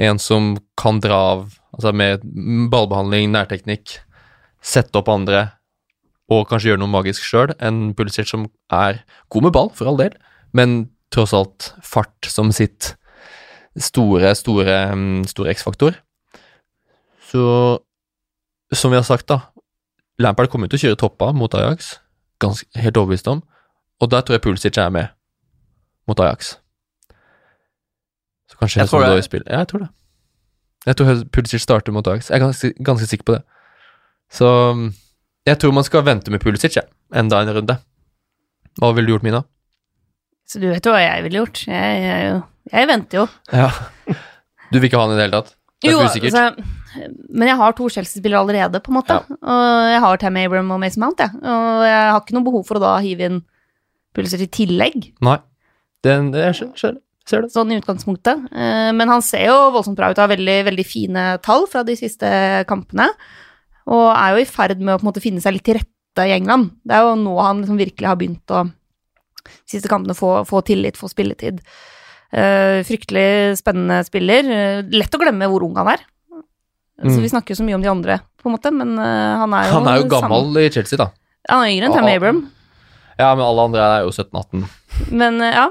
En 0.00 0.18
som 0.20 0.54
kan 0.80 1.00
dra 1.00 1.16
av 1.34 1.46
altså 1.76 1.92
med 1.96 2.24
ballbehandling, 2.72 3.30
nærteknikk, 3.32 3.98
sette 4.60 4.98
opp 5.00 5.08
andre 5.12 5.46
og 6.30 6.46
kanskje 6.48 6.70
gjøre 6.70 6.82
noe 6.82 6.92
magisk 6.92 7.24
sjøl, 7.26 7.54
enn 7.58 7.90
Pulisic 7.98 8.30
som 8.30 8.46
er 8.72 9.02
god 9.34 9.48
med 9.48 9.54
ball, 9.56 9.70
for 9.74 9.90
all 9.90 9.98
del, 9.98 10.14
men 10.56 10.84
tross 11.10 11.34
alt 11.34 11.72
fart 11.82 12.30
som 12.30 12.52
sitt 12.54 12.94
store, 13.80 14.34
store, 14.38 14.76
mm, 14.94 15.24
store 15.30 15.54
X-faktor. 15.56 15.98
Så 17.30 17.42
som 18.72 18.92
vi 18.92 18.98
har 18.98 19.06
sagt, 19.06 19.26
da 19.30 19.40
Lampard 20.20 20.50
kommer 20.52 20.68
til 20.70 20.78
å 20.78 20.84
kjøre 20.84 20.98
toppa 21.00 21.30
mot 21.34 21.54
Ajax, 21.56 21.94
ganske, 22.42 22.68
helt 22.78 22.98
overbevist 23.00 23.30
om. 23.30 23.42
Og 24.00 24.10
der 24.12 24.22
tror 24.24 24.36
jeg 24.36 24.44
Pulisic 24.44 24.78
er 24.78 24.90
med 24.92 25.08
mot 26.08 26.20
Ajax. 26.20 26.56
Så 28.50 28.58
kanskje 28.60 28.80
Jeg 28.80 28.88
tror 28.88 29.06
det. 29.06 29.24
Spiller 29.24 29.46
Ja, 29.50 29.58
jeg 29.58 29.68
tror 29.68 29.84
det. 29.84 29.88
Jeg 30.86 30.96
tror 30.96 31.24
Pulisic 31.32 31.62
starter 31.62 31.92
mot 31.92 32.06
Ajax. 32.06 32.30
Jeg 32.30 32.36
er 32.36 32.44
ganske, 32.44 32.72
ganske 32.84 33.06
sikker 33.06 33.24
på 33.24 33.32
det. 33.32 33.42
Så 34.30 34.46
mm, 34.74 34.92
jeg 35.50 35.58
tror 35.62 35.74
man 35.76 35.86
skal 35.86 36.04
vente 36.06 36.32
med 36.32 36.42
Pulisic, 36.42 36.76
ja. 36.78 36.84
Enda 37.16 37.40
en 37.44 37.52
runde. 37.60 37.76
Hva 38.80 38.92
ville 38.96 39.10
du 39.10 39.14
gjort, 39.16 39.26
Mina? 39.26 39.42
Så 40.50 40.58
du 40.62 40.68
vet 40.70 40.86
jo 40.86 40.92
hva 40.94 41.00
jeg 41.02 41.24
ville 41.26 41.40
gjort. 41.42 41.60
Jeg, 41.68 42.02
jeg, 42.04 42.42
jeg 42.72 42.88
venter 42.90 43.20
jo. 43.22 43.26
Ja. 43.54 43.68
Du 44.70 44.78
vil 44.78 44.88
ikke 44.88 44.98
ha 45.00 45.06
han 45.08 45.14
i 45.14 45.18
det 45.18 45.26
hele 45.28 45.40
tatt? 45.40 45.56
Det 45.80 45.88
er 45.90 45.94
Jo, 45.96 46.00
usikkert. 46.06 46.34
altså, 46.36 46.64
men 47.30 47.48
jeg 47.48 47.56
har 47.60 47.74
to 47.78 47.86
Chelsea-spillere 47.90 48.40
allerede, 48.44 48.80
på 48.84 48.90
en 48.92 48.98
måte. 48.98 49.16
Ja. 49.16 49.38
Og 49.54 49.92
jeg 49.94 50.00
har 50.04 50.20
Tam 50.22 50.36
Abram 50.42 50.72
og 50.74 50.80
Mason 50.82 51.04
Mount, 51.04 51.22
jeg. 51.22 51.38
Og 51.40 51.84
jeg 51.86 52.00
har 52.10 52.18
ikke 52.20 52.36
noe 52.36 52.46
behov 52.50 52.66
for 52.68 52.78
å 52.80 52.82
da 52.82 52.96
hive 53.04 53.28
inn 53.30 53.38
Pulisic 54.14 54.42
i 54.42 54.50
tillegg, 54.60 55.12
Nei. 55.22 55.36
Den, 56.02 56.30
jeg 56.34 56.54
ser, 56.56 56.96
ser 57.28 57.42
det. 57.44 57.50
sånn 57.52 57.70
i 57.70 57.76
utgangspunktet. 57.78 58.46
Eh, 58.50 58.88
Men 58.96 59.10
han 59.12 59.22
ser 59.22 59.44
jo 59.50 59.56
voldsomt 59.74 59.98
bra 59.98 60.08
ut, 60.10 60.18
har 60.18 60.30
veldig, 60.32 60.56
veldig 60.70 60.86
fine 60.88 61.24
tall 61.44 61.66
fra 61.70 61.82
de 61.86 61.94
siste 62.00 62.30
kampene. 62.70 63.06
Og 63.86 64.10
er 64.12 64.34
jo 64.34 64.42
i 64.42 64.48
ferd 64.48 64.80
med 64.80 64.94
å 64.94 64.98
på 65.00 65.06
en 65.06 65.10
måte 65.12 65.22
finne 65.24 65.40
seg 65.42 65.56
litt 65.56 65.64
til 65.64 65.78
rette 65.80 66.26
i 66.28 66.34
England. 66.36 66.70
Det 66.84 66.96
er 66.96 67.06
jo 67.06 67.16
nå 67.16 67.36
han 67.40 67.62
liksom 67.62 67.78
virkelig 67.80 68.08
har 68.10 68.18
begynt 68.20 68.52
å 68.52 68.64
de 68.66 69.72
siste 69.72 69.88
kampene 69.90 70.14
få, 70.14 70.42
få 70.46 70.60
tillit, 70.66 70.98
få 71.00 71.08
spilletid. 71.10 71.62
Uh, 72.30 72.84
fryktelig 72.86 73.56
spennende 73.58 74.02
spiller. 74.06 74.46
Uh, 74.46 74.90
lett 74.94 75.14
å 75.16 75.20
glemme 75.22 75.48
hvor 75.50 75.64
ung 75.66 75.78
han 75.80 75.94
er. 75.96 76.04
Så 77.00 77.16
Mm. 77.16 77.22
vi 77.24 77.28
snakker 77.32 77.54
jo 77.54 77.62
så 77.62 77.64
mye 77.64 77.74
om 77.78 77.82
de 77.82 77.88
andre, 77.88 78.18
på 78.36 78.50
en 78.50 78.52
måte, 78.52 78.70
men 78.76 78.90
uh, 78.98 79.40
han 79.40 79.54
er 79.56 79.68
jo 79.70 79.72
Han 79.72 79.86
er 79.88 79.96
jo 80.02 80.08
gammel 80.12 80.42
gammel 80.44 80.58
i 80.60 80.70
Chelsea, 80.70 80.98
da. 81.00 81.06
Han 81.48 81.62
er 81.64 81.70
yngre 81.72 81.86
enn 81.88 81.94
Tam 81.96 82.08
Ja. 82.10 82.16
Abram, 82.16 82.40
Ja, 83.18 83.34
men 83.34 83.44
alle 83.46 83.62
andre 83.64 83.80
er 83.80 84.02
jo 84.04 84.10
17-18. 84.12 84.66
men 85.10 85.40
ja. 85.40 85.70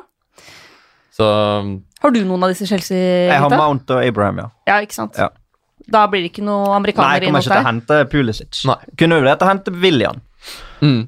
Så 1.14 1.28
Har 2.02 2.12
du 2.12 2.20
noen 2.26 2.44
av 2.44 2.50
disse 2.50 2.66
Jeg 2.66 3.30
har 3.30 3.50
Mount 3.54 3.92
og 3.92 4.02
Abraham, 4.02 4.38
ja. 4.42 4.50
Ja, 4.66 4.80
ikke 4.82 4.98
sant? 4.98 5.18
Ja. 5.20 5.30
Da 5.92 6.06
blir 6.12 6.26
det 6.26 6.34
ikke 6.34 6.46
noe 6.46 6.66
Nei, 6.68 6.76
amerikanere 6.80 7.20
jeg 7.20 7.24
inn 7.24 7.34
kommer 7.34 7.46
ikke 7.46 7.56
til 7.56 7.64
å 7.64 7.70
hente 7.70 8.02
Pulisic. 8.12 8.60
Nei. 8.70 8.78
Kunne 9.00 9.18
jo 9.18 9.24
vurdert 9.26 9.46
å 9.46 9.50
hente 9.50 9.74
William. 9.86 10.22
mm. 10.82 11.00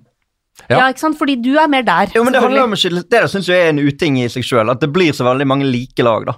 Ja. 0.70 0.78
Ja. 0.78 0.90
ikke 0.92 1.04
sant? 1.04 1.18
Fordi 1.20 1.36
du 1.42 1.52
er 1.60 1.68
mer 1.72 1.84
der. 1.84 2.12
Jo, 2.16 2.24
men 2.24 2.34
Det 2.34 2.42
handler 2.44 2.64
om 2.64 2.76
Det 2.76 3.22
syns 3.32 3.50
jeg 3.50 3.60
er 3.66 3.72
en 3.74 3.82
uting 3.82 4.20
i 4.22 4.28
seg 4.32 4.46
sjøl, 4.46 4.72
at 4.72 4.80
det 4.80 4.92
blir 4.94 5.12
så 5.16 5.26
veldig 5.28 5.48
mange 5.48 5.68
like 5.68 6.04
lag, 6.06 6.28
da. 6.30 6.38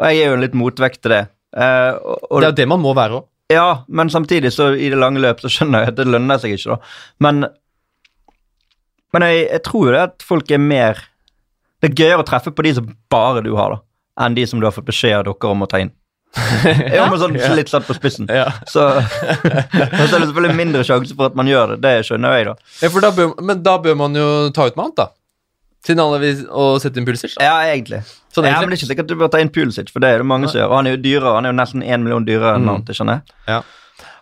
Og 0.00 0.08
jeg 0.08 0.22
er 0.24 0.30
jo 0.30 0.38
en 0.38 0.44
litt 0.44 0.56
motvekt 0.56 1.02
til 1.04 1.14
det. 1.14 1.24
Eh, 1.56 1.92
og, 1.98 2.18
og, 2.30 2.40
Det 2.40 2.46
er 2.46 2.52
jo 2.52 2.58
det 2.62 2.68
man 2.72 2.82
må 2.82 2.94
være 2.96 3.20
òg. 3.20 3.26
Ja, 3.50 3.84
men 3.88 4.10
samtidig 4.10 4.52
så 4.54 4.70
i 4.78 4.88
det 4.92 4.98
lange 4.98 5.20
løp 5.22 5.42
så 5.42 5.50
skjønner 5.50 5.82
jeg 5.84 5.92
at 5.92 5.98
det 5.98 6.06
lønner 6.06 6.38
seg 6.38 6.54
ikke, 6.54 6.76
da. 6.76 6.92
Men, 7.26 7.46
men 9.12 9.26
jeg, 9.26 9.46
jeg 9.48 9.62
tror 9.66 9.88
jo 9.88 9.94
det 9.96 10.02
at 10.06 10.26
folk 10.26 10.52
er 10.54 10.62
mer 10.62 11.00
Det 11.82 11.90
er 11.90 11.96
gøyere 11.96 12.22
å 12.22 12.28
treffe 12.28 12.52
på 12.54 12.62
de 12.62 12.74
som 12.76 12.90
bare 13.10 13.42
du 13.42 13.54
har, 13.56 13.74
da, 13.74 13.80
enn 14.24 14.36
de 14.36 14.44
som 14.46 14.60
du 14.60 14.66
har 14.68 14.74
fått 14.76 14.88
beskjed 14.90 15.16
av 15.16 15.24
dere 15.26 15.50
om 15.50 15.64
å 15.64 15.68
ta 15.70 15.80
inn. 15.80 15.92
Jo, 16.94 17.06
men 17.10 17.18
sånn 17.18 17.34
litt 17.58 17.70
satt 17.72 17.86
på 17.88 17.94
spissen. 17.96 18.28
Ja. 18.30 18.46
Så, 18.70 18.84
så 19.02 19.48
er 19.50 20.20
det 20.20 20.28
selvfølgelig 20.28 20.56
mindre 20.58 20.84
sjanse 20.86 21.16
for 21.18 21.30
at 21.30 21.38
man 21.38 21.48
gjør 21.50 21.74
det. 21.74 21.80
Det 21.86 21.94
skjønner 22.06 22.36
jeg, 22.38 22.46
da. 22.50 22.54
Ja, 22.84 22.90
da 23.06 23.10
bør, 23.16 23.32
men 23.48 23.64
da 23.66 23.74
bør 23.82 23.96
man 23.98 24.14
jo 24.18 24.28
ta 24.54 24.68
ut 24.70 24.76
med 24.78 24.84
annet, 24.84 25.00
da. 25.02 25.08
Siden 25.86 26.02
alle 26.04 26.18
vil 26.20 26.40
sette 26.82 27.00
inn 27.00 27.06
Pulisic. 27.08 27.34
Da. 27.38 27.46
Ja, 27.48 27.72
egentlig. 27.72 28.02
Sånn 28.34 28.44
ja, 28.46 28.58
men 28.60 28.68
det 28.68 28.76
er 28.76 28.82
ikke 28.82 28.90
sikkert 28.92 29.08
du 29.10 29.16
bør 29.18 29.30
ta 29.32 29.40
inn 29.40 29.50
Pulisic, 29.52 29.88
for 29.90 30.04
det 30.04 30.10
er 30.12 30.20
det 30.22 30.28
mange 30.28 30.50
som 30.52 30.60
gjør. 30.60 30.68
Og 30.70 30.76
han 30.76 30.90
er 30.90 30.96
jo 30.96 31.02
dyrere. 31.06 31.34
Han 31.38 31.48
er 31.48 31.54
jo 31.54 31.58
nesten 31.58 31.82
én 31.86 32.04
million 32.04 32.26
dyrere 32.28 32.58
enn 32.60 32.68
Mm. 32.68 32.84
skjønner 32.92 33.18
jeg. 33.22 33.36
Ja. 33.48 33.62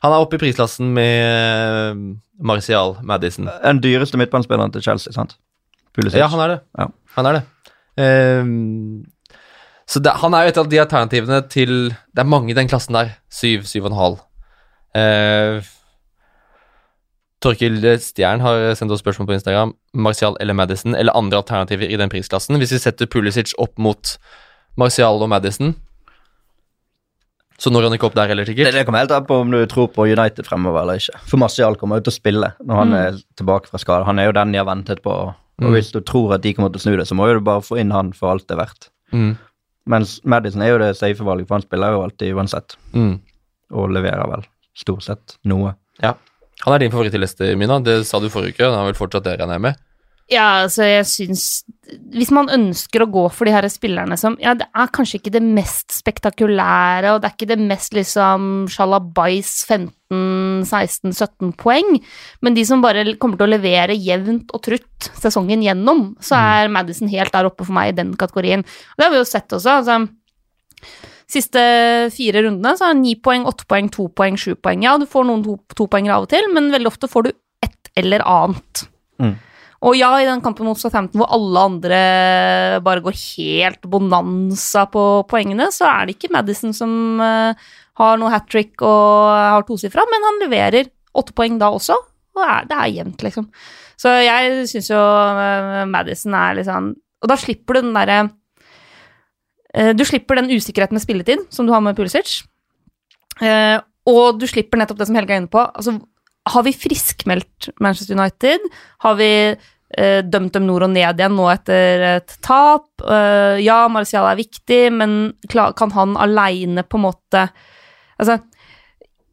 Han 0.05 0.15
er 0.15 0.23
oppe 0.23 0.39
i 0.39 0.43
prislassen 0.45 0.93
med 0.95 1.99
Marcial 2.39 2.95
Martial 2.95 3.05
Madison. 3.05 3.51
Den 3.65 3.81
dyreste 3.83 4.17
midtbanespilleren 4.21 4.73
til 4.73 4.83
Chelsea, 4.87 5.13
sant? 5.13 5.35
Pulisic. 5.93 6.21
Ja, 6.23 6.29
han 6.31 6.41
er 6.45 6.49
det. 6.55 6.59
Ja. 6.79 6.87
Han 7.17 7.27
er 7.27 7.41
det. 7.41 7.43
Ehm, 7.99 9.03
så 9.89 10.03
det, 10.05 10.13
han 10.21 10.35
er 10.37 10.45
jo 10.45 10.53
et 10.53 10.59
av 10.61 10.69
de 10.69 10.79
alternativene 10.83 11.39
til 11.49 11.71
Det 12.13 12.21
er 12.21 12.29
mange 12.29 12.51
i 12.53 12.57
den 12.59 12.69
klassen 12.69 12.93
der. 12.99 13.15
Syv, 13.33 13.63
syv 13.65 13.87
og 13.87 13.93
en 13.93 13.99
halv. 13.99 14.19
Eh, 14.99 15.63
Torkil 17.41 17.79
Stjern 18.03 18.43
har 18.43 18.75
sendt 18.75 18.91
oss 18.93 19.01
spørsmål 19.05 19.29
på 19.31 19.37
Instagram. 19.39 19.73
Martial 19.95 20.37
eller 20.43 20.57
Madison, 20.59 20.95
eller 20.99 21.15
andre 21.17 21.39
alternativer 21.39 21.87
i 21.89 21.97
den 22.01 22.11
prisklassen. 22.11 22.59
Hvis 22.59 22.73
vi 22.75 22.81
setter 22.83 23.07
Pulisic 23.07 23.53
opp 23.63 23.79
mot 23.79 24.17
Martial 24.79 25.23
og 25.23 25.31
Madison, 25.31 25.77
så 27.59 27.71
når 27.75 27.89
han 27.89 27.97
ikke 27.97 28.07
opp 28.11 28.15
der 28.15 28.29
heller, 28.31 28.45
Det, 28.47 28.57
det 28.75 28.85
kommer 28.87 29.01
helt 29.03 29.11
an 29.15 29.25
på 29.27 29.41
om 29.43 29.51
du 29.51 29.59
tror 29.71 29.89
på 29.91 30.05
United 30.07 30.47
fremover 30.47 30.83
eller 30.83 30.99
ikke. 31.01 31.19
For 31.27 31.39
Martial 31.43 31.75
kommer 31.79 31.99
jo 31.99 32.07
til 32.07 32.13
å 32.15 32.19
spille 32.21 32.53
når 32.63 32.77
han 32.77 32.89
Mm. 32.91 32.99
er 33.07 33.23
tilbake 33.37 33.67
fra 33.71 33.79
skade. 33.79 34.05
Han 34.07 34.19
er 34.19 34.27
jo 34.27 34.33
den 34.33 34.53
de 34.53 34.59
har 34.59 34.67
ventet 34.67 35.03
på. 35.03 35.11
Og 35.11 35.35
Mm. 35.63 35.73
hvis 35.75 35.91
du 35.93 36.01
tror 36.01 36.35
at 36.35 36.43
de 36.43 36.55
kommer 36.55 36.71
til 36.73 36.79
å 36.79 36.83
snu 36.83 36.97
det, 36.97 37.07
så 37.09 37.15
må 37.17 37.27
jo 37.27 37.35
du 37.35 37.41
bare 37.41 37.61
få 37.63 37.79
inn 37.81 37.91
han 37.91 38.13
for 38.13 38.31
alt 38.31 38.47
det 38.47 38.57
er 38.59 38.65
verdt. 38.65 38.89
Mm. 39.13 39.39
Mens 39.89 40.19
Madison 40.29 40.63
er 40.65 40.75
jo 40.75 40.81
det 40.83 40.93
safe 40.99 41.25
valget, 41.25 41.49
for 41.49 41.59
han 41.59 41.65
spiller 41.65 41.95
jo 41.97 42.05
alltid 42.05 42.37
uansett. 42.37 42.77
Mm. 42.93 43.19
Og 43.79 43.93
leverer 43.97 44.29
vel 44.31 44.47
stort 44.79 45.07
sett 45.07 45.39
noe. 45.49 45.75
Ja. 46.03 46.15
Han 46.65 46.75
er 46.75 46.83
din 46.83 46.93
favoritt 46.93 47.15
i 47.15 47.21
Leicester, 47.21 47.55
Mina. 47.59 47.79
Det 47.85 48.01
sa 48.07 48.21
du 48.21 48.29
forrige 48.33 48.57
uke. 48.57 48.67
Han 48.67 48.77
er 48.81 48.91
vel 48.91 48.99
fortsatt 48.99 49.27
der, 49.27 49.39
regner 49.41 49.59
jeg 49.59 49.67
med. 49.69 49.85
Ja, 50.29 50.47
altså 50.65 50.85
jeg 50.85 51.07
syns 51.09 51.45
Hvis 51.89 52.31
man 52.35 52.51
ønsker 52.53 53.01
å 53.01 53.09
gå 53.09 53.23
for 53.33 53.49
de 53.49 53.53
her 53.55 53.65
spillerne 53.73 54.17
som 54.21 54.35
Ja, 54.43 54.53
det 54.59 54.67
er 54.77 54.91
kanskje 54.93 55.23
ikke 55.23 55.33
det 55.39 55.43
mest 55.45 55.95
spektakulære, 55.97 57.15
og 57.15 57.23
det 57.23 57.31
er 57.31 57.37
ikke 57.37 57.49
det 57.49 57.59
mest 57.63 57.97
liksom 57.97 58.67
sjalabais 58.73 59.53
15-16-17 59.65 61.55
poeng, 61.61 61.97
men 62.45 62.57
de 62.57 62.65
som 62.69 62.85
bare 62.85 63.07
kommer 63.17 63.41
til 63.41 63.49
å 63.49 63.55
levere 63.55 63.97
jevnt 63.97 64.53
og 64.53 64.65
trutt 64.69 65.11
sesongen 65.17 65.65
gjennom, 65.65 66.11
så 66.21 66.37
er 66.61 66.73
Madison 66.73 67.09
helt 67.13 67.33
der 67.33 67.49
oppe 67.49 67.65
for 67.65 67.77
meg 67.77 67.95
i 67.95 67.99
den 68.03 68.13
kategorien. 68.21 68.67
Og 68.67 69.01
det 69.01 69.09
har 69.09 69.15
vi 69.15 69.23
jo 69.23 69.31
sett 69.33 69.57
også. 69.57 69.81
altså 69.81 70.03
Siste 71.29 71.61
fire 72.15 72.41
rundene 72.47 72.73
så 72.79 72.89
er 72.89 72.95
det 72.97 73.03
ni 73.03 73.17
poeng, 73.21 73.45
åtte 73.49 73.67
poeng, 73.69 73.91
to 73.93 74.07
poeng, 74.17 74.39
sju 74.41 74.55
poeng. 74.57 74.85
Ja, 74.87 74.95
du 75.01 75.05
får 75.09 75.27
noen 75.29 75.45
to, 75.45 75.85
poenger 75.85 76.15
av 76.15 76.25
og 76.25 76.31
til, 76.33 76.49
men 76.55 76.71
veldig 76.73 76.89
ofte 76.89 77.11
får 77.11 77.27
du 77.27 77.35
ett 77.65 77.91
eller 78.01 78.25
annet. 78.25 78.89
Mm. 79.21 79.35
Og 79.87 79.95
ja, 79.95 80.11
i 80.19 80.27
den 80.27 80.41
kampen 80.43 80.67
mot 80.67 80.79
Southampton 80.81 81.21
hvor 81.21 81.31
alle 81.35 81.65
andre 81.71 81.99
bare 82.83 83.03
går 83.05 83.15
helt 83.15 83.85
bonanza 83.91 84.89
på 84.91 85.05
poengene, 85.31 85.69
så 85.75 85.87
er 85.87 86.09
det 86.09 86.17
ikke 86.17 86.33
Madison 86.35 86.75
som 86.75 87.23
eh, 87.23 87.69
har 88.01 88.19
noe 88.19 88.33
hat 88.33 88.49
trick 88.51 88.83
og 88.83 89.29
har 89.31 89.67
tosifra, 89.69 90.03
men 90.11 90.27
han 90.27 90.43
leverer 90.43 90.91
åtte 91.19 91.35
poeng 91.37 91.61
da 91.63 91.71
også, 91.75 91.95
og 92.39 92.43
det 92.71 92.75
er, 92.75 92.91
jevnt, 92.97 93.23
liksom. 93.23 93.47
Så 93.99 94.17
jeg 94.23 94.67
syns 94.71 94.91
jo 94.91 94.99
eh, 94.99 95.85
Madison 95.91 96.35
er 96.39 96.59
litt 96.59 96.69
sånn 96.69 96.93
Og 96.95 97.27
da 97.27 97.35
slipper 97.35 97.75
du 97.75 97.81
den 97.81 97.97
derre 97.97 98.19
eh, 99.75 99.91
Du 99.99 100.05
slipper 100.07 100.39
den 100.39 100.53
usikkerheten 100.53 100.95
med 100.95 101.03
spilletid 101.03 101.49
som 101.55 101.67
du 101.67 101.75
har 101.75 101.83
med 101.83 101.99
Pulisic, 101.99 102.41
og 104.09 104.39
du 104.39 104.47
slipper 104.51 104.81
nettopp 104.81 104.99
det 104.99 105.07
som 105.07 105.15
Helge 105.19 105.35
er 105.37 105.43
inne 105.45 105.51
på. 105.51 105.63
altså 105.63 106.01
har 106.53 106.65
vi 106.67 106.75
friskmeldt 106.77 107.71
Manchester 107.81 108.17
United? 108.19 108.65
Har 109.05 109.17
vi 109.19 109.31
eh, 109.53 110.21
dømt 110.25 110.55
dem 110.57 110.67
nord 110.69 110.87
og 110.87 110.93
ned 110.95 111.21
igjen 111.21 111.37
nå 111.37 111.49
etter 111.53 112.05
et 112.15 112.37
tap? 112.45 112.89
Eh, 113.03 113.61
ja, 113.65 113.81
Marcial 113.93 114.29
er 114.31 114.41
viktig, 114.41 114.83
men 114.95 115.19
kan 115.49 115.95
han 115.97 116.17
aleine 116.21 116.87
på 116.87 117.01
en 117.01 117.09
måte 117.09 117.49
Altså, 118.19 118.41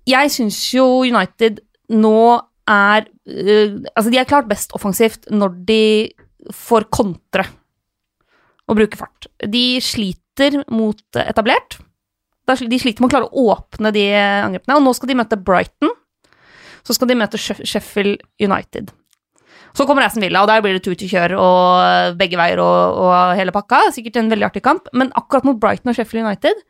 jeg 0.05 0.29
syns 0.29 0.59
jo 0.75 0.83
United 1.07 1.57
nå 1.97 2.19
er 2.69 3.07
eh, 3.25 3.79
Altså, 3.95 4.11
de 4.11 4.19
er 4.21 4.29
klart 4.29 4.49
best 4.49 4.75
offensivt 4.77 5.25
når 5.33 5.57
de 5.65 5.83
får 6.53 6.85
kontre 6.93 7.47
og 8.69 8.77
bruke 8.77 8.97
fart. 8.97 9.27
De 9.41 9.79
sliter 9.81 10.59
mot 10.73 11.17
etablert. 11.21 11.79
De 12.45 12.77
sliter 12.81 13.01
med 13.01 13.09
å 13.09 13.13
klare 13.13 13.29
å 13.29 13.45
åpne 13.53 13.91
de 13.93 14.05
angrepene, 14.13 14.77
og 14.77 14.85
nå 14.85 14.93
skal 14.97 15.09
de 15.09 15.17
møte 15.17 15.39
Brighton. 15.41 15.93
Så 16.85 16.95
skal 16.97 17.09
de 17.09 17.17
møte 17.17 17.39
Sheffield 17.41 18.21
United. 18.41 18.93
Så 19.75 19.83
kommer 19.89 20.05
Aston 20.05 20.23
Villa, 20.23 20.45
og 20.45 20.47
der 20.47 20.61
blir 20.63 20.77
det 20.77 20.85
tur-til-kjør 20.85 21.33
og 21.35 22.19
begge 22.19 22.39
veier 22.39 22.61
og, 22.63 23.01
og 23.01 23.35
hele 23.35 23.51
pakka. 23.55 23.89
Sikkert 23.95 24.21
en 24.21 24.31
veldig 24.31 24.47
artig 24.47 24.63
kamp, 24.63 24.87
men 24.95 25.11
akkurat 25.19 25.47
mot 25.47 25.59
Brighton 25.59 25.91
og 25.91 25.97
Sheffield 25.97 26.23
United 26.23 26.63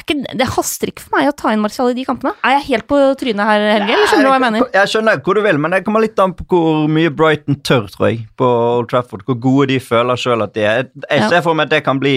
ikke, 0.00 0.16
Det 0.38 0.46
haster 0.56 0.90
ikke 0.90 1.04
for 1.04 1.16
meg 1.18 1.28
å 1.30 1.34
ta 1.36 1.52
inn 1.52 1.62
Martial 1.62 1.90
i 1.92 1.96
de 1.96 2.04
kampene. 2.06 2.32
Er 2.46 2.56
jeg 2.56 2.68
helt 2.70 2.86
på 2.90 2.98
trynet 3.20 3.48
her, 3.48 3.64
Helge? 3.74 3.92
Eller 3.92 4.08
skjønner 4.10 4.24
du 4.24 4.30
hva 4.30 4.38
jeg 4.38 4.44
mener? 4.46 4.70
Jeg 4.78 4.92
skjønner 4.92 5.20
hvor 5.26 5.38
du 5.38 5.42
vil, 5.44 5.58
men 5.62 5.74
det 5.74 5.82
kommer 5.86 6.04
litt 6.04 6.22
an 6.22 6.34
på 6.38 6.46
hvor 6.48 6.86
mye 6.92 7.12
Brighton 7.12 7.58
tør, 7.66 7.90
tror 7.92 8.08
jeg, 8.08 8.22
på 8.40 8.48
Old 8.48 8.88
Trafford. 8.92 9.24
Hvor 9.28 9.38
gode 9.42 9.68
de 9.72 9.78
føler 9.82 10.20
sjøl 10.20 10.46
at 10.46 10.54
de 10.56 10.64
er. 10.68 10.88
Jeg 11.10 11.28
ser 11.28 11.44
for 11.44 11.58
meg 11.58 11.68
at 11.68 11.76
det 11.76 11.82
kan 11.86 12.00
bli 12.02 12.16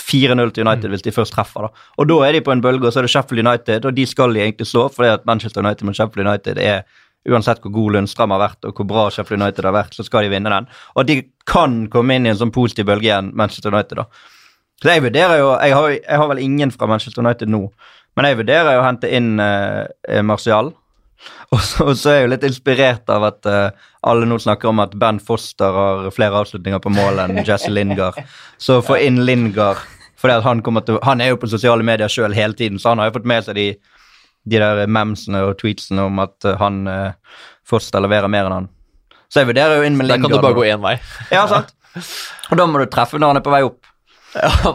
4-0 0.00 0.54
til 0.56 0.66
United 0.66 0.92
hvis 0.92 1.04
de 1.06 1.14
først 1.14 1.34
treffer. 1.36 1.68
da. 1.68 1.86
Og 1.98 2.08
da 2.08 2.18
er 2.26 2.32
de 2.36 2.42
på 2.46 2.54
en 2.54 2.64
bølge, 2.64 2.86
og 2.86 2.92
så 2.92 3.00
er 3.00 3.08
det 3.08 3.12
Sheffield 3.14 3.46
United, 3.46 3.86
og 3.86 3.94
de 3.96 4.06
skal 4.06 4.34
de 4.34 4.42
egentlig 4.42 4.66
slå, 4.66 4.88
fordi 4.92 5.12
at 5.12 5.26
Manchester 5.26 5.62
United 5.64 5.86
mot 5.86 5.96
Sheffield 5.96 6.26
United 6.26 6.58
er 6.58 6.82
Uansett 7.28 7.60
hvor 7.60 7.72
god 7.74 7.92
Lundstrøm 7.92 8.32
har 8.32 8.40
vært, 8.40 8.64
og 8.64 8.78
hvor 8.78 8.86
bra 8.88 9.02
Sheffield 9.12 9.42
United 9.42 9.66
har 9.68 9.74
vært, 9.76 9.92
så 9.92 10.06
skal 10.06 10.24
de 10.24 10.30
vinne 10.32 10.48
den. 10.48 10.68
Og 10.96 11.04
de 11.04 11.18
kan 11.44 11.82
komme 11.92 12.16
inn 12.16 12.24
i 12.24 12.30
en 12.32 12.38
sånn 12.40 12.52
positiv 12.54 12.88
bølge 12.88 13.10
igjen, 13.10 13.32
Manchester 13.36 13.74
United, 13.74 14.00
da. 14.00 14.06
Så 14.80 14.88
jeg 14.88 15.02
vurderer 15.04 15.42
jo 15.42 15.48
Jeg 15.60 15.74
har, 15.76 15.90
jeg 15.90 16.18
har 16.22 16.28
vel 16.30 16.38
ingen 16.40 16.70
fra 16.72 16.88
Manchester 16.88 17.20
United 17.20 17.52
nå, 17.52 17.66
men 18.16 18.26
jeg 18.26 18.38
vurderer 18.40 18.72
jo 18.72 18.80
å 18.80 18.86
hente 18.86 19.10
inn 19.12 19.34
eh, 19.44 20.22
Martial. 20.24 20.72
Og 21.54 21.60
så, 21.60 21.84
og 21.84 21.96
så 21.98 22.10
er 22.10 22.14
jeg 22.14 22.24
jo 22.24 22.30
litt 22.30 22.44
inspirert 22.46 23.10
av 23.10 23.24
at 23.26 23.46
uh, 23.50 23.88
alle 24.06 24.28
nå 24.28 24.36
snakker 24.40 24.70
om 24.70 24.78
at 24.84 24.92
Ben 24.98 25.18
Foster 25.20 25.74
har 25.74 26.04
flere 26.14 26.38
avslutninger 26.44 26.78
på 26.80 26.92
mål 26.94 27.18
enn 27.24 27.40
Jesse 27.42 27.72
Lingard. 27.72 28.20
Så 28.56 28.78
få 28.86 29.00
inn 29.02 29.18
Lingard 29.26 29.82
for 30.20 30.30
han, 30.44 30.60
til, 30.62 30.98
han 31.02 31.20
er 31.20 31.32
jo 31.32 31.40
på 31.40 31.48
sosiale 31.50 31.84
medier 31.86 32.10
sjøl 32.12 32.36
hele 32.36 32.54
tiden, 32.54 32.78
så 32.78 32.92
han 32.92 33.00
har 33.00 33.08
jo 33.08 33.16
fått 33.18 33.28
med 33.30 33.46
seg 33.46 33.56
de, 33.56 33.66
de 34.52 34.60
der 34.60 34.84
memsene 34.86 35.42
og 35.48 35.56
tweetsene 35.62 36.06
om 36.10 36.20
at 36.22 36.36
uh, 36.46 36.54
han 36.60 36.82
uh, 36.88 37.40
Foster 37.66 38.04
leverer 38.04 38.30
mer 38.30 38.48
enn 38.48 38.56
han. 38.58 38.70
Så 39.30 39.42
jeg 39.42 39.50
vurderer 39.52 39.80
jo 39.80 39.86
inn 39.88 39.96
med 39.98 40.06
Der 40.08 40.18
Lingard. 40.18 40.30
kan 40.30 40.42
du 40.42 40.46
bare 40.48 40.58
gå 40.58 40.66
én 40.68 40.82
vei. 40.84 40.96
Ja, 41.32 41.46
sant. 41.50 41.72
Og 42.50 42.58
da 42.60 42.66
må 42.68 42.82
du 42.82 42.90
treffe 42.90 43.18
når 43.18 43.34
han 43.34 43.40
er 43.40 43.46
på 43.46 43.54
vei 43.54 43.62
opp. 43.66 43.90
Ja, 44.36 44.74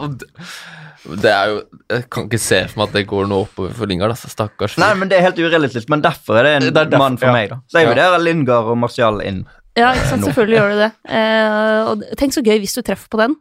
det, 1.22 1.30
er 1.30 1.46
jo 1.52 1.62
Jeg 1.90 2.04
kan 2.10 2.24
ikke 2.28 2.38
se 2.42 2.58
for 2.68 2.80
meg 2.80 2.88
at 2.88 2.94
det 2.98 3.06
går 3.06 3.28
noe 3.30 3.44
oppover 3.46 3.72
for 3.78 3.86
Lingard. 3.86 4.10
Altså. 4.14 4.28
Stakkars 4.32 4.74
fyr. 4.74 4.82
Nei, 4.82 4.94
men 4.94 5.08
Det 5.08 5.18
er 5.18 5.22
helt 5.28 5.38
urealistisk, 5.38 5.88
men 5.92 6.02
derfor 6.02 6.38
er 6.40 6.42
det 6.48 6.54
en 6.56 6.66
Det 6.66 6.72
er 6.76 6.84
derfor, 6.90 6.98
mann 6.98 7.16
for 7.18 7.26
ja. 7.26 7.32
meg. 7.32 7.48
da. 7.50 7.56
Så 7.70 7.78
jeg 7.80 7.86
Ja. 7.88 7.94
vurderer 7.94 8.18
Lingard 8.24 8.64
og 8.72 8.78
Martial 8.78 9.20
inn. 9.22 9.46
Ja, 9.76 9.92
ikke 9.92 10.08
sant? 10.08 10.22
Nå. 10.22 10.26
selvfølgelig 10.32 10.58
gjør 10.58 10.70
du 10.72 10.78
det. 10.84 10.92
Eh, 11.16 11.80
og 11.90 12.02
tenk 12.16 12.32
så 12.32 12.42
gøy 12.42 12.58
hvis 12.58 12.74
du 12.74 12.82
treffer 12.82 13.08
på 13.12 13.18
den. 13.18 13.36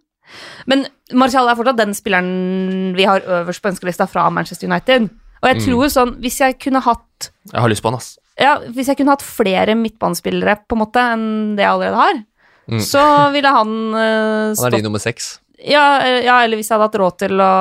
Men 0.67 0.85
Martial 1.13 1.47
er 1.47 1.55
fortsatt 1.55 1.77
den 1.77 1.93
spilleren 1.93 2.95
vi 2.97 3.05
har 3.05 3.21
øverst 3.21 3.61
på 3.61 3.69
ønskelista 3.71 4.07
fra 4.09 4.29
Manchester 4.29 4.67
United. 4.67 5.09
Og 5.43 5.49
jeg 5.53 5.61
tror 5.65 5.89
sånn, 5.93 6.15
hvis 6.21 6.39
jeg 6.41 6.57
kunne 6.59 6.81
hatt 6.81 7.29
Jeg 7.53 7.61
har 7.61 7.69
lyst 7.69 7.83
på 7.83 7.89
han, 7.91 7.95
ass. 7.99 8.17
ja, 8.41 8.57
hvis 8.73 8.87
jeg 8.87 8.97
kunne 8.97 9.13
hatt 9.13 9.21
flere 9.21 9.75
midtbanespillere 9.77 10.57
på 10.67 10.73
en 10.75 10.81
måte 10.81 10.97
enn 11.13 11.55
det 11.55 11.63
jeg 11.63 11.71
allerede 11.73 11.95
har, 11.95 12.23
Mm. 12.65 12.79
så 12.81 13.31
ville 13.31 13.45
han 13.45 13.67
uh, 13.93 14.55
Han 14.57 14.65
er 14.65 14.71
din 14.73 14.83
nummer 14.83 14.97
seks. 14.97 15.37
Ja, 15.59 15.85
eh, 16.03 16.23
ja, 16.25 16.39
eller 16.43 16.59
hvis 16.59 16.69
jeg 16.69 16.75
hadde 16.75 16.89
hatt 16.89 16.99
råd 17.01 17.17
til 17.23 17.41
å 17.41 17.53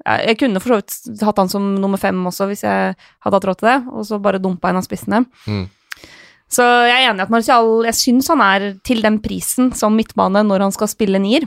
Jeg 0.00 0.38
kunne 0.40 0.60
for 0.62 0.72
så 0.72 0.78
vidt 0.80 1.22
hatt 1.26 1.40
han 1.42 1.50
som 1.52 1.74
nummer 1.76 2.00
fem 2.00 2.16
også, 2.26 2.46
hvis 2.48 2.64
jeg 2.64 2.94
hadde 2.96 3.36
hatt 3.36 3.46
råd 3.50 3.60
til 3.60 3.68
det, 3.68 3.78
og 3.92 4.06
så 4.08 4.18
bare 4.22 4.40
dumpa 4.40 4.70
en 4.70 4.80
av 4.80 4.86
spissene. 4.86 5.24
Mm. 5.46 5.66
Så 6.50 6.64
jeg 6.88 6.96
er 6.96 7.10
enig 7.10 7.22
i 7.22 7.26
at 7.28 7.30
Martial 7.30 7.68
Jeg 7.86 7.98
syns 7.98 8.30
han 8.32 8.40
er 8.42 8.64
til 8.86 9.04
den 9.04 9.20
prisen 9.22 9.70
som 9.76 9.94
midtbane 9.94 10.42
når 10.46 10.66
han 10.66 10.74
skal 10.74 10.90
spille 10.90 11.20
nier. 11.22 11.46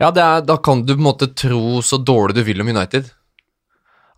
Ja, 0.00 0.10
det 0.10 0.22
er, 0.24 0.42
da 0.44 0.56
kan 0.58 0.82
du 0.84 0.94
på 0.94 1.00
en 1.00 1.06
måte 1.06 1.30
tro 1.36 1.80
så 1.84 2.00
dårlig 2.00 2.40
du 2.40 2.44
vil 2.44 2.60
om 2.60 2.68
United. 2.72 3.08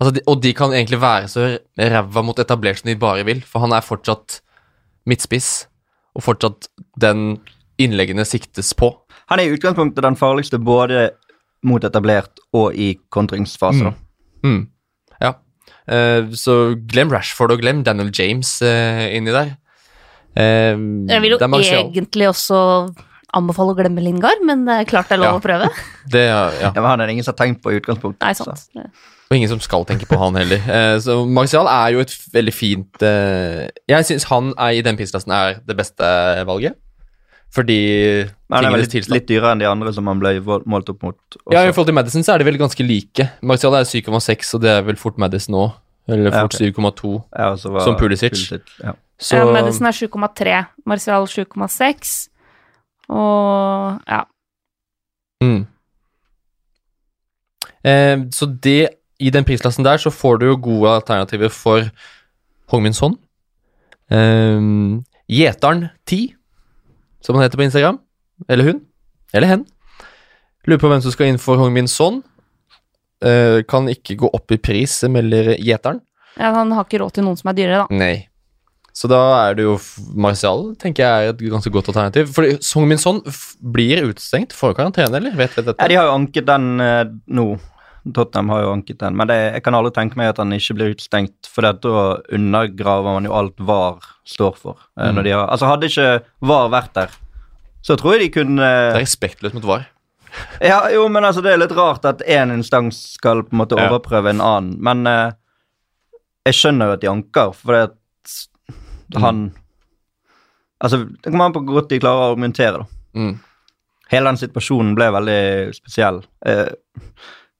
Altså, 0.00 0.14
de, 0.16 0.22
og 0.26 0.40
de 0.42 0.50
kan 0.56 0.72
egentlig 0.74 0.98
være 1.02 1.28
så 1.30 1.48
ræva 1.78 2.24
mot 2.26 2.38
etablert 2.42 2.80
som 2.80 2.90
de 2.90 2.98
bare 2.98 3.26
vil, 3.28 3.42
for 3.46 3.62
han 3.62 3.74
er 3.76 3.84
fortsatt 3.86 4.40
midtspiss. 5.06 5.68
og 6.12 6.20
fortsatt 6.26 6.66
den 7.00 7.38
innleggene 7.80 8.24
siktes 8.28 8.74
på. 8.76 8.90
Han 9.30 9.40
er 9.40 9.46
i 9.48 9.54
utgangspunktet 9.54 10.04
den 10.04 10.16
farligste 10.18 10.58
både 10.58 11.10
mot 11.66 11.84
etablert 11.86 12.40
og 12.56 12.74
i 12.74 12.94
kontringsfase. 13.14 13.92
Mm. 14.42 14.48
Mm. 14.48 14.62
Ja. 15.22 15.32
Uh, 15.86 16.32
så 16.38 16.74
glem 16.90 17.12
Rashford 17.14 17.54
og 17.54 17.62
glem 17.62 17.84
Daniel 17.86 18.10
James 18.14 18.56
uh, 18.64 19.06
inni 19.14 19.34
der. 19.34 19.54
Uh, 20.34 20.74
Jeg 21.10 21.22
vil 21.22 21.36
jo 21.36 21.38
egentlig 21.38 22.28
også 22.32 22.58
anbefale 23.32 23.72
å 23.72 23.78
glemme 23.78 24.02
Lingard, 24.04 24.42
men 24.44 24.66
det 24.66 24.74
er 24.82 24.88
klart 24.90 25.08
det 25.08 25.16
er 25.16 25.22
lov 25.22 25.38
Ja. 25.38 25.40
å 25.40 25.44
prøve. 25.44 25.70
Det, 26.12 26.26
ja. 26.26 26.42
Ja, 26.60 26.72
men 26.74 26.84
han 26.90 27.00
er 27.00 27.06
det 27.08 27.14
ingen 27.14 27.24
som 27.24 27.32
har 27.36 27.44
tenkt 27.46 27.62
på 27.62 27.70
i 27.72 27.78
utgangspunktet. 27.78 28.20
Nei, 28.26 28.34
sant. 28.36 28.66
Så. 28.74 28.82
Og 29.30 29.36
ingen 29.38 29.48
som 29.48 29.60
skal 29.62 29.86
tenke 29.88 30.04
på 30.10 30.18
han 30.20 30.34
heller. 30.36 30.58
Eh, 30.66 30.96
så 31.00 31.14
Martial 31.24 31.70
er 31.70 31.94
jo 31.94 32.02
et 32.02 32.10
veldig 32.34 32.52
fint 32.52 33.04
Jeg 33.06 34.04
syns 34.08 34.26
han 34.28 34.50
er 34.60 34.74
i 34.76 34.82
den 34.84 34.98
prisklassen 34.98 35.32
er 35.32 35.62
det 35.64 35.76
beste 35.78 36.10
valget. 36.50 36.74
Fordi 37.52 37.78
Men 38.24 38.56
han 38.56 38.64
er 38.64 38.68
tingenes 38.70 38.86
litt, 38.86 38.92
tilstand 38.94 39.16
litt 39.18 39.28
dyrere 39.28 39.52
enn 39.52 39.60
de 39.60 39.68
andre 39.68 39.92
som 39.92 40.06
han 40.08 40.20
ble 40.22 40.38
målt 40.40 40.88
opp 40.88 41.02
mot. 41.04 41.18
også. 41.36 41.52
Ja, 41.52 41.66
I 41.68 41.72
forhold 41.74 41.90
til 41.90 41.96
Madison 41.98 42.24
så 42.24 42.32
er 42.34 42.40
de 42.40 42.46
vel 42.48 42.56
ganske 42.60 42.86
like. 42.86 43.26
Martial 43.44 43.76
er 43.76 43.84
7,6, 43.84 44.54
og 44.56 44.62
det 44.64 44.70
er 44.72 44.86
vel 44.86 44.96
fort 45.00 45.20
Madison 45.20 45.58
òg. 45.60 45.74
Eller 46.08 46.32
Ja, 46.32 46.46
fort 46.46 46.56
7,2. 46.56 47.12
Ja, 47.36 47.50
og 47.52 47.58
så 47.60 47.70
var 47.74 47.84
som 47.84 47.98
Pulisic. 48.00 48.48
ja. 48.82 48.94
Så 49.20 49.36
Ja, 49.36 49.44
Madison 49.52 49.86
er 49.86 49.92
7,3, 49.92 50.64
Martial 50.86 51.28
7,6, 51.30 52.28
og 53.08 54.00
ja. 54.08 54.22
mm. 55.44 55.66
eh, 57.84 58.18
Så 58.32 58.46
det 58.62 58.88
I 59.20 59.30
den 59.30 59.44
prisklassen 59.44 59.84
der 59.84 59.96
så 60.02 60.10
får 60.10 60.40
du 60.40 60.46
jo 60.46 60.56
gode 60.56 60.90
alternativer 60.90 61.48
for 61.48 61.84
Hongminson. 62.72 63.18
Eh, 64.10 64.58
Gjeteren 65.28 65.90
10, 66.06 66.34
som 67.22 67.36
han 67.36 67.46
heter 67.46 67.60
på 67.60 67.66
Instagram. 67.66 68.00
Eller 68.48 68.70
hun. 68.70 68.82
Eller 69.32 69.48
hen. 69.48 69.64
Lurer 70.66 70.82
på 70.82 70.90
hvem 70.90 71.02
som 71.02 71.14
skal 71.14 71.30
inn 71.30 71.40
for 71.42 71.60
Hongmin 71.60 71.88
Son. 71.90 72.20
Eh, 73.22 73.62
kan 73.70 73.86
ikke 73.90 74.18
gå 74.18 74.30
opp 74.34 74.50
i 74.54 74.58
pris, 74.58 75.00
melder 75.10 75.54
Gjeteren. 75.58 76.02
ja. 76.38 76.52
Han 76.56 76.72
har 76.74 76.86
ikke 76.86 77.02
råd 77.02 77.14
til 77.18 77.26
noen 77.26 77.38
som 77.38 77.50
er 77.52 77.58
dyrere, 77.58 77.84
da. 77.84 77.98
Nei. 78.02 78.28
Så 78.92 79.08
da 79.08 79.20
er 79.48 79.54
det 79.56 79.64
jo 79.64 79.78
Marcial 80.12 80.18
Martial, 80.20 80.64
tenker 80.76 81.06
jeg 81.06 81.28
er 81.28 81.32
et 81.32 81.44
ganske 81.54 81.70
godt 81.72 81.88
alternativ. 81.88 82.28
For 82.34 82.58
Song 82.60 82.84
Min 82.90 83.00
Son 83.00 83.22
blir 83.72 84.02
utestengt 84.10 84.52
for 84.52 84.76
karantene, 84.76 85.16
eller? 85.16 85.32
Vet 85.38 85.56
vet, 85.56 85.70
dette? 85.70 85.78
Ja, 85.80 85.88
de 85.88 85.96
har 85.96 86.10
jo 86.10 86.16
anket 86.18 86.48
den 86.50 86.66
eh, 86.84 87.04
nå. 87.32 87.46
Tottenham 88.10 88.48
har 88.50 88.62
jo 88.64 88.72
anket 88.74 88.98
den, 88.98 89.14
men 89.16 89.28
det, 89.30 89.36
jeg 89.54 89.62
kan 89.62 89.74
aldri 89.78 89.92
tenke 89.94 90.16
meg 90.18 90.32
at 90.32 90.38
han 90.42 90.50
ikke 90.56 90.74
blir 90.74 90.90
utestengt, 90.96 91.46
for 91.46 91.62
da 91.62 92.02
undergraver 92.34 93.14
man 93.14 93.28
jo 93.28 93.34
alt 93.38 93.60
VAR 93.62 94.00
står 94.26 94.56
for. 94.58 94.76
eh, 94.98 95.12
Mm. 95.12 95.20
Har, 95.32 95.48
altså 95.54 95.66
Hadde 95.70 95.86
ikke 95.86 96.08
VAR 96.42 96.68
vært 96.72 96.92
der, 96.94 97.10
så 97.82 97.96
tror 97.96 98.16
jeg 98.16 98.24
de 98.24 98.30
kunne 98.40 98.56
Det 98.58 98.96
er 98.96 99.00
respektløst 99.04 99.54
mot 99.54 99.64
VAR. 99.64 99.86
Ja, 100.64 100.88
jo, 100.90 101.06
men 101.12 101.24
altså, 101.28 101.42
det 101.44 101.52
er 101.52 101.58
litt 101.60 101.76
rart 101.76 102.04
at 102.08 102.22
én 102.26 102.50
instans 102.54 102.96
skal 103.18 103.42
på 103.44 103.52
en 103.52 103.58
måte 103.62 103.76
Ja. 103.78 103.90
overprøve 103.90 104.30
en 104.30 104.40
annen, 104.40 104.76
men 104.80 105.06
eh, 105.06 105.32
jeg 106.46 106.54
skjønner 106.58 106.86
jo 106.88 106.92
at 106.96 107.00
de 107.02 107.10
anker, 107.12 107.52
for 107.54 107.72
det 107.72 107.82
at 107.90 109.20
han 109.22 109.52
Altså, 110.82 111.04
det 111.22 111.30
kommer 111.30 111.44
an 111.46 111.52
på 111.54 111.60
hvor 111.62 111.76
godt 111.82 111.90
de 111.92 112.00
klarer 112.02 112.18
å 112.24 112.30
argumentere, 112.32 112.78
da. 112.82 112.86
Mm. 113.14 113.36
Hele 114.10 114.30
den 114.32 114.40
situasjonen 114.40 114.96
ble 114.98 115.06
veldig 115.14 115.74
spesiell. 115.76 116.16
Eh, 116.44 116.72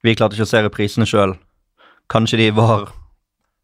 vi 0.03 0.15
klarte 0.15 0.35
ikke 0.37 0.47
å 0.49 0.53
se 0.53 0.63
reprisene 0.67 1.07
sjøl. 1.07 1.37
Kanskje 2.11 2.39
de 2.39 2.51
var 2.57 2.89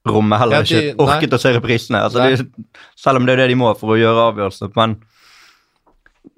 rommet 0.07 0.39
heller 0.41 0.57
Ja, 0.57 0.62
de- 0.62 0.93
ikke 0.93 0.97
orket 1.05 1.34
å 1.36 1.41
se 1.43 1.53
reprisene. 1.57 2.01
Altså, 2.07 2.22
de, 2.36 2.64
selv 2.97 3.16
om 3.20 3.26
det 3.26 3.32
er 3.34 3.43
det 3.43 3.49
de 3.49 3.55
må 3.61 3.72
for 3.78 3.95
å 3.95 3.99
gjøre 3.99 4.32
avgjørelser. 4.32 4.70
Men 4.76 4.97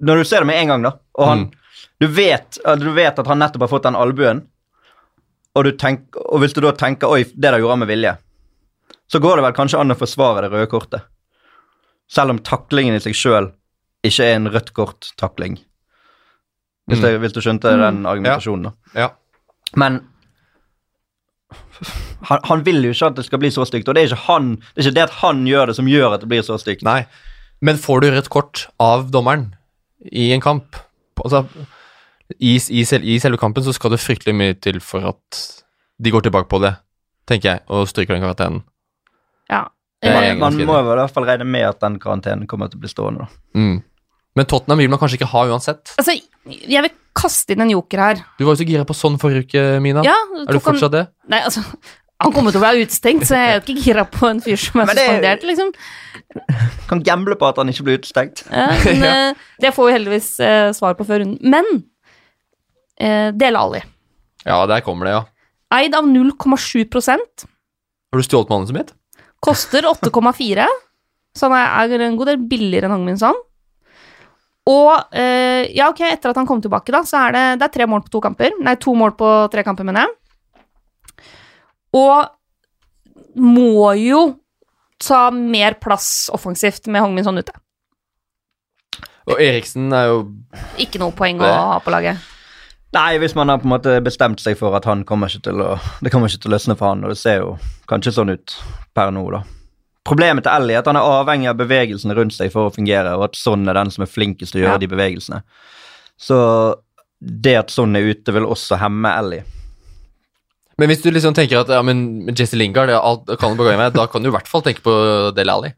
når 0.01 0.17
du 0.17 0.23
ser 0.25 0.39
det 0.43 0.47
med 0.47 0.61
en 0.61 0.67
gang, 0.67 0.81
da, 0.83 0.91
og 1.19 1.27
han, 1.27 1.39
Mm. 1.45 1.51
du, 2.01 2.07
vet, 2.07 2.57
du 2.79 2.91
vet 2.93 3.19
at 3.19 3.27
han 3.27 3.39
nettopp 3.39 3.61
har 3.61 3.67
fått 3.71 3.83
den 3.83 3.95
albuen, 3.95 4.47
og, 5.55 5.63
du 5.65 5.71
tenk, 5.73 6.15
og 6.15 6.39
hvis 6.41 6.53
du 6.53 6.61
da 6.61 6.71
tenker 6.71 7.07
'oi, 7.07 7.23
det 7.23 7.41
der 7.41 7.59
gjorde 7.59 7.71
han 7.77 7.79
med 7.79 7.89
vilje', 7.89 8.17
så 9.11 9.19
går 9.19 9.35
det 9.37 9.43
vel 9.43 9.53
kanskje 9.53 9.79
an 9.79 9.91
å 9.91 9.95
forsvare 9.99 10.41
det 10.41 10.51
røde 10.51 10.67
kortet. 10.69 11.01
Selv 12.09 12.29
om 12.31 12.39
taklingen 12.39 12.95
i 12.95 12.99
seg 12.99 13.13
sjøl 13.13 13.51
ikke 14.03 14.23
er 14.23 14.35
en 14.35 14.47
rødt 14.49 14.73
kort-takling. 14.73 15.59
Hvis, 16.89 16.99
Mm. 17.01 17.19
hvis 17.21 17.33
du 17.33 17.39
skjønte 17.41 17.69
den 17.77 18.05
argumentasjonen, 18.05 18.63
da. 18.63 18.71
Ja. 18.95 19.01
Ja. 19.01 19.09
Men 19.77 20.01
han, 22.27 22.39
han 22.43 22.63
vil 22.65 22.83
jo 22.85 22.93
ikke 22.93 23.11
at 23.11 23.17
det 23.17 23.25
skal 23.25 23.41
bli 23.41 23.51
så 23.53 23.65
stygt, 23.67 23.89
og 23.89 23.97
det 23.97 24.03
er 24.03 24.11
ikke 24.11 24.25
han 24.27 24.53
Det 24.59 24.83
er 24.83 24.87
ikke 24.87 24.97
det 24.99 25.07
at 25.07 25.19
han 25.23 25.43
gjør 25.47 25.71
det, 25.71 25.75
som 25.79 25.89
gjør 25.89 26.15
at 26.15 26.23
det 26.23 26.29
blir 26.31 26.45
så 26.45 26.57
stygt. 26.61 26.85
Nei. 26.87 27.03
Men 27.61 27.77
får 27.81 28.01
du 28.01 28.09
rødt 28.13 28.29
kort 28.33 28.67
av 28.81 29.09
dommeren 29.13 29.51
i 30.11 30.31
en 30.33 30.41
kamp 30.41 30.79
Altså, 31.21 31.43
i, 32.39 32.55
i, 32.55 32.83
sel, 32.87 33.03
I 33.05 33.19
selve 33.21 33.37
kampen 33.37 33.61
så 33.61 33.73
skal 33.75 33.91
det 33.93 33.99
fryktelig 34.01 34.33
mye 34.33 34.55
til 34.57 34.79
for 34.81 35.05
at 35.05 35.41
de 36.01 36.09
går 36.09 36.23
tilbake 36.25 36.49
på 36.49 36.57
det, 36.63 36.71
tenker 37.29 37.49
jeg, 37.51 37.61
og 37.69 37.85
stryker 37.91 38.15
den 38.15 38.23
karantenen. 38.23 38.63
Ja. 39.51 39.67
Jeg 40.01 40.39
Man 40.39 40.57
må 40.65 40.79
i 40.79 40.87
hvert 40.87 41.13
fall 41.13 41.27
regne 41.29 41.45
med 41.45 41.67
at 41.67 41.83
den 41.83 41.99
karantenen 42.01 42.47
kommer 42.49 42.71
til 42.71 42.79
å 42.79 42.81
bli 42.81 42.89
stående. 42.89 43.27
da. 43.27 43.59
Mm. 43.59 43.75
Men 44.37 44.47
Tottenham 44.47 44.79
vil 44.79 44.91
man 44.91 44.99
kanskje 45.01 45.19
ikke 45.19 45.31
ha 45.33 45.41
uansett. 45.51 45.91
Altså, 45.99 46.15
jeg 46.47 46.83
vil 46.85 46.93
kaste 47.17 47.55
inn 47.55 47.63
en 47.65 47.73
joker 47.73 48.01
her. 48.01 48.21
Du 48.37 48.45
var 48.45 48.55
jo 48.55 48.61
så 48.61 48.67
gira 48.67 48.85
på 48.87 48.95
sånn 48.95 49.17
forrige 49.21 49.49
uke, 49.49 49.63
Mina. 49.83 50.03
Ja, 50.07 50.15
er 50.45 50.55
du 50.55 50.61
fortsatt 50.63 50.93
det? 50.95 51.03
Nei, 51.31 51.41
altså 51.47 51.65
Han 52.21 52.33
kommer 52.35 52.53
til 52.53 52.61
å 52.61 52.63
være 52.63 52.85
utestengt, 52.85 53.25
så 53.25 53.33
jeg 53.33 53.49
er 53.49 53.55
jo 53.57 53.61
ikke 53.65 53.81
gira 53.81 54.03
på 54.05 54.27
en 54.29 54.39
fyr 54.45 54.59
som 54.61 54.83
er 54.83 54.91
suspendert, 54.91 55.45
liksom. 55.49 55.71
Kan 56.85 57.01
gamble 57.03 57.33
på 57.33 57.47
at 57.49 57.57
han 57.57 57.71
ikke 57.71 57.87
blir 57.87 57.97
utestengt. 57.97 58.43
Ja, 58.45 58.67
men, 58.85 59.05
ja. 59.07 59.55
det 59.65 59.73
får 59.73 59.89
vi 59.89 59.95
heldigvis 59.97 60.27
eh, 60.45 60.67
svar 60.77 60.93
på 60.99 61.07
før 61.09 61.23
runden. 61.23 61.39
Men 61.41 61.65
eh, 63.01 63.33
Dele 63.33 63.65
Ali. 63.65 63.81
Ja, 64.45 64.61
der 64.69 64.85
kommer 64.85 65.09
det, 65.09 65.17
ja. 65.17 65.23
Eid 65.71 65.95
av 65.95 66.03
0,7% 66.03 67.45
Har 68.11 68.19
du 68.19 68.27
stjålet 68.27 68.51
manuset 68.51 68.75
mitt? 68.75 68.95
Koster 69.41 69.87
8,4, 69.89 70.67
så 71.37 71.49
han 71.49 71.57
er 71.89 72.03
en 72.05 72.17
god 72.19 72.29
del 72.29 72.43
billigere 72.45 72.85
enn 72.85 72.99
Hangmin 72.99 73.17
Son. 73.17 73.39
Og 74.69 75.15
eh, 75.17 75.71
ja, 75.73 75.87
ok, 75.89 76.03
etter 76.05 76.31
at 76.31 76.37
han 76.37 76.47
kom 76.49 76.61
tilbake, 76.61 76.93
da, 76.93 77.01
så 77.07 77.23
er 77.25 77.33
det, 77.35 77.45
det 77.61 77.67
er 77.67 77.73
tre 77.73 77.87
mål 77.89 78.03
på 78.05 78.13
to 78.13 78.21
kamper. 78.21 78.53
Nei, 78.61 78.75
to 78.81 78.93
mål 78.97 79.15
på 79.17 79.31
tre 79.53 79.63
kamper, 79.65 79.87
mener 79.87 80.05
jeg. 80.05 81.31
Og 81.97 83.41
må 83.41 83.93
jo 83.97 84.21
ta 85.01 85.29
mer 85.33 85.79
plass 85.81 86.29
offensivt 86.33 86.87
med 86.91 87.01
Hongmin 87.01 87.25
sånn 87.25 87.41
ute. 87.41 87.55
Og 89.31 89.39
Eriksen 89.41 89.91
er 89.93 90.09
jo 90.09 90.21
Ikke 90.81 90.99
noe 91.01 91.13
poeng 91.15 91.41
å 91.41 91.49
ha 91.49 91.79
på 91.83 91.93
laget. 91.93 92.21
Nei, 92.91 93.15
hvis 93.21 93.35
man 93.37 93.47
har 93.47 93.61
på 93.61 93.69
en 93.69 93.75
måte 93.75 93.93
bestemt 94.03 94.41
seg 94.43 94.57
for 94.59 94.75
at 94.75 94.85
han 94.89 95.05
kommer 95.07 95.31
ikke 95.31 95.45
til 95.47 95.61
å 95.63 95.77
Det 96.03 96.11
kommer 96.11 96.27
ikke 96.27 96.43
til 96.43 96.51
å 96.51 96.55
løsne 96.57 96.75
for 96.75 96.91
han, 96.91 97.05
og 97.05 97.13
det 97.13 97.19
ser 97.21 97.39
jo 97.39 97.53
kanskje 97.87 98.15
sånn 98.17 98.33
ut 98.33 98.55
per 98.97 99.13
nå, 99.15 99.23
da. 99.31 99.45
Problemet 100.07 100.43
til 100.47 100.51
Ellie 100.55 100.75
er 100.75 100.81
at 100.81 100.87
han 100.89 100.97
er 100.97 101.05
avhengig 101.19 101.49
av 101.51 101.57
bevegelsene 101.59 102.15
rundt 102.17 102.33
seg 102.33 102.49
for 102.53 102.69
å 102.69 102.73
fungere, 102.73 103.11
og 103.17 103.27
at 103.29 103.37
sånn 103.37 103.67
er 103.69 103.77
den 103.77 103.91
som 103.93 104.01
er 104.05 104.09
flinkest 104.09 104.55
til 104.55 104.61
å 104.61 104.65
gjøre 104.65 104.77
Ja. 104.79 104.81
de 104.81 104.87
bevegelsene. 104.87 105.41
Så 106.17 106.37
det 107.21 107.55
at 107.59 107.69
sånn 107.69 107.95
er 107.95 108.07
ute, 108.09 108.33
vil 108.33 108.47
også 108.49 108.79
hemme 108.81 109.11
Ellie. 109.19 109.43
Men 110.79 110.89
hvis 110.89 111.03
du 111.03 111.11
liksom 111.11 111.35
tenker 111.37 111.59
at 111.61 111.69
ja, 111.69 111.81
men 111.85 112.25
Jesse 112.33 112.57
Lingard 112.57 112.89
alt, 112.89 113.27
kan 113.37 113.53
du 113.53 113.57
bare 113.61 113.75
gå 113.75 113.77
med, 113.77 113.93
da 113.93 114.07
kan 114.09 114.23
du 114.23 114.29
i 114.29 114.33
hvert 114.33 114.47
fall 114.49 114.63
tenke 114.65 114.81
på 114.81 114.95
Del 115.37 115.49
Alli. 115.53 115.69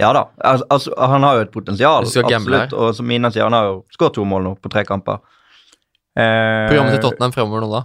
Ja 0.00 0.08
da, 0.16 0.22
altså, 0.40 0.94
han 0.96 1.22
har 1.22 1.34
jo 1.36 1.40
et 1.44 1.52
potensial, 1.52 2.06
absolutt. 2.08 2.72
Og 2.72 2.94
som 2.96 3.06
Mina 3.06 3.28
sier, 3.30 3.44
han 3.44 3.52
har 3.52 3.66
jo 3.68 3.84
skåret 3.92 4.14
to 4.16 4.24
mål 4.24 4.42
nå 4.46 4.54
på 4.62 4.70
tre 4.72 4.86
kamper. 4.88 5.20
Eh, 6.16 6.68
Programmet 6.70 6.96
til 6.96 7.02
Tottenham 7.04 7.32
fremover 7.36 7.60
nå, 7.60 7.68
da? 7.74 7.82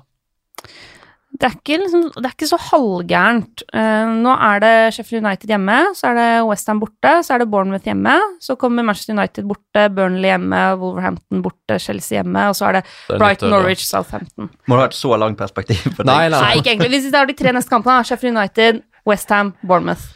Det 1.38 1.46
er 1.46 1.54
ikke, 1.54 1.76
liksom, 1.84 2.06
det 2.16 2.26
er 2.26 2.34
ikke 2.34 2.48
så 2.50 2.58
halvgærent. 2.72 3.62
Uh, 3.70 4.10
nå 4.24 4.32
er 4.48 4.62
det 4.64 4.72
Sheffield 4.96 5.26
United 5.26 5.52
hjemme, 5.52 5.76
så 5.94 6.10
er 6.10 6.16
det 6.18 6.30
Westham 6.48 6.80
borte, 6.82 7.12
så 7.28 7.36
er 7.36 7.44
det 7.44 7.50
Bournemouth 7.52 7.86
hjemme. 7.86 8.16
Så 8.42 8.56
kommer 8.58 8.86
Manchester 8.88 9.14
United 9.14 9.46
borte, 9.46 9.84
Burnley 9.94 10.32
hjemme, 10.32 10.62
Wolverhampton 10.82 11.44
borte, 11.46 11.78
Chelsea 11.84 12.18
hjemme, 12.18 12.48
og 12.50 12.58
så 12.58 12.72
er 12.72 12.80
det 12.80 12.84
Det 12.88 13.20
er 13.20 13.22
Brighton. 13.22 13.54
Norwich, 13.54 13.86
Southampton. 13.86 14.50
Må 14.66 14.80
du 14.80 14.82
ha 14.82 14.90
et 14.90 14.98
så 14.98 15.14
langt 15.20 15.38
perspektiv 15.38 15.84
på 15.92 16.02
det? 16.02 16.10
Nei, 16.10 16.26
nei. 16.34 16.42
Nei, 16.42 16.54
ikke 16.62 16.74
egentlig. 16.74 16.94
Hvis 16.96 17.10
vi 17.10 17.14
tar 17.14 17.30
de 17.30 17.38
tre 17.38 17.54
neste 17.54 17.76
kampene. 17.76 18.08
Sheffield 18.08 18.34
United, 18.34 18.82
Westham, 19.06 19.54
Bournemouth. 19.62 20.10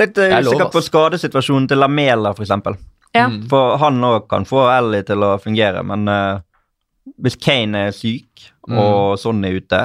Litt 0.00 0.18
eh, 0.18 0.30
Det 0.30 0.36
er 0.40 0.46
usikker 0.46 0.72
på 0.74 0.82
skadesituasjonen 0.86 1.70
til 1.70 1.78
Lamela, 1.82 2.34
for 2.34 2.46
eksempel. 2.46 2.78
Ja. 3.14 3.28
Mm. 3.30 3.44
For 3.50 3.78
han 3.82 4.02
òg 4.06 4.26
kan 4.30 4.46
få 4.46 4.66
Ellie 4.74 5.06
til 5.06 5.22
å 5.26 5.36
fungere, 5.42 5.82
men 5.86 6.06
eh, 6.10 6.42
hvis 7.20 7.36
Kane 7.40 7.86
er 7.88 7.96
syk, 7.96 8.26
Mm. 8.68 8.76
og 8.78 9.18
sånn 9.18 9.40
er 9.44 9.56
ute, 9.56 9.78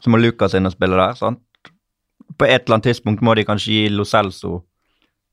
så 0.00 0.08
må 0.10 0.16
Lucas 0.22 0.54
inn 0.54 0.66
og 0.66 0.72
spille 0.72 0.96
der, 0.96 1.14
sant? 1.18 1.40
På 2.38 2.46
et 2.46 2.62
eller 2.64 2.76
annet 2.78 2.86
tidspunkt 2.94 3.20
må 3.20 3.34
de 3.34 3.44
kanskje 3.44 3.72
gi 3.74 3.88
Lo 3.90 4.04
Celso 4.04 4.62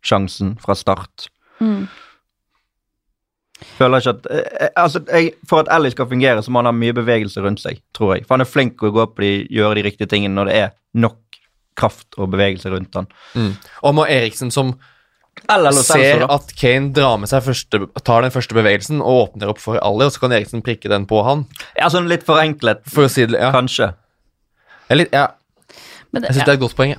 sjansen 0.04 0.56
fra 0.60 0.74
start. 0.76 1.28
Mm. 1.62 1.88
Føler 3.78 4.02
ikke 4.02 4.14
at 4.18 4.26
eh, 4.32 4.66
eh, 4.66 4.70
Altså, 4.76 5.00
jeg, 5.08 5.34
For 5.48 5.64
at 5.64 5.70
Ellie 5.72 5.92
skal 5.94 6.10
fungere, 6.10 6.42
så 6.44 6.52
må 6.52 6.60
han 6.60 6.66
ha 6.68 6.74
mye 6.76 6.96
bevegelse 6.98 7.42
rundt 7.46 7.62
seg, 7.64 7.80
tror 7.96 8.16
jeg. 8.18 8.26
For 8.26 8.36
han 8.36 8.44
er 8.44 8.50
flink 8.52 8.76
til 8.80 8.90
å 8.92 8.96
gå 8.98 9.04
opp 9.06 9.22
og 9.24 9.54
gjøre 9.56 9.78
de 9.80 9.86
riktige 9.88 10.10
tingene 10.12 10.36
når 10.36 10.50
det 10.52 10.58
er 10.66 10.74
nok 11.00 11.40
kraft 11.80 12.18
og 12.18 12.32
bevegelse 12.34 12.72
rundt 12.74 12.96
han. 12.96 13.08
Mm. 13.36 13.54
Og 13.84 13.96
må 13.96 14.06
Eriksen 14.12 14.52
som 14.52 14.74
ser 15.86 16.26
at 16.32 16.54
Kane 16.58 16.92
drar 16.96 17.18
med 17.22 17.30
seg 17.30 17.44
første, 17.46 17.82
tar 18.04 18.22
den 18.26 18.32
første 18.34 18.56
bevegelsen 18.58 19.02
og 19.02 19.30
åpner 19.36 19.52
opp 19.54 19.60
for 19.62 19.78
Ali, 19.84 20.06
og 20.08 20.12
så 20.16 20.20
kan 20.24 20.32
Eriksen 20.32 20.64
prikke 20.66 20.90
den 20.90 21.06
på 21.06 21.24
han. 21.28 21.46
Ja, 21.78 21.90
sånn 21.90 22.08
litt 22.10 22.24
forenklet, 22.26 22.82
For 22.90 23.06
å 23.06 23.10
si 23.12 23.26
det, 23.26 23.40
ja. 23.40 23.52
kanskje. 23.52 23.92
Jeg, 24.90 24.94
er 24.96 24.96
litt, 25.04 25.12
ja, 25.14 25.28
Men 26.14 26.22
det, 26.24 26.30
jeg 26.32 26.36
syns 26.40 26.46
det 26.46 26.54
er 26.56 26.60
et 26.60 26.66
godt 26.66 26.76
poeng. 26.78 26.96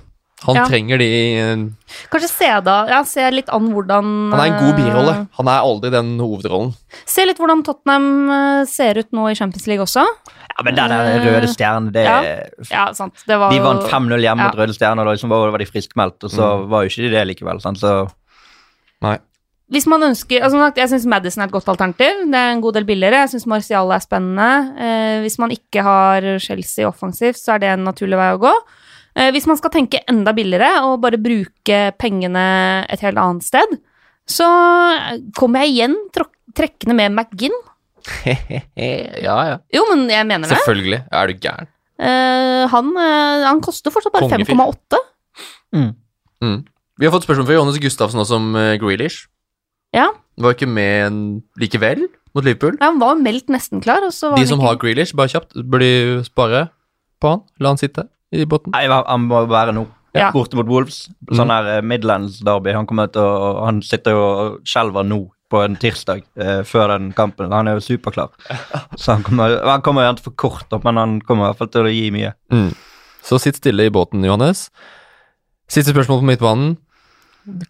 Han 0.47 0.55
Ja. 0.55 0.67
trenger 0.69 0.99
de 1.01 1.07
Han 1.41 1.63
Kanskje 2.13 2.29
se 2.29 2.49
da 2.61 2.75
Ja, 2.91 2.99
se 3.09 3.25
litt 3.33 3.49
an 3.49 3.71
hvordan 3.73 4.33
er 4.37 4.43
en 4.45 4.59
god 4.61 4.75
eh, 4.79 4.85
birolle. 4.85 5.15
Han 5.39 5.49
er 5.49 5.63
aldri 5.65 5.91
den 5.91 6.19
hovedrollen. 6.21 6.75
Se 7.09 7.25
litt 7.25 7.39
hvordan 7.41 7.65
Tottenham 7.65 8.31
eh, 8.31 8.65
ser 8.69 8.99
ut 9.01 9.09
nå 9.17 9.31
i 9.31 9.35
Champions 9.35 9.67
League 9.67 9.83
også. 9.83 10.05
Ja, 10.05 10.63
men 10.63 10.75
den 10.77 10.93
røde 11.25 11.49
stjernen, 11.49 11.89
det 11.93 12.05
Ja. 12.05 12.21
Ja, 12.71 12.93
sant. 12.93 13.15
Det 13.27 13.39
var 13.39 13.51
De 13.51 13.59
vant 13.65 13.83
5-0 13.89 14.21
hjemme 14.21 14.45
mot 14.45 14.55
Røde 14.61 14.77
Stjerne, 14.77 15.01
og 15.01 15.07
da 15.09 15.13
liksom 15.17 15.31
var, 15.33 15.51
var 15.51 15.59
de 15.59 15.67
friskmeldt, 15.73 16.23
og 16.25 16.31
så 16.31 16.45
Mm. 16.61 16.69
var 16.69 16.83
jo 16.85 16.89
ikke 16.93 17.03
de 17.09 17.11
det 17.17 17.27
likevel. 17.33 17.61
Sant? 17.63 17.79
Så. 17.81 18.11
Hvis 19.73 19.87
man 19.91 20.05
ønsker 20.07 20.45
altså, 20.45 20.55
som 20.55 20.63
sagt, 20.63 20.79
Jeg 20.79 20.91
syns 20.93 21.07
Madison 21.11 21.43
er 21.43 21.49
et 21.49 21.55
godt 21.55 21.69
alternativ. 21.73 22.21
Det 22.31 22.39
er 22.39 22.53
en 22.55 22.63
god 22.63 22.77
del 22.77 22.87
billigere. 22.87 23.25
Jeg 23.25 23.33
syns 23.35 23.49
Marcial 23.51 23.91
er 23.91 24.05
spennende. 24.05 24.51
Eh, 24.79 25.17
hvis 25.25 25.39
man 25.43 25.55
ikke 25.55 25.83
har 25.83 26.27
Chelsea 26.43 26.87
offensivt, 26.87 27.41
så 27.41 27.57
er 27.57 27.65
det 27.65 27.73
en 27.73 27.87
naturlig 27.89 28.21
vei 28.21 28.29
å 28.37 28.43
gå. 28.47 28.53
Eh, 29.17 29.33
hvis 29.35 29.49
man 29.51 29.59
skal 29.59 29.73
tenke 29.75 30.05
enda 30.07 30.35
billigere 30.37 30.85
og 30.87 31.01
bare 31.03 31.19
bruke 31.19 31.81
pengene 31.99 32.47
et 32.93 33.03
helt 33.03 33.19
annet 33.19 33.47
sted, 33.47 33.79
så 34.27 34.47
kommer 35.39 35.65
jeg 35.65 35.75
igjen 35.75 35.99
trekkende 36.57 36.99
med 36.99 37.17
McGinn. 37.17 37.57
ja, 39.27 39.37
ja. 39.51 39.59
Jo, 39.75 39.87
men 39.91 40.07
jeg 40.13 40.29
mener 40.29 40.47
det. 40.47 40.61
Selvfølgelig. 40.61 41.03
Er 41.11 41.27
du 41.27 41.43
gæren? 41.43 41.71
Eh, 41.97 42.65
han, 42.71 42.91
eh, 43.01 43.47
han 43.49 43.63
koster 43.65 43.95
fortsatt 43.95 44.15
bare 44.15 44.31
5,8. 44.31 45.01
Mm. 45.75 46.61
Vi 46.97 47.05
har 47.05 47.13
fått 47.13 47.27
spørsmål 47.27 47.49
fra 47.49 47.57
Johannes 47.57 47.81
Gustavsen 47.83 48.21
også 48.23 48.39
om 48.39 48.55
uh, 48.57 48.77
Grealish. 48.81 49.27
Ja. 49.97 50.11
Var 50.37 50.57
ikke 50.57 50.69
med 50.69 51.21
likevel 51.61 52.07
mot 52.37 52.45
Liverpool. 52.45 52.77
Ja, 52.81 52.91
han 52.91 53.01
var 53.01 53.17
meldt 53.21 53.49
nesten 53.53 53.81
klar, 53.85 54.05
og 54.05 54.13
så 54.15 54.33
var 54.33 54.41
De 54.41 54.49
som 54.49 54.61
ikke 54.61 54.69
har 54.69 54.81
Grealish, 54.83 55.17
bare 55.17 55.33
kjapt, 55.33 55.57
bør 55.57 55.83
de 55.83 55.93
spare 56.27 56.67
på 57.23 57.33
han? 57.33 57.47
La 57.63 57.73
han 57.73 57.81
sitte 57.81 58.05
i 58.35 58.45
båten? 58.49 58.75
Nei, 58.77 58.85
han 58.93 59.29
må 59.31 59.47
være 59.49 59.75
nå. 59.77 59.87
Ja. 60.17 60.31
Borte 60.33 60.57
mot 60.57 60.69
Wolves. 60.69 61.07
Mm. 61.29 61.33
Sånn 61.39 61.53
her 61.53 61.67
eh, 61.75 61.83
Midlands-derby. 61.85 62.73
Han, 62.73 62.87
han 62.89 63.81
sitter 63.85 64.17
jo 64.17 64.23
og 64.27 64.69
skjelver 64.69 65.05
nå 65.05 65.19
på 65.53 65.61
en 65.63 65.77
tirsdag 65.79 66.25
eh, 66.41 66.63
før 66.67 66.95
den 66.95 67.11
kampen. 67.17 67.53
Han 67.53 67.69
er 67.69 67.77
jo 67.77 67.85
superklar. 67.85 68.33
Så 69.01 69.13
han 69.13 69.27
kommer, 69.27 69.59
han 69.67 69.85
kommer 69.85 70.07
gjerne 70.07 70.21
til 70.21 70.29
for 70.31 70.39
kort, 70.41 70.71
opp, 70.73 70.87
men 70.89 71.01
han 71.01 71.19
kommer 71.25 71.47
i 71.47 71.51
hvert 71.51 71.61
fall 71.61 71.73
til 71.75 71.89
å 71.89 71.93
gi 71.93 72.07
mye. 72.15 72.33
Mm. 72.55 72.71
Så 73.27 73.41
sitt 73.43 73.61
stille 73.61 73.89
i 73.89 73.93
båten, 73.93 74.25
Johannes. 74.25 74.69
Siste 75.71 75.93
spørsmål 75.93 76.23
på 76.23 76.31
midtbanen. 76.31 76.75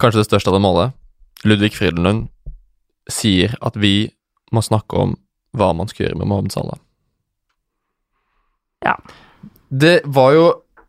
Kanskje 0.01 0.23
det 0.23 0.29
største 0.31 0.53
av 0.53 0.59
dem 0.59 0.69
alle. 0.69 0.91
Ludvig 1.47 1.77
Frydenlund 1.77 2.27
sier 3.11 3.55
at 3.63 3.77
vi 3.79 4.11
må 4.55 4.63
snakke 4.65 4.99
om 4.99 5.15
hva 5.57 5.71
man 5.77 5.89
skal 5.91 6.09
gjøre 6.09 6.19
med 6.21 6.29
Mohammed 6.31 6.55
Salah. 6.55 6.79
Ja. 8.85 8.97
Det 9.69 10.01
var 10.05 10.33
jo 10.37 10.47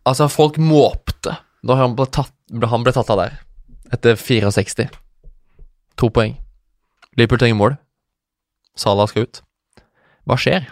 Altså, 0.08 0.30
folk 0.32 0.56
måpte 0.56 1.34
da 1.68 1.76
han 1.76 1.92
ble 1.98 2.06
tatt, 2.08 2.32
han 2.48 2.84
ble 2.86 2.94
tatt 2.96 3.10
av 3.12 3.18
der. 3.20 3.34
Etter 3.92 4.16
64. 4.16 4.86
To 6.00 6.08
poeng. 6.16 6.38
Liverpool 7.20 7.42
trenger 7.42 7.60
mål. 7.60 7.76
Salah 8.80 9.10
skal 9.12 9.26
ut. 9.26 9.42
Hva 10.24 10.38
skjer? 10.40 10.70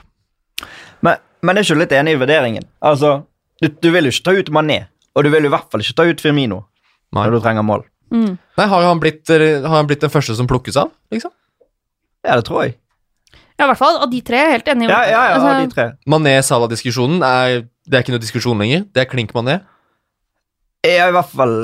Men, 1.04 1.20
men 1.44 1.58
er 1.60 1.68
ikke 1.68 1.82
litt 1.82 1.96
enig 2.00 2.16
i 2.16 2.22
vurderingen? 2.22 2.64
Altså, 2.80 3.26
du, 3.60 3.68
du 3.68 3.90
vil 3.92 4.08
jo 4.08 4.14
ikke 4.16 4.28
ta 4.30 4.38
ut 4.40 4.54
Mané, 4.56 4.80
og 5.12 5.28
du 5.28 5.32
vil 5.34 5.44
jo 5.44 5.52
i 5.52 5.56
hvert 5.58 5.68
fall 5.68 5.84
ikke 5.84 5.98
ta 6.00 6.08
ut 6.08 6.24
Firmino 6.24 6.62
Nei. 7.12 7.26
når 7.26 7.36
du 7.36 7.40
trenger 7.44 7.68
mål. 7.68 7.84
Mm. 8.14 8.36
Nei, 8.58 8.66
har 8.72 8.86
han, 8.86 9.00
blitt, 9.02 9.28
har 9.30 9.72
han 9.76 9.88
blitt 9.90 10.04
den 10.06 10.14
første 10.14 10.36
som 10.38 10.48
plukkes 10.50 10.78
av, 10.80 10.92
liksom? 11.14 11.34
Ja, 12.26 12.36
det 12.38 12.46
tror 12.48 12.66
jeg. 12.66 12.76
Ja, 13.56 13.66
i 13.66 13.70
hvert 13.70 13.80
fall 13.80 14.02
av 14.04 14.12
de 14.12 14.20
tre. 14.26 14.40
Jeg 14.42 14.50
er 14.50 14.58
helt 14.58 14.70
enig. 14.74 14.90
Ja, 14.92 15.00
ja, 15.08 15.22
ja, 15.30 15.36
Altså, 15.38 15.54
de 15.62 15.72
tre. 15.72 15.86
Mané-Sala-diskusjonen 16.12 17.24
er 17.24 17.62
Det 17.86 17.98
er 17.98 18.04
ikke 18.04 18.16
noe 18.16 18.24
diskusjon 18.24 18.60
lenger. 18.60 18.84
Det 18.92 19.04
er 19.04 19.10
klink 19.10 19.32
Mané. 19.36 19.60
Jeg 20.84 20.98
er 21.02 21.12
i 21.12 21.16
hvert 21.16 21.30
fall 21.30 21.56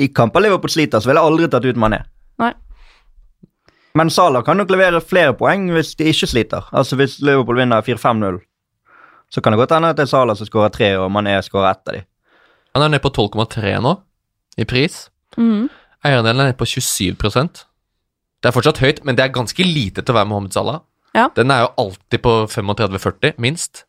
I 0.00 0.08
kamper 0.16 0.40
Liverpool 0.40 0.72
sliter, 0.72 1.00
så 1.00 1.10
ville 1.10 1.20
jeg 1.20 1.30
aldri 1.30 1.48
tatt 1.52 1.66
ut 1.68 1.78
Mané. 1.78 2.00
Nei. 2.40 2.50
Men 3.94 4.10
Salah 4.10 4.42
kan 4.42 4.58
nok 4.58 4.72
levere 4.74 5.02
flere 5.04 5.36
poeng 5.38 5.68
hvis 5.76 5.92
de 6.00 6.08
ikke 6.10 6.30
sliter. 6.30 6.66
Altså 6.72 6.98
Hvis 6.98 7.20
Liverpool 7.22 7.60
vinner 7.60 7.84
4-5-0, 7.84 8.40
så 9.30 9.42
kan 9.42 9.54
det 9.54 9.60
godt 9.60 9.76
hende 9.76 9.92
at 9.92 10.00
det 10.00 10.08
er 10.08 10.10
Salah 10.10 10.36
som 10.38 10.48
skårer 10.48 10.72
tre, 10.74 10.90
og 10.98 11.12
Mané 11.14 11.36
skårer 11.44 11.70
ett 11.70 11.88
av 11.92 11.98
de. 11.98 12.02
Han 12.74 12.82
er 12.82 12.94
nede 12.96 13.04
på 13.04 13.12
12,3 13.14 13.76
nå, 13.84 13.94
i 14.58 14.66
pris. 14.66 15.04
Mhm. 15.36 15.70
Eierandelen 16.04 16.40
er 16.40 16.50
nede 16.50 16.58
på 16.60 16.66
27 16.68 17.16
Det 17.16 18.48
er 18.48 18.52
fortsatt 18.52 18.78
høyt, 18.78 19.04
men 19.04 19.16
det 19.16 19.24
er 19.24 19.32
ganske 19.32 19.64
lite 19.64 20.02
til 20.02 20.12
å 20.12 20.18
være 20.18 20.28
Mohammed 20.28 20.52
Salah. 20.52 20.80
Ja. 21.14 21.28
Den 21.34 21.50
er 21.50 21.64
jo 21.64 21.72
alltid 21.78 22.20
på 22.20 22.46
35-40, 22.50 23.38
minst. 23.38 23.84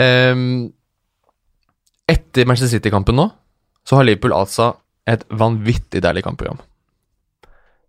Um, 0.00 0.72
etter 2.08 2.48
Manchester 2.48 2.78
City-kampen 2.78 3.14
nå, 3.14 3.28
så 3.86 3.96
har 3.96 4.08
Liverpool 4.08 4.34
altså 4.34 4.72
et 5.06 5.22
vanvittig 5.30 6.02
deilig 6.02 6.24
kampprogram. 6.24 6.58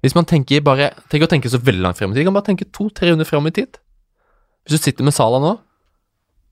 Hvis 0.01 0.15
man 0.17 0.25
tenker 0.25 0.63
bare 0.65 0.91
Tenk 1.11 1.27
å 1.27 1.29
tenke 1.29 1.49
så 1.51 1.59
veldig 1.61 1.83
langt 1.85 1.99
frem 1.99 2.11
i 2.11 2.17
tid, 2.17 2.25
kan 2.25 2.35
bare 2.35 2.49
tenke 2.49 2.69
to-tre 2.73 3.11
runder 3.11 3.27
frem 3.27 3.47
i 3.47 3.53
tid. 3.53 3.77
Hvis 4.65 4.77
du 4.77 4.83
sitter 4.83 5.05
med 5.05 5.15
Salah 5.15 5.41
nå, 5.43 5.55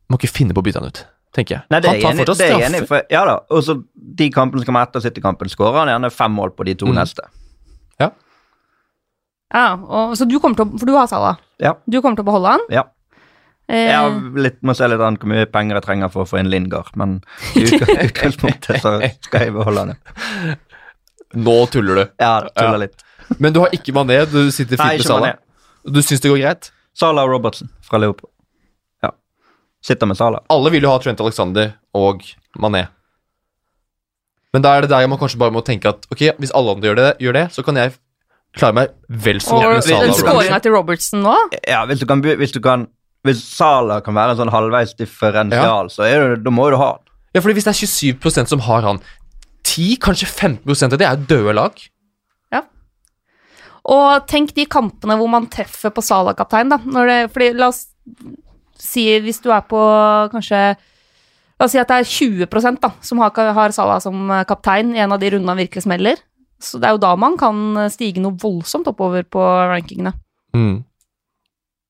må 0.09 0.17
ikke 0.17 0.31
finne 0.31 0.55
på 0.55 0.61
å 0.61 0.65
bytte 0.65 0.81
han 0.81 0.89
ut, 0.89 1.01
tenker 1.33 1.55
jeg. 1.55 1.63
Nei, 1.69 1.79
det 1.79 1.89
er 1.89 1.93
han 1.93 2.17
tar 2.17 2.25
fortsatt 2.25 2.37
det 2.37 2.49
er 2.49 2.65
enig 2.67 2.81
straffe. 2.83 2.87
for- 2.87 3.05
Ja 3.13 3.25
da. 3.25 3.39
Og 3.51 3.63
så 3.63 3.83
de 4.15 4.29
kampene 4.31 4.61
som 4.63 4.65
kommer 4.73 4.87
etter 4.87 5.01
City-kampen, 5.01 5.49
skårer 5.49 5.77
han 5.85 5.87
gjerne 5.93 6.11
fem 6.11 6.31
mål 6.31 6.51
på 6.57 6.65
de 6.65 6.73
to 6.75 6.85
Mm. 6.87 6.95
neste. 6.95 7.21
Ja, 7.99 8.09
ja 9.53 9.73
og, 9.75 10.15
så 10.17 10.27
du 10.29 10.39
kommer 10.39 10.55
til 10.55 10.65
å 10.65 10.79
For 10.79 10.85
du 10.85 10.93
har 10.95 11.07
Salah. 11.07 11.37
Ja. 11.59 11.73
Du 11.89 12.01
kommer 12.01 12.15
til 12.15 12.23
å 12.25 12.29
beholde 12.31 12.47
han. 12.55 12.59
Ja. 12.69 12.83
Eh, 13.69 13.85
Jeg 13.91 13.95
har 13.97 14.39
litt, 14.41 14.61
må 14.63 14.73
se 14.75 14.87
litt 14.87 14.99
an 14.99 15.17
hvor 15.17 15.27
mye 15.29 15.45
penger 15.45 15.75
jeg 15.77 15.83
trenger 15.83 16.09
for 16.11 16.23
å 16.25 16.27
få 16.29 16.39
inn 16.39 16.49
Lingard, 16.49 16.89
men 16.95 17.21
i 17.55 17.59
utg- 17.65 17.85
utgangspunktet 18.09 18.81
så 18.85 18.95
skal 19.21 19.39
jeg 19.41 19.53
beholde 19.53 19.77
han. 19.85 19.89
ja. 20.47 20.55
Nå 21.35 21.69
tuller 21.69 21.95
du. 21.95 22.05
Ja, 22.19 22.39
tuller 22.49 22.71
Ja. 22.71 22.77
litt. 22.87 23.03
Men 23.37 23.53
du 23.53 23.59
har 23.59 23.69
ikke 23.69 23.93
Mané, 23.93 24.25
du 24.31 24.49
sitter 24.49 24.77
fint 24.77 24.79
Nei, 24.87 24.97
med 24.97 25.05
Salah. 25.05 25.35
Du 25.85 25.99
syns 26.01 26.19
det 26.21 26.31
går 26.31 26.39
greit? 26.41 26.71
Salah 26.97 27.23
og 27.23 27.29
Robertson 27.29 27.69
fra 27.85 27.99
Liverpool. 27.99 28.28
Ja. 29.79 29.85
Sitter 29.89 30.05
med 30.11 30.17
Salah. 30.19 30.41
Alle 30.51 30.71
vil 30.73 30.83
jo 30.83 30.89
ha 30.91 30.99
Trent 30.99 31.21
Alexander 31.23 31.73
og 31.95 32.21
Mané. 32.59 32.87
Men 34.53 34.63
da 34.65 34.75
er 34.75 34.81
det 34.81 34.89
der 34.91 35.07
man 35.07 35.19
kanskje 35.21 35.39
bare 35.39 35.53
må 35.53 35.61
tenke 35.65 35.91
at 35.91 36.07
ok, 36.11 36.23
hvis 36.41 36.51
alle 36.57 36.73
andre 36.75 36.89
gjør 36.89 36.95
det, 36.99 37.09
gjør 37.21 37.35
det 37.37 37.43
så 37.53 37.63
kan 37.63 37.77
jeg 37.77 37.93
klare 38.57 38.73
meg 38.73 38.95
vel 39.07 39.39
så 39.45 39.59
godt 39.59 39.75
med 39.75 39.83
Salah. 39.85 40.01
den 40.01 40.09
og 40.09 40.17
skåringa 40.23 40.57
til 40.65 40.73
Robertson 40.73 41.21
nå 41.21 41.35
Ja, 41.67 41.83
hvis 41.85 41.99
du 42.01 42.07
kan, 42.09 42.23
hvis 42.25 42.51
du 42.55 42.59
kan 42.65 42.87
Hvis 43.27 43.43
Salah 43.45 44.01
kan 44.01 44.15
være 44.15 44.33
en 44.33 44.39
sånn 44.39 44.51
halvveis 44.53 44.95
differensial, 44.97 45.89
så 45.91 46.07
er 46.07 46.23
det, 46.23 46.43
da 46.45 46.51
må 46.55 46.69
du 46.71 46.77
ha 46.79 46.93
han. 46.95 47.01
Ja, 47.35 47.41
fordi 47.43 47.57
hvis 47.57 47.67
det 47.67 47.73
er 47.75 48.15
27% 48.15 48.47
som 48.49 48.61
har 48.63 48.81
han, 48.87 49.01
10, 49.67 49.97
kanskje 50.01 50.25
15% 50.31 50.95
av 50.95 51.01
det 51.01 51.05
er 51.05 51.25
døde 51.27 51.53
lag. 51.53 51.75
Ja. 52.55 52.61
Og 53.83 54.23
tenk 54.31 54.55
de 54.55 54.63
kampene 54.71 55.17
hvor 55.19 55.27
man 55.29 55.49
treffer 55.51 55.91
på 55.91 56.01
Salah-kaptein, 56.01 56.71
da. 56.71 56.79
Når 56.79 57.11
det, 57.11 57.17
fordi 57.35 57.49
la 57.59 57.67
oss 57.73 57.83
si 58.81 59.05
hvis 59.23 59.41
du 59.43 59.51
er 59.53 59.65
på 59.67 59.81
kanskje 60.33 60.61
La 61.59 61.67
oss 61.67 61.73
si 61.75 61.79
at 61.81 61.89
det 61.91 61.97
er 61.99 62.07
20% 62.47 62.79
da, 62.79 62.93
som 63.03 63.19
har, 63.19 63.35
har 63.35 63.73
Salah 63.75 63.97
som 63.99 64.29
eh, 64.31 64.45
kaptein 64.47 64.93
i 64.95 65.01
en 65.03 65.11
av 65.11 65.19
de 65.19 65.33
rundene 65.33 65.51
han 65.51 65.59
virkelig 65.59 65.83
smeller. 65.83 66.21
Så 66.63 66.79
det 66.79 66.87
er 66.87 66.93
jo 66.95 67.01
da 67.03 67.09
man 67.19 67.35
kan 67.39 67.89
stige 67.91 68.23
noe 68.23 68.37
voldsomt 68.39 68.87
oppover 68.87 69.25
på 69.27 69.43
rankingene. 69.67 70.13
Mm. 70.55 70.77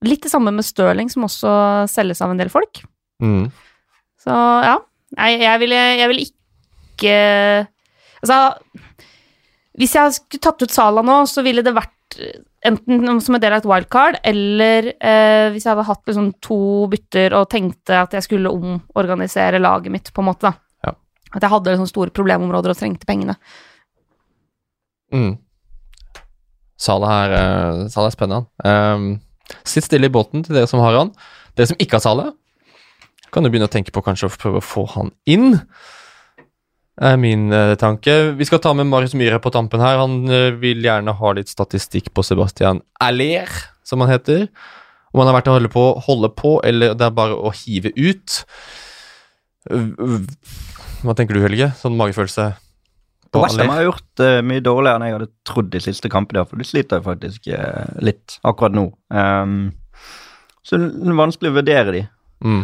Litt 0.10 0.26
det 0.26 0.32
samme 0.32 0.50
med 0.56 0.66
Stirling, 0.66 1.12
som 1.14 1.28
også 1.28 1.52
selges 1.92 2.24
av 2.26 2.34
en 2.34 2.42
del 2.42 2.50
folk. 2.50 2.82
Mm. 3.22 3.46
Så 4.18 4.34
ja. 4.66 4.80
Nei, 5.18 5.32
jeg 5.42 5.62
ville, 5.64 5.78
jeg 5.98 6.10
ville 6.12 6.26
ikke 6.28 7.14
Altså 8.20 8.38
Hvis 9.80 9.96
jeg 9.96 10.14
skulle 10.14 10.44
tatt 10.44 10.62
ut 10.62 10.74
Sala 10.76 11.02
nå, 11.02 11.24
så 11.26 11.42
ville 11.42 11.64
det 11.66 11.74
vært 11.74 12.20
eh, 12.22 12.42
enten 12.66 13.22
som 13.22 13.36
en 13.36 13.42
del 13.42 13.54
av 13.56 13.62
et 13.62 13.70
wildcard, 13.70 14.20
eller 14.28 14.92
eh, 14.96 15.50
hvis 15.54 15.66
jeg 15.66 15.72
hadde 15.72 15.88
hatt 15.88 16.10
liksom 16.10 16.32
to 16.44 16.62
bytter 16.92 17.36
og 17.38 17.50
tenkte 17.52 18.02
at 18.02 18.16
jeg 18.18 18.26
skulle 18.26 18.52
omorganisere 18.52 19.62
laget 19.62 19.94
mitt, 19.94 20.12
på 20.14 20.24
en 20.24 20.30
måte. 20.32 20.52
Ja. 20.86 20.96
At 21.34 21.46
jeg 21.46 21.54
hadde 21.54 21.76
liksom 21.76 21.90
store 21.90 22.16
problemområder 22.16 22.74
og 22.74 22.80
trengte 22.80 23.08
pengene. 23.10 23.38
Mm. 25.16 25.38
Salah 26.80 27.16
er, 27.26 27.38
eh, 27.38 27.88
Salah 27.92 28.12
er 28.12 28.16
spennende. 28.16 28.46
Um, 28.64 29.20
sitt 29.68 29.88
stille 29.88 30.08
i 30.08 30.14
båten 30.14 30.46
til 30.46 30.56
dere 30.56 30.70
som 30.70 30.84
har 30.84 30.96
han. 30.96 31.14
Dere 31.58 31.72
som 31.72 31.80
ikke 31.80 31.98
har 31.98 32.06
Salah, 32.06 32.34
kan 33.34 33.46
jo 33.46 33.52
begynne 33.52 33.70
å 33.70 33.72
tenke 33.72 33.94
på 33.94 34.04
kanskje 34.06 34.30
å 34.30 34.36
prøve 34.36 34.62
å 34.62 34.66
få 34.66 34.86
han 34.96 35.12
inn. 35.30 35.60
Er 37.00 37.18
min 37.20 37.50
uh, 37.54 37.76
tanke. 37.80 38.16
Vi 38.38 38.48
skal 38.48 38.62
ta 38.64 38.74
med 38.78 38.90
Marius 38.90 39.16
Myhre 39.18 39.40
på 39.42 39.52
tampen 39.54 39.82
her. 39.84 40.00
Han 40.02 40.22
uh, 40.30 40.52
vil 40.60 40.84
gjerne 40.84 41.16
ha 41.16 41.34
litt 41.36 41.52
statistikk 41.52 42.12
på 42.16 42.26
Sebastian 42.26 42.82
Aller, 43.04 43.50
som 43.88 44.04
han 44.04 44.12
heter. 44.12 44.48
Om 45.14 45.24
han 45.24 45.32
har 45.32 45.40
vært 45.40 45.50
å 45.50 45.58
holde 45.58 45.72
på, 45.74 45.86
holde 46.06 46.32
på, 46.38 46.58
eller 46.68 46.96
det 46.98 47.08
er 47.08 47.16
bare 47.16 47.38
å 47.38 47.54
hive 47.64 47.94
ut. 47.98 48.42
Uh, 49.72 50.20
Hva 51.06 51.16
tenker 51.16 51.38
du, 51.38 51.44
Helge? 51.46 51.72
Sånn 51.80 51.98
magefølelse 52.00 52.52
på 53.30 53.44
Westham 53.44 53.70
har 53.70 53.84
gjort 53.86 54.22
eh, 54.26 54.40
mye 54.42 54.62
dårligere 54.66 54.98
enn 54.98 55.04
jeg 55.06 55.14
hadde 55.14 55.28
trodd 55.46 55.68
de 55.70 55.80
siste 55.86 56.10
kampene. 56.10 56.42
For 56.50 56.58
de 56.58 56.66
sliter 56.66 57.04
faktisk 57.06 57.46
litt 58.02 58.40
akkurat 58.42 58.74
nå. 58.74 58.88
Um, 59.14 59.60
så 60.66 60.80
det 60.82 60.88
er 60.90 61.20
vanskelig 61.20 61.52
å 61.52 61.58
vurdere 61.60 61.94
de. 61.94 62.02
Mm. 62.42 62.64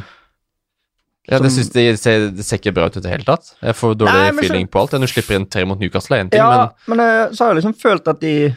Ja, 1.29 1.39
det 1.41 1.49
synes 1.51 1.71
de 1.73 1.83
ser, 1.97 2.27
det 2.37 2.43
ser 2.45 2.59
ikke 2.59 2.73
bra 2.75 2.85
ut 2.85 2.97
i 2.97 3.01
det 3.01 3.09
hele 3.09 3.25
tatt. 3.25 3.55
Jeg 3.63 3.73
får 3.75 3.95
dårlig 3.97 4.13
Nei, 4.13 4.31
feeling 4.43 4.67
så- 4.67 4.71
på 4.75 4.79
alt. 4.83 4.91
Nå 5.01 5.07
slipper 5.09 5.35
inn 5.39 5.45
tre 5.49 5.63
mot 5.65 5.79
Newcastle 5.79 6.19
en 6.19 6.29
ting, 6.29 6.37
Ja, 6.39 6.69
men, 6.87 6.97
men 6.97 7.33
så 7.33 7.45
har 7.47 7.53
jeg 7.55 7.63
liksom 7.63 7.73
følt 7.81 8.07
at 8.07 8.19
de 8.21 8.55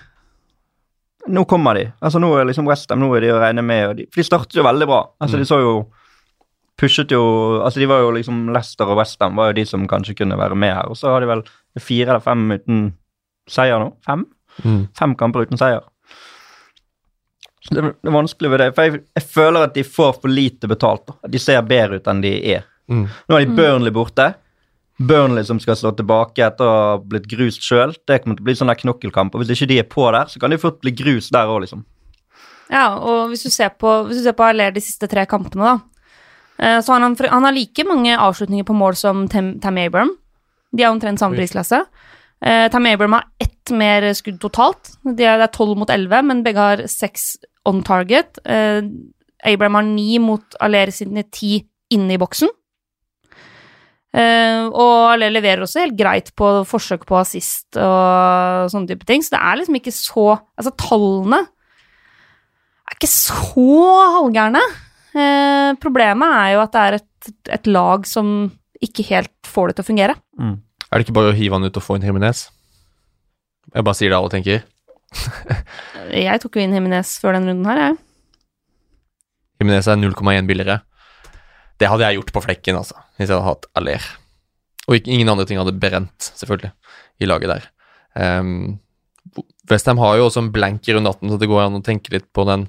Nå 1.28 1.44
kommer 1.48 1.74
de. 1.74 1.92
Altså 2.00 2.20
Nå 2.20 2.30
er 2.40 2.44
liksom 2.48 2.66
Westham 2.68 3.00
nå 3.02 3.08
er 3.16 3.20
de 3.20 3.32
å 3.34 3.40
regne 3.40 3.62
med. 3.64 3.96
De, 3.98 4.06
for 4.12 4.20
de 4.22 4.24
startet 4.28 4.54
jo 4.56 4.62
veldig 4.64 4.86
bra. 4.88 5.00
Altså 5.20 5.36
Mm. 5.36 5.40
De 5.42 5.48
så 5.50 5.58
jo 5.60 5.72
Pushet 6.78 7.10
jo 7.10 7.60
Altså 7.64 7.80
De 7.80 7.86
var 7.90 8.00
jo 8.04 8.12
liksom 8.14 8.52
Leicester 8.54 8.86
og 8.86 8.96
Westham 9.00 9.34
var 9.36 9.48
jo 9.50 9.58
de 9.58 9.64
som 9.66 9.86
kanskje 9.88 10.14
kunne 10.16 10.38
være 10.38 10.54
med 10.56 10.74
her. 10.74 10.88
Og 10.88 10.96
så 10.96 11.08
har 11.12 11.20
de 11.20 11.26
vel 11.26 11.42
fire 11.78 12.08
eller 12.14 12.20
fem 12.20 12.50
uten 12.52 12.92
seier 13.48 13.78
nå. 13.80 13.92
Fem? 14.06 14.26
mm. 14.64 14.88
Fem 14.96 15.14
kamper 15.16 15.46
uten 15.46 15.58
seier. 15.58 15.82
Det, 17.70 17.84
er 17.84 18.14
vanskelig 18.14 18.50
ved 18.52 18.62
det. 18.62 18.68
For 18.76 18.88
jeg, 18.88 19.04
jeg 19.18 19.28
føler 19.34 19.68
at 19.68 19.76
de 19.76 19.84
får 19.84 20.18
for 20.22 20.32
lite 20.32 20.70
betalt. 20.70 21.06
da. 21.08 21.30
De 21.30 21.40
ser 21.42 21.62
bedre 21.68 21.98
ut 21.98 22.10
enn 22.10 22.22
de 22.24 22.34
er. 22.56 22.66
Mm. 22.88 23.06
Nå 23.08 23.36
er 23.36 23.44
de 23.44 23.56
Burnley 23.58 23.94
borte. 23.94 24.32
Burnley 24.98 25.44
som 25.46 25.60
skal 25.62 25.76
slå 25.78 25.92
tilbake 25.94 26.42
etter 26.42 26.66
å 26.66 26.78
ha 26.78 26.96
blitt 26.98 27.28
grust 27.30 27.62
sjøl. 27.62 27.94
Det 28.08 28.22
kommer 28.22 28.38
til 28.38 28.42
å 28.42 28.48
bli 28.48 28.56
sånn 28.58 28.72
der 28.72 28.80
knokkelkamp. 28.80 29.34
Og 29.34 29.44
hvis 29.44 29.54
ikke 29.54 29.70
de 29.70 29.80
er 29.82 29.86
på 29.90 30.08
der, 30.10 30.30
så 30.32 30.42
kan 30.42 30.50
de 30.50 30.58
fort 30.60 30.80
bli 30.82 30.94
grust 30.98 31.34
der 31.34 31.50
òg, 31.50 31.62
liksom. 31.66 31.84
Ja, 32.68 32.98
og 32.98 33.30
hvis 33.30 33.46
du 33.46 33.52
ser 33.52 33.70
på, 33.78 33.92
hvis 34.08 34.20
du 34.20 34.26
ser 34.26 34.36
på 34.36 34.44
Aller 34.44 34.74
de 34.74 34.82
siste 34.84 35.08
tre 35.08 35.24
kampene, 35.30 35.70
da, 35.70 35.76
eh, 36.58 36.80
så 36.84 36.92
har 36.92 37.06
han, 37.06 37.16
han 37.16 37.46
har 37.46 37.56
like 37.56 37.86
mange 37.88 38.16
avslutninger 38.18 38.66
på 38.68 38.76
mål 38.76 38.98
som 38.98 39.24
Tam, 39.30 39.54
Tam 39.62 39.78
Abram. 39.80 40.12
De 40.74 40.84
er 40.84 40.90
omtrent 40.90 41.20
samme 41.20 41.38
prisklasse. 41.38 41.80
Eh, 42.44 42.66
Tam 42.72 42.86
Abram 42.90 43.16
har 43.16 43.30
mer 43.74 44.06
skudd 44.16 44.38
totalt. 44.42 44.94
De 45.04 45.16
det 45.18 45.28
er 45.28 45.50
tolv 45.54 45.78
mot 45.80 45.90
elleve, 45.92 46.22
men 46.26 46.44
begge 46.46 46.64
har 46.64 46.84
seks 46.90 47.36
on 47.68 47.82
target. 47.86 48.40
Eh, 48.44 48.82
Abram 49.48 49.78
har 49.78 49.86
ni 49.86 50.18
mot 50.22 50.56
Aller 50.60 50.90
sine 50.94 51.24
ti 51.30 51.60
inne 51.94 52.16
i 52.16 52.20
boksen. 52.20 52.50
Eh, 54.18 54.64
og 54.66 55.12
Aller 55.12 55.32
leverer 55.34 55.62
også 55.64 55.84
helt 55.84 55.98
greit 55.98 56.32
på 56.38 56.50
forsøk 56.68 57.04
på 57.08 57.18
assist 57.20 57.76
og 57.76 58.70
sånne 58.72 58.88
type 58.88 59.06
ting, 59.08 59.22
så 59.22 59.36
det 59.36 59.42
er 59.44 59.60
liksom 59.60 59.76
ikke 59.78 59.94
så 59.94 60.26
Altså, 60.56 60.72
tallene 60.80 61.42
er 62.88 62.96
ikke 62.96 63.10
så 63.12 63.66
halvgærne. 64.16 64.62
Eh, 65.12 65.74
problemet 65.82 66.38
er 66.40 66.54
jo 66.54 66.62
at 66.64 66.72
det 66.72 66.84
er 66.84 66.96
et, 66.98 67.34
et 67.58 67.68
lag 67.68 68.06
som 68.08 68.50
ikke 68.80 69.04
helt 69.10 69.34
får 69.46 69.70
det 69.70 69.78
til 69.78 69.84
å 69.84 69.90
fungere. 69.90 70.16
Er 70.88 70.96
det 70.96 71.04
ikke 71.04 71.18
bare 71.18 71.34
å 71.34 71.36
hive 71.36 71.58
han 71.58 71.68
ut 71.68 71.76
og 71.76 71.84
få 71.84 71.98
inn 71.98 72.06
Jimenez? 72.06 72.46
Jeg 73.74 73.84
bare 73.84 73.98
sier 73.98 74.12
det 74.12 74.18
alle 74.18 74.32
tenker. 74.32 74.62
Jeg 76.28 76.40
tok 76.42 76.56
jo 76.56 76.64
inn 76.64 76.76
Jimenez 76.76 77.16
før 77.20 77.36
den 77.36 77.48
runden 77.50 77.68
her, 77.68 77.80
jeg. 77.82 77.96
Jimenez 79.60 79.88
er 79.90 79.98
0,1 80.00 80.48
billigere. 80.48 80.78
Det 81.78 81.88
hadde 81.90 82.06
jeg 82.06 82.18
gjort 82.18 82.32
på 82.34 82.42
flekken, 82.42 82.78
altså, 82.80 82.96
hvis 83.18 83.28
jeg 83.28 83.36
hadde 83.36 83.46
hatt 83.46 83.66
Aller. 83.78 84.06
Og 84.88 84.96
ingen 85.04 85.28
andre 85.30 85.44
ting 85.46 85.60
hadde 85.60 85.76
brent, 85.78 86.30
selvfølgelig, 86.40 86.70
i 87.20 87.28
laget 87.28 87.52
der. 87.52 87.66
Um, 88.18 88.78
Westham 89.70 90.00
har 90.00 90.16
jo 90.16 90.26
også 90.26 90.42
en 90.42 90.52
blank 90.54 90.88
i 90.88 90.96
runde 90.96 91.12
18, 91.12 91.28
så 91.30 91.38
det 91.42 91.50
går 91.50 91.64
an 91.66 91.78
å 91.78 91.84
tenke 91.84 92.14
litt 92.14 92.26
på 92.34 92.46
den 92.48 92.66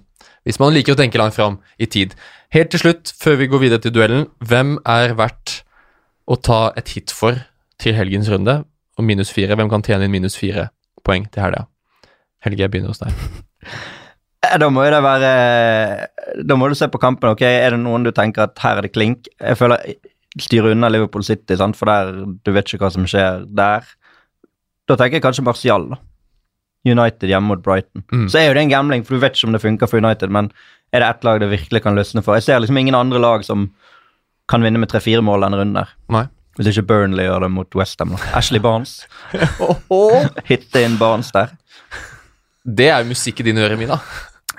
hvis 0.47 0.59
man 0.61 0.73
liker 0.73 0.95
å 0.95 0.99
tenke 0.99 1.19
langt 1.19 1.35
fram 1.35 1.59
i 1.77 1.87
tid. 1.89 2.15
Helt 2.55 2.71
til 2.73 2.81
slutt, 2.81 3.11
før 3.21 3.37
vi 3.41 3.47
går 3.51 3.61
videre 3.61 3.83
til 3.83 3.93
duellen, 3.93 4.27
hvem 4.41 4.77
er 4.87 5.13
verdt 5.19 5.59
å 6.29 6.37
ta 6.39 6.69
et 6.79 6.91
hit 6.95 7.13
for 7.13 7.37
til 7.81 7.95
helgens 7.97 8.31
runde? 8.31 8.55
Og 8.97 9.05
minus 9.05 9.31
fire, 9.35 9.55
hvem 9.55 9.69
kan 9.71 9.83
tjene 9.85 10.07
inn 10.07 10.15
minus 10.15 10.37
fire 10.39 10.69
poeng 11.05 11.25
til 11.31 11.43
helga? 11.43 11.65
Helge, 12.45 12.63
jeg 12.65 12.71
begynner 12.71 12.93
hos 12.93 12.99
deg. 13.03 13.13
Eh, 14.43 14.57
Da 14.57 14.69
må 14.71 14.85
jo 14.85 14.91
det 14.93 15.01
være 15.03 15.31
Da 16.47 16.55
må 16.55 16.69
du 16.71 16.75
se 16.79 16.87
på 16.87 16.99
kampen. 17.01 17.29
ok, 17.33 17.41
Er 17.43 17.71
det 17.75 17.79
noen 17.81 18.03
du 18.07 18.11
tenker 18.15 18.43
at 18.47 18.57
her 18.63 18.77
er 18.77 18.81
det 18.87 18.93
klink? 18.93 19.27
Jeg 19.39 19.57
føler 19.59 19.81
Styre 20.39 20.71
unna 20.71 20.87
Liverpool 20.89 21.23
City, 21.25 21.55
sant? 21.57 21.75
for 21.75 21.85
der, 21.89 22.11
du 22.45 22.51
vet 22.53 22.65
ikke 22.69 22.85
hva 22.85 22.91
som 22.93 23.03
skjer 23.09 23.47
der. 23.49 23.83
Da 24.87 24.95
tenker 24.95 25.17
jeg 25.17 25.23
kanskje 25.23 25.43
Martial. 25.43 25.89
da. 25.89 25.97
United 26.85 27.27
hjemme 27.27 27.47
mot 27.49 27.61
Brighton. 27.65 28.03
Mm. 28.13 28.27
Så 28.29 28.37
er 28.39 28.47
jo 28.47 28.53
det 28.53 28.61
en 28.61 28.69
gambling, 28.69 29.03
for 29.03 29.15
du 29.17 29.19
vet 29.19 29.33
ikke 29.35 29.47
om 29.49 29.51
det 29.57 29.61
funker 29.61 29.89
for 29.89 29.97
United, 29.97 30.29
men 30.29 30.51
er 30.93 31.01
det 31.01 31.09
ett 31.09 31.23
lag 31.27 31.39
det 31.41 31.49
virkelig 31.49 31.81
kan 31.83 31.95
løsne 31.97 32.23
for? 32.23 32.35
Jeg 32.37 32.43
ser 32.45 32.59
liksom 32.61 32.77
ingen 32.77 32.95
andre 32.95 33.19
lag 33.19 33.43
som 33.43 33.71
kan 34.47 34.61
vinne 34.63 34.79
med 34.79 34.87
tre-fire 34.93 35.21
mål 35.25 35.41
denne 35.41 35.57
runden 35.59 35.73
der. 35.81 35.89
Nei. 36.13 36.23
Hvis 36.57 36.71
ikke 36.73 36.87
Burnley 36.89 37.27
gjør 37.27 37.45
det 37.45 37.51
mot 37.53 37.75
Westham. 37.77 38.15
Ashley 38.35 38.59
Barnes. 38.63 39.03
Hitte 40.49 40.81
inn 40.83 40.97
Barnes 40.99 41.29
der. 41.35 41.53
Det 42.65 42.89
er 42.91 43.03
jo 43.03 43.13
musikk 43.13 43.39
i 43.39 43.45
dine 43.47 43.63
ører, 43.63 43.77
Mina. 43.79 43.99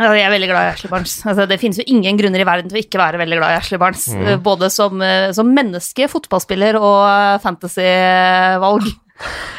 Ja, 0.01 0.15
Jeg 0.17 0.25
er 0.25 0.33
veldig 0.33 0.49
glad 0.49 0.65
i 0.65 0.73
Ashley 0.73 0.89
Barnes. 0.93 1.19
Altså, 1.29 1.45
det 1.51 1.59
finnes 1.61 1.81
jo 1.83 1.85
ingen 1.93 2.17
grunner 2.17 2.41
i 2.41 2.47
verden 2.49 2.71
til 2.71 2.79
å 2.79 2.81
ikke 2.81 3.01
være 3.03 3.21
veldig 3.21 3.37
glad 3.37 3.53
i 3.53 3.59
Ashley 3.59 3.81
Barnes. 3.83 4.07
Mm. 4.09 4.31
Både 4.47 4.71
som, 4.73 5.03
eh, 5.05 5.29
som 5.37 5.51
menneske, 5.53 6.09
fotballspiller 6.09 6.79
og 6.81 6.99
eh, 7.11 7.39
fantasyvalg. 7.45 8.91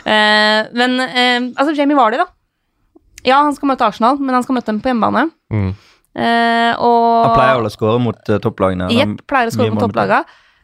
Eh, 0.02 0.62
men 0.74 0.96
eh, 1.04 1.36
altså, 1.54 1.76
Jamie 1.78 1.94
Vardy, 1.94 2.18
da. 2.18 2.24
Ja, 3.22 3.44
han 3.46 3.54
skal 3.54 3.70
møte 3.70 3.86
Arsenal, 3.86 4.18
men 4.18 4.34
han 4.34 4.42
skal 4.42 4.56
møte 4.58 4.72
dem 4.72 4.80
på 4.82 4.90
hjemmebane. 4.90 5.28
Mm. 5.54 5.68
Eh, 6.18 6.72
og 6.82 7.28
Han 7.28 7.36
pleier 7.36 7.68
å 7.68 7.70
skåre 7.70 8.00
mot 8.02 8.32
topplagene. 8.42 8.88
Jepp, 8.90 9.22
pleier 9.30 9.52
å 9.52 9.54
skåre 9.54 9.76
mot 9.76 9.86
mål. 9.86 10.16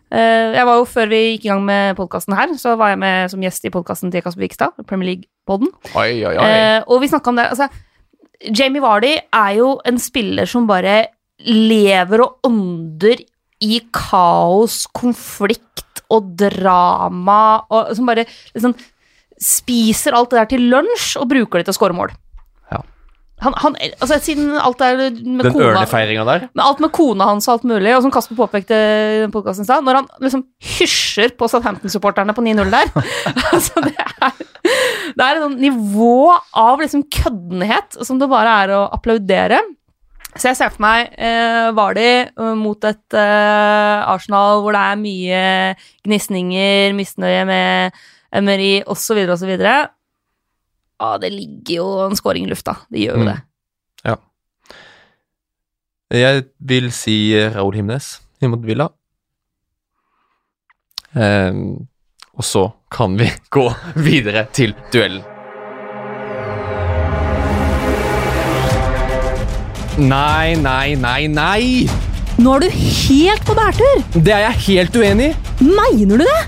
Eh, 0.08 0.56
jeg 0.56 0.68
var 0.70 0.80
jo, 0.80 0.86
Før 0.88 1.10
vi 1.12 1.20
gikk 1.34 1.48
i 1.48 1.52
gang 1.52 1.64
med 1.68 1.98
podkasten 2.00 2.36
her, 2.38 2.54
så 2.60 2.78
var 2.80 2.94
jeg 2.94 3.02
med 3.02 3.32
som 3.34 3.44
gjest 3.44 3.68
i 3.68 3.74
podkasten 3.74 4.14
til 4.14 4.24
Kasper 4.24 4.46
Vikstad, 4.46 4.78
Premier 4.88 5.12
League-podden. 5.12 5.72
Eh, 6.48 6.84
og 6.88 7.02
vi 7.04 7.10
snakka 7.12 7.34
om 7.34 7.40
det. 7.42 7.48
Altså, 7.52 7.68
Jamie 8.54 8.84
Vardy 8.84 9.16
er 9.18 9.56
jo 9.58 9.74
en 9.88 9.98
spiller 10.00 10.48
som 10.50 10.68
bare 10.70 11.08
lever 11.48 12.24
og 12.24 12.48
ånder 12.48 13.20
i 13.66 13.82
kaos, 13.94 14.86
konflikt 14.94 16.04
og 16.14 16.32
drama, 16.40 17.66
og 17.74 17.92
som 17.98 18.08
bare 18.08 18.28
liksom 18.54 18.76
spiser 19.42 20.16
alt 20.18 20.32
det 20.32 20.40
der 20.40 20.50
til 20.56 20.70
lunsj 20.72 21.18
og 21.22 21.28
bruker 21.30 21.60
det 21.60 21.68
til 21.68 21.76
å 21.76 21.78
score 21.78 21.98
mål. 21.98 22.14
Han, 23.46 23.54
han, 23.62 23.76
altså, 24.02 24.18
siden 24.26 24.56
alt 24.58 24.80
er 24.82 24.96
med 24.98 25.46
Den 25.46 25.54
kona 25.54 25.84
der. 26.26 26.48
alt 26.66 26.80
med 26.82 26.90
kona 26.96 27.28
hans 27.30 27.46
og 27.46 27.54
alt 27.54 27.68
mulig, 27.70 27.92
og 27.94 28.02
som 28.02 28.14
Kasper 28.14 28.38
påpekte 28.40 28.74
i 28.74 29.20
den 29.22 29.34
podcasten 29.34 29.62
i 29.62 29.70
stad, 29.70 29.86
når 29.86 30.00
han 30.00 30.08
liksom 30.26 30.42
hysjer 30.80 31.36
på 31.38 31.50
Southampton-supporterne 31.52 32.34
på 32.34 32.42
9-0 32.42 32.74
der 32.74 32.90
altså 33.54 33.84
det, 33.86 33.94
er, 33.94 34.42
det 35.14 35.28
er 35.28 35.42
et 35.44 35.58
nivå 35.68 36.34
av 36.34 36.82
liksom 36.82 37.06
køddenhet 37.14 38.00
som 38.02 38.18
det 38.18 38.32
bare 38.32 38.56
er 38.64 38.74
å 38.80 38.86
applaudere. 38.98 39.62
Så 40.38 40.52
jeg 40.52 40.58
ser 40.60 40.74
for 40.74 40.84
meg 40.86 41.14
eh, 41.18 41.70
Vardy 41.78 42.10
eh, 42.10 42.54
mot 42.58 42.90
et 42.90 43.18
eh, 43.18 44.10
Arsenal 44.14 44.64
hvor 44.66 44.74
det 44.76 44.82
er 44.82 45.00
mye 45.02 45.44
gnisninger, 46.06 46.94
misnøye 46.98 47.46
med 47.50 48.02
Emery 48.38 48.82
osv. 48.86 49.22
osv. 49.34 49.54
Ja, 51.00 51.18
det 51.22 51.30
ligger 51.34 51.76
jo 51.76 51.88
en 52.08 52.16
scoring 52.18 52.46
i 52.48 52.50
lufta. 52.50 52.74
Det 52.90 53.04
gjør 53.06 53.18
jo 53.20 53.24
Mm. 53.26 53.34
det. 53.34 53.42
Jeg 56.10 56.46
vil 56.64 56.86
si 56.96 57.34
Raúl 57.52 57.76
Himnes 57.76 58.22
imot 58.42 58.62
Villa. 58.64 58.86
Um, 61.14 61.88
og 62.38 62.44
så 62.48 62.62
kan 62.90 63.18
vi 63.20 63.28
gå 63.58 63.66
videre 63.96 64.46
til 64.56 64.72
duellen. 64.94 65.20
Nei, 69.98 70.54
nei, 70.62 70.94
nei, 71.02 71.28
nei! 71.28 71.62
Nå 72.38 72.54
er 72.56 72.68
du 72.68 72.70
helt 72.70 73.44
på 73.48 73.56
bærtur! 73.58 74.04
Det 74.14 74.32
er 74.36 74.44
jeg 74.46 74.60
helt 74.68 74.96
uenig 75.02 75.32
i! 75.34 75.66
Mener 75.66 76.22
du 76.22 76.24
det? 76.24 76.42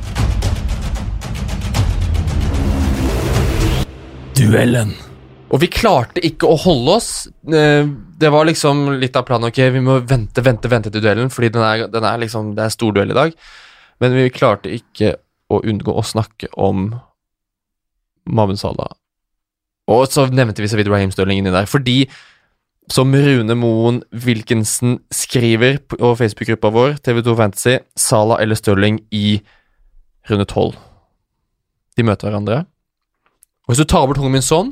Duellen. 4.49 4.91
Og 5.49 5.61
vi 5.63 5.69
klarte 5.73 6.21
ikke 6.25 6.45
å 6.49 6.57
holde 6.61 6.95
oss. 6.99 7.09
Eh, 7.49 7.87
Det 8.19 8.29
var 8.33 8.45
liksom 8.45 8.99
litt 8.99 9.15
av 9.15 9.23
planen. 9.25 9.47
Ok, 9.49 9.57
vi 9.71 9.79
må 9.79 9.99
vente, 10.03 10.41
vente, 10.43 10.67
vente 10.69 10.91
til 10.91 11.01
duellen, 11.01 11.29
fordi 11.31 11.49
den 11.55 11.63
er, 11.63 11.85
den 11.87 12.03
er 12.03 12.17
liksom, 12.19 12.53
det 12.57 12.65
er 12.65 12.73
stor 12.73 12.91
duell 12.93 13.13
i 13.13 13.17
dag. 13.17 13.33
Men 14.01 14.13
vi 14.13 14.29
klarte 14.29 14.71
ikke 14.75 15.13
å 15.49 15.61
unngå 15.63 15.93
å 15.95 16.03
snakke 16.05 16.49
om 16.59 16.89
Mahmoud 18.29 18.59
Salah. 18.59 18.91
Og 19.89 20.03
så 20.11 20.27
nevnte 20.29 20.61
vi 20.61 20.67
så 20.69 20.77
vidt 20.77 20.91
Raheem 20.91 21.09
Stirling 21.15 21.39
inni 21.41 21.53
der. 21.55 21.65
Fordi, 21.65 22.03
som 22.91 23.13
Rune 23.15 23.55
Moen 23.57 24.01
Wilkinson 24.11 24.99
skriver 25.13 25.79
på 25.89 26.11
Facebook-gruppa 26.19 26.69
vår, 26.75 26.99
TV2 27.05 27.37
Fantasy, 27.39 27.79
Salah 27.97 28.43
eller 28.43 28.59
Stirling 28.59 28.99
i 29.15 29.39
runde 30.29 30.45
12. 30.45 30.75
De 31.97 32.05
møter 32.05 32.29
hverandre. 32.29 32.65
Og 33.70 33.76
hvis 33.76 33.84
du 33.84 33.86
tar 33.86 34.07
bort 34.09 34.17
Hong 34.17 34.32
Min 34.34 34.41
Son, 34.41 34.72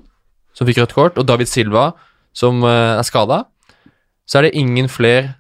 som 0.58 0.66
fikk 0.66 0.80
rødt 0.82 0.96
kort, 0.98 1.20
og 1.22 1.28
David 1.30 1.46
Silva, 1.46 1.92
som 2.34 2.64
eh, 2.66 2.98
er 2.98 3.06
skada, 3.06 3.44
så 4.26 4.40
er 4.40 4.48
det 4.48 4.58
ingen 4.58 4.90
flere 4.90 5.36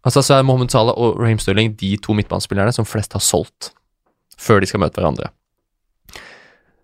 Altså 0.00 0.22
så 0.24 0.38
er 0.38 0.44
Mohammed 0.48 0.72
Salah 0.72 0.96
og 0.96 1.18
Raheem 1.20 1.36
Sterling 1.38 1.74
de 1.76 1.90
to 2.00 2.14
midtbanespillerne 2.16 2.72
som 2.72 2.86
flest 2.88 3.12
har 3.12 3.20
solgt 3.20 3.74
før 4.40 4.62
de 4.62 4.68
skal 4.70 4.80
møte 4.80 4.96
hverandre. 4.96 5.28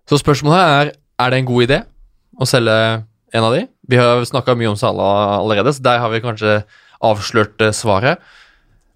Så 0.05 0.19
spørsmålet 0.21 0.59
er 0.61 0.91
er 1.17 1.33
det 1.33 1.39
en 1.39 1.47
god 1.49 1.63
idé 1.65 1.79
å 2.37 2.45
selge 2.45 2.75
en 3.33 3.47
av 3.47 3.55
de. 3.55 3.63
Vi 3.89 3.97
har 3.97 4.21
snakka 4.21 4.53
mye 4.53 4.69
om 4.69 4.77
Salah 4.77 5.39
allerede, 5.39 5.73
så 5.73 5.81
der 5.81 5.97
har 5.97 6.13
vi 6.13 6.21
kanskje 6.21 6.59
avslørt 7.01 7.57
eh, 7.65 7.73
svaret. 7.73 8.21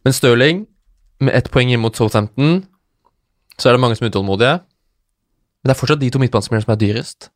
Men 0.06 0.14
Stirling, 0.14 0.68
med 1.20 1.34
ett 1.34 1.50
poeng 1.50 1.74
imot 1.74 1.98
Southampton, 1.98 2.62
så 3.58 3.70
er 3.70 3.74
det 3.74 3.82
mange 3.82 3.98
som 3.98 4.06
er 4.06 4.14
utålmodige. 4.14 4.60
Men 5.62 5.72
det 5.72 5.76
er 5.76 5.80
fortsatt 5.80 6.02
de 6.02 6.10
to 6.10 6.20
midtbanespillerne 6.22 6.66
som 6.66 6.74
er 6.74 6.82
dyrest. 6.82 7.30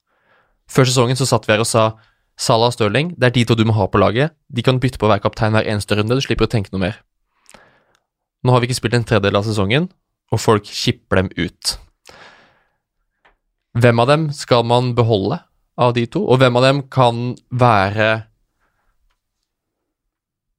Før 0.71 0.89
sesongen 0.89 1.17
så 1.19 1.28
satt 1.30 1.45
vi 1.45 1.53
her 1.53 1.61
og 1.61 1.69
sa 1.69 1.93
Salah 2.41 2.71
og 2.71 2.76
Stirling, 2.76 3.13
det 3.15 3.30
er 3.30 3.36
de 3.36 3.45
to 3.47 3.55
du 3.55 3.63
må 3.67 3.76
ha 3.78 3.86
på 3.88 4.01
laget. 4.01 4.34
De 4.51 4.63
kan 4.65 4.80
bytte 4.82 4.99
på 4.99 5.07
å 5.07 5.11
være 5.13 5.23
kaptein 5.23 5.55
hver 5.55 5.67
eneste 5.71 5.95
runde, 5.95 6.17
du 6.17 6.23
slipper 6.26 6.49
å 6.49 6.51
tenke 6.51 6.73
noe 6.73 6.84
mer. 6.84 6.97
Nå 8.43 8.51
har 8.51 8.61
vi 8.61 8.67
ikke 8.69 8.82
spilt 8.82 8.97
en 8.97 9.05
tredjedel 9.07 9.39
av 9.39 9.45
sesongen, 9.47 9.88
og 10.34 10.41
folk 10.41 10.67
kipper 10.67 11.21
dem 11.21 11.30
ut. 11.38 11.78
Hvem 13.76 14.01
av 14.03 14.09
dem 14.11 14.30
skal 14.36 14.65
man 14.67 14.93
beholde 14.97 15.39
av 15.80 15.93
de 15.95 16.05
to, 16.11 16.21
og 16.23 16.41
hvem 16.41 16.59
av 16.59 16.65
dem 16.65 16.82
kan 16.91 17.36
være 17.51 18.09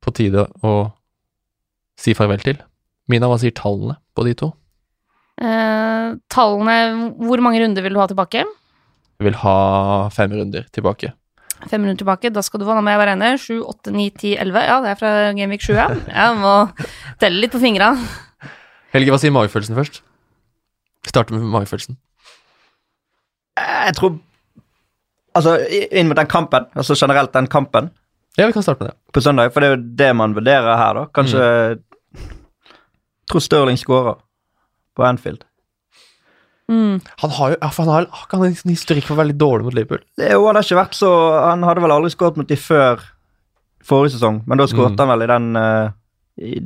på 0.04 0.12
tide 0.16 0.46
å 0.64 0.74
si 2.00 2.14
farvel 2.16 2.42
til? 2.44 2.60
Mina, 3.10 3.28
hva 3.30 3.38
sier 3.40 3.54
tallene 3.56 3.98
på 4.16 4.24
de 4.26 4.34
to? 4.38 4.50
Eh, 5.36 6.14
tallene 6.32 6.76
Hvor 7.20 7.42
mange 7.44 7.60
runder 7.60 7.84
vil 7.84 7.92
du 7.96 8.00
ha 8.00 8.06
tilbake? 8.08 8.44
Jeg 9.16 9.24
vil 9.26 9.36
ha 9.42 9.56
fem 10.12 10.32
runder 10.32 10.64
tilbake. 10.72 11.12
Fem 11.70 11.82
runder 11.84 11.96
tilbake. 12.00 12.30
Da 12.32 12.42
skal 12.44 12.60
du 12.60 12.66
få, 12.68 12.74
nå 12.76 12.82
må 12.84 12.92
jeg 12.92 13.00
bare 13.00 13.14
regne, 13.14 13.30
7, 13.40 13.62
8, 13.64 13.92
9, 13.94 14.10
10, 14.20 14.34
11. 14.44 14.64
Ja, 14.68 14.76
det 14.84 14.90
er 14.92 14.98
fra 15.00 15.12
Gameweek 15.36 15.64
7, 15.64 15.72
ja. 15.76 15.86
Jeg 16.08 16.36
må 16.40 16.54
telle 17.22 17.40
litt 17.40 17.52
på 17.54 17.60
fingra. 17.62 17.94
Helge, 18.92 19.12
hva 19.12 19.20
sier 19.20 19.32
magefølelsen 19.34 19.76
først? 19.78 20.02
Vi 21.04 21.12
starter 21.12 21.36
med 21.36 21.48
magefølelsen. 21.52 21.96
Jeg 23.56 23.96
tror 23.96 24.18
Altså, 25.36 25.58
inn 25.92 26.08
mot 26.08 26.16
den 26.16 26.28
kampen, 26.32 26.64
altså 26.72 26.94
generelt 26.96 27.28
den 27.34 27.44
kampen 27.52 27.90
Ja, 28.38 28.46
vi 28.48 28.54
kan 28.56 28.62
starte 28.64 28.80
med 28.80 28.88
det. 28.88 28.96
på 29.12 29.20
søndag, 29.20 29.50
for 29.52 29.60
det 29.60 29.68
er 29.68 29.74
jo 29.76 29.82
det 30.00 30.16
man 30.16 30.32
vurderer 30.36 30.76
her, 30.80 30.94
da. 30.96 31.02
Kanskje 31.12 31.40
Jeg 31.42 31.78
tror 33.28 33.40
Stirling 33.44 33.76
skårer 33.76 34.16
på 34.96 35.04
Anfield. 35.06 35.44
Mm. 36.72 36.96
Han 37.22 37.30
har 37.36 37.52
jo 37.52 37.56
han 37.62 37.88
har, 37.92 38.06
han 38.10 38.40
har 38.40 38.46
en 38.48 38.72
historikk 38.72 39.04
for 39.06 39.14
å 39.14 39.20
være 39.20 39.30
litt 39.30 39.38
dårlig 39.38 39.68
mot 39.68 39.76
Liverpool. 39.76 40.00
Det, 40.18 40.32
jo, 40.32 40.46
han 40.48 40.56
har 40.58 40.66
ikke 40.66 40.80
vært 40.80 40.96
så 40.98 41.10
Han 41.44 41.62
hadde 41.62 41.84
vel 41.84 41.94
aldri 41.94 42.10
skåret 42.10 42.40
mot 42.40 42.48
de 42.50 42.56
før 42.58 43.04
forrige 43.86 44.16
sesong, 44.16 44.40
men 44.50 44.58
da 44.58 44.66
skåret 44.66 44.96
Mm. 44.96 44.98
han 44.98 45.12
vel 45.12 45.22
i 45.22 45.28
den 45.30 45.46
uh, 45.56 45.92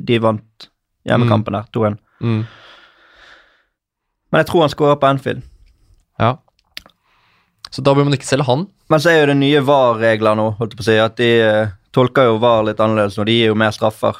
De 0.09 0.17
vant 0.23 0.69
hjemmekampen 1.05 1.53
der, 1.53 1.67
2-1. 1.73 1.99
Mm. 2.21 2.41
Men 4.31 4.41
jeg 4.41 4.47
tror 4.49 4.61
han 4.65 4.73
skårer 4.73 4.97
på 5.01 5.07
Anfield. 5.09 5.43
Ja. 6.21 6.35
Så 7.71 7.81
da 7.85 7.93
bør 7.95 8.05
man 8.07 8.13
ikke 8.17 8.27
selge 8.27 8.45
han. 8.49 8.65
Men 8.89 8.99
så 8.99 9.09
er 9.11 9.21
jo 9.21 9.29
det 9.31 9.37
nye 9.39 9.61
VAR-regler 9.65 10.35
nå, 10.37 10.49
holdt 10.59 10.73
jeg 10.73 10.81
på 10.81 10.85
å 10.85 10.89
si, 10.89 10.97
at 11.01 11.15
de 11.21 11.29
uh, 11.45 11.71
tolker 11.95 12.27
jo 12.29 12.39
VAR 12.43 12.65
litt 12.67 12.81
annerledes 12.83 13.17
og 13.21 13.25
De 13.29 13.37
gir 13.37 13.51
jo 13.53 13.55
mer 13.57 13.71
straffer. 13.75 14.17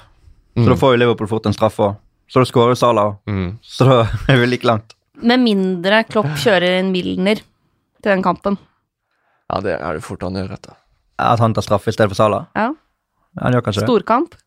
Så 0.57 0.68
da 0.68 0.76
får 0.78 0.93
jo 0.95 1.01
Liverpool 1.03 1.30
fort 1.32 1.45
en 1.47 1.55
straffe 1.55 1.84
òg. 1.89 1.99
Så 2.32 2.40
da 2.40 2.48
skårer 2.48 2.78
Salah, 2.80 3.16
Mm. 3.28 3.58
så 3.62 3.86
da 3.88 4.02
er 4.32 4.40
vi 4.40 4.48
like 4.48 4.68
langt. 4.68 4.96
Med 5.22 5.42
mindre 5.44 6.04
Klopp 6.08 6.32
kjører 6.40 6.80
en 6.80 6.92
Milner 6.94 7.42
til 7.42 8.10
den 8.14 8.24
kampen. 8.24 8.56
Ja, 9.52 9.60
det 9.62 9.76
er 9.76 9.98
det 9.98 10.04
fort 10.06 10.24
han 10.24 10.40
gjør, 10.40 10.54
vet 10.56 10.70
du. 10.70 10.72
At 11.20 11.44
han 11.44 11.54
tar 11.54 11.66
straffe 11.66 11.92
i 11.92 11.96
stedet 11.96 12.14
for 12.14 12.18
Salah. 12.18 12.48
Ja. 12.56 12.72
ja 13.36 13.44
Han 13.44 13.58
gjør 13.58 13.66
kanskje. 13.68 13.84
Storkamp. 13.84 14.40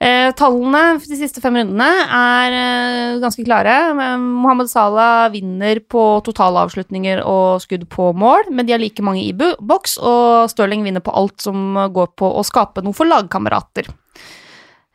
Eh, 0.00 0.30
tallene 0.32 0.96
for 0.96 1.12
de 1.12 1.16
siste 1.20 1.42
fem 1.44 1.58
rundene 1.60 1.86
er 2.16 2.54
eh, 2.56 3.18
ganske 3.20 3.44
klare. 3.44 3.74
Mohammed 4.18 4.70
Salah 4.72 5.28
vinner 5.32 5.82
på 5.84 6.02
totalavslutninger 6.24 7.20
og 7.28 7.60
skudd 7.62 7.84
på 7.92 8.10
mål, 8.16 8.48
men 8.50 8.66
de 8.66 8.74
har 8.74 8.80
like 8.80 9.04
mange 9.04 9.26
i 9.26 9.34
boks, 9.36 9.98
og 10.00 10.48
Stirling 10.50 10.86
vinner 10.88 11.04
på 11.04 11.12
alt 11.14 11.44
som 11.44 11.76
går 11.92 12.14
på 12.16 12.32
å 12.32 12.44
skape 12.48 12.82
noe 12.82 12.96
for 12.96 13.08
lagkamerater. 13.12 13.92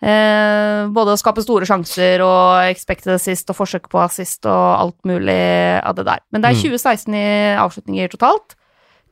Eh, 0.04 0.88
både 0.91 1.14
å 1.14 1.18
skape 1.20 1.41
store 1.41 1.66
sjanser 1.66 2.22
og 2.26 2.68
expected 2.70 3.14
assist 3.16 3.50
og 3.50 3.56
forsøk 3.56 3.88
på 3.89 4.02
assist 4.04 4.46
og 4.46 4.66
alt 4.76 4.98
mulig 5.08 5.39
av 5.82 5.96
det 5.96 6.06
der. 6.06 6.20
Men 6.32 6.41
det 6.41 6.52
er 6.52 6.56
Mm. 6.56 6.62
2016 6.62 7.14
i 7.16 7.56
avslutninger 7.56 8.12
totalt. 8.12 8.56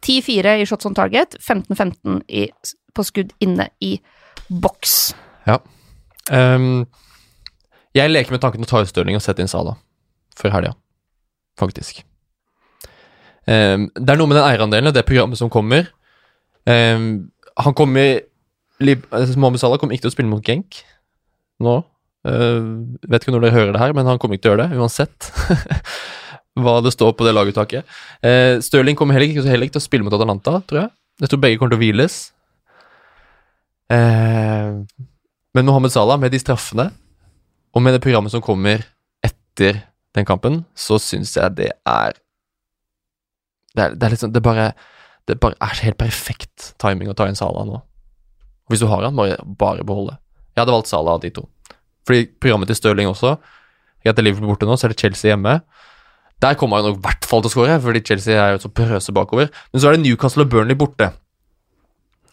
10-4 0.04 0.60
i 0.60 0.66
shots 0.66 0.86
on 0.86 0.94
target, 0.94 1.38
15-15 1.40 2.22
på 2.94 3.04
skudd 3.04 3.32
inne 3.40 3.70
i 3.82 4.00
boks. 4.50 5.14
Ehm, 6.32 6.86
jeg 7.96 8.12
leker 8.12 8.32
med 8.32 8.42
tanken 8.44 8.64
å 8.64 8.70
ta 8.70 8.82
ut 8.84 8.88
Stirling 8.88 9.18
og 9.18 9.24
sette 9.26 9.44
inn 9.44 9.52
Sala 9.52 9.76
før 10.40 10.56
helga, 10.56 10.74
faktisk. 11.60 12.04
Um, 13.46 13.90
det 13.94 14.14
er 14.14 14.16
noe 14.16 14.30
med 14.32 14.38
den 14.40 14.48
eierandelen 14.48 14.96
det 14.96 15.04
programmet 15.06 15.38
som 15.38 15.52
kommer. 15.52 15.90
Um, 16.66 17.30
han 17.60 17.76
kommer 17.76 18.22
Mohammed 18.82 19.62
Salah 19.62 19.80
kommer 19.80 19.96
ikke 19.96 20.08
til 20.08 20.14
å 20.14 20.16
spille 20.16 20.32
mot 20.32 20.44
Genk 20.44 20.82
nå. 21.64 21.82
Uh, 22.24 22.88
vet 23.12 23.24
ikke 23.24 23.34
når 23.36 23.46
dere 23.46 23.56
hører 23.58 23.74
det 23.76 23.82
her, 23.82 23.94
men 23.96 24.08
han 24.08 24.20
kommer 24.20 24.38
ikke 24.38 24.46
til 24.48 24.54
å 24.54 24.56
gjøre 24.56 24.68
det, 24.70 24.80
uansett 24.80 25.28
hva 26.64 26.78
det 26.86 26.94
står 26.96 27.12
på 27.20 27.28
det 27.28 27.34
laguttaket. 27.36 27.88
Uh, 28.24 28.60
Stirling 28.64 28.98
kommer 29.00 29.18
heller 29.18 29.30
ikke, 29.30 29.44
heller 29.50 29.68
ikke 29.68 29.78
til 29.78 29.84
å 29.84 29.88
spille 29.88 30.08
mot 30.08 30.16
Atalanta, 30.16 30.58
tror 30.70 30.86
jeg. 30.86 30.94
Jeg 31.22 31.32
tror 31.32 31.44
begge 31.44 31.60
kommer 31.60 31.76
til 31.76 31.82
å 31.82 31.84
hviles. 31.84 32.18
Uh, 33.92 34.82
men 35.54 35.68
Mohammed 35.68 35.94
Salah, 35.94 36.18
med 36.20 36.34
de 36.34 36.42
straffene, 36.42 36.90
og 37.74 37.84
med 37.84 37.98
det 37.98 38.04
programmet 38.06 38.34
som 38.34 38.44
kommer 38.46 38.86
etter 39.26 39.84
den 40.16 40.28
kampen, 40.30 40.62
så 40.78 41.00
syns 41.02 41.36
jeg 41.38 41.58
det 41.58 41.72
er 41.90 42.20
Det 43.74 43.84
er, 43.84 43.96
det 43.98 44.06
er 44.06 44.12
liksom 44.14 44.34
Det 44.34 44.44
bare 44.46 44.74
Det 45.28 45.40
bare 45.42 45.58
er 45.58 45.80
helt 45.82 45.98
perfekt 45.98 46.74
timing 46.78 47.10
å 47.10 47.16
ta 47.18 47.26
inn 47.28 47.38
Salah 47.38 47.66
nå. 47.66 47.80
Hvis 48.72 48.84
du 48.84 48.88
har 48.90 49.04
han, 49.04 49.16
bare, 49.18 49.40
bare 49.60 49.86
beholde. 49.88 50.18
Jeg 50.54 50.64
hadde 50.64 50.76
valgt 50.76 50.92
Salah 50.92 51.18
av 51.18 51.24
de 51.24 51.32
to. 51.34 51.48
Fordi 52.08 52.28
programmet 52.42 52.70
til 52.70 52.78
Stirling 52.78 53.10
også 53.10 53.38
Etter 54.04 54.26
Liverpool 54.26 54.52
borte 54.52 54.68
nå, 54.68 54.76
så 54.76 54.88
er 54.88 54.92
det 54.94 55.00
Chelsea 55.00 55.30
hjemme. 55.32 55.62
Der 56.44 56.58
kommer 56.60 56.82
han 56.82 56.92
i 56.92 57.00
hvert 57.06 57.24
fall 57.28 57.44
til 57.44 57.52
å 57.52 57.54
skåre, 57.54 57.78
fordi 57.80 58.02
Chelsea 58.04 58.36
er 58.36 58.56
jo 58.56 58.64
så 58.66 58.72
prøse 58.76 59.14
bakover. 59.16 59.48
Men 59.72 59.80
så 59.80 59.88
er 59.88 59.96
det 59.96 60.04
Newcastle 60.04 60.44
og 60.44 60.52
Burnley 60.52 60.76
borte. 60.76 61.08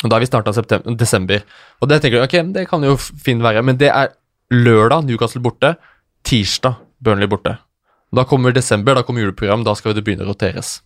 Og 0.03 0.11
Da 0.11 0.17
er 0.17 0.25
vi 0.25 0.27
starta 0.27 0.51
av 0.51 0.97
desember. 0.99 1.45
Og 1.81 1.89
det 1.89 2.01
tenker 2.03 2.19
du, 2.19 2.25
ok, 2.25 2.53
det 2.57 2.67
kan 2.69 2.83
jo 2.83 2.97
fint 2.99 3.43
være, 3.45 3.63
men 3.63 3.79
det 3.79 3.93
er 3.93 4.11
lørdag 4.51 5.07
Newcastle 5.07 5.43
borte, 5.45 5.77
tirsdag 6.27 6.81
Burnley 6.99 7.31
borte. 7.31 7.59
Da 8.11 8.25
kommer 8.27 8.51
desember, 8.51 8.97
da 8.99 9.05
kommer 9.07 9.23
juleprogram, 9.23 9.63
da 9.63 9.77
skal 9.79 9.95
det 9.95 10.03
begynne 10.03 10.27
å 10.27 10.33
roteres. 10.33 10.81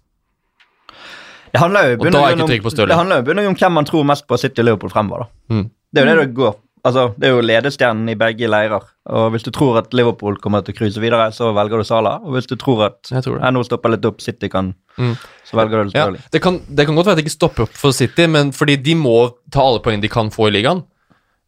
Det 1.55 1.61
handler 1.63 3.21
jo 3.21 3.23
i 3.23 3.27
bunn 3.31 3.41
om, 3.47 3.55
hvem 3.55 3.73
man 3.79 3.87
tror 3.87 4.05
mest 4.11 4.27
på 4.27 4.39
City 4.43 4.61
og 4.61 4.67
Liverpool 4.69 4.91
fremover. 4.91 5.25
da. 5.27 5.55
Mm. 5.55 5.65
Det 5.95 6.03
er 6.03 6.09
jo 6.09 6.15
det 6.19 6.27
det 6.27 6.35
går. 6.37 6.55
Altså, 6.85 7.03
Det 7.17 7.29
er 7.29 7.33
jo 7.33 7.41
ledestjernen 7.47 8.09
i 8.13 8.15
begge 8.21 8.49
leirer. 8.51 8.83
Og 9.09 9.31
Hvis 9.33 9.45
du 9.47 9.51
tror 9.55 9.79
at 9.79 9.95
Liverpool 9.95 10.37
kommer 10.43 10.61
til 10.67 10.75
å 10.75 10.77
cruise 10.77 11.01
videre, 11.01 11.31
så 11.33 11.53
velger 11.57 11.79
du 11.81 11.85
Sala. 11.89 12.19
Og 12.27 12.35
hvis 12.35 12.47
du 12.51 12.57
tror 12.61 12.83
at 12.91 13.09
Jeg 13.11 13.23
tror 13.25 13.39
det. 13.41 13.53
nå 13.55 13.63
stopper 13.65 13.89
litt 13.95 14.05
opp, 14.05 14.21
City 14.21 14.49
kan, 14.49 14.75
Mm. 14.99 15.15
så 15.49 15.57
velger 15.57 15.85
du 15.85 15.91
Ja, 15.95 16.11
det, 16.31 16.43
kan, 16.43 16.61
det 16.69 16.87
kan 16.87 16.95
godt 16.95 17.07
være 17.07 17.13
at 17.13 17.17
det 17.23 17.25
ikke 17.25 17.39
stopper 17.41 17.63
opp 17.63 17.73
for 17.73 17.91
City, 17.93 18.27
men 18.27 18.51
fordi 18.53 18.77
de 18.83 18.95
må 18.95 19.33
ta 19.51 19.61
alle 19.63 19.81
poeng 19.81 20.01
de 20.03 20.09
kan 20.09 20.29
få 20.31 20.49
i 20.49 20.61
ligaen. 20.61 20.85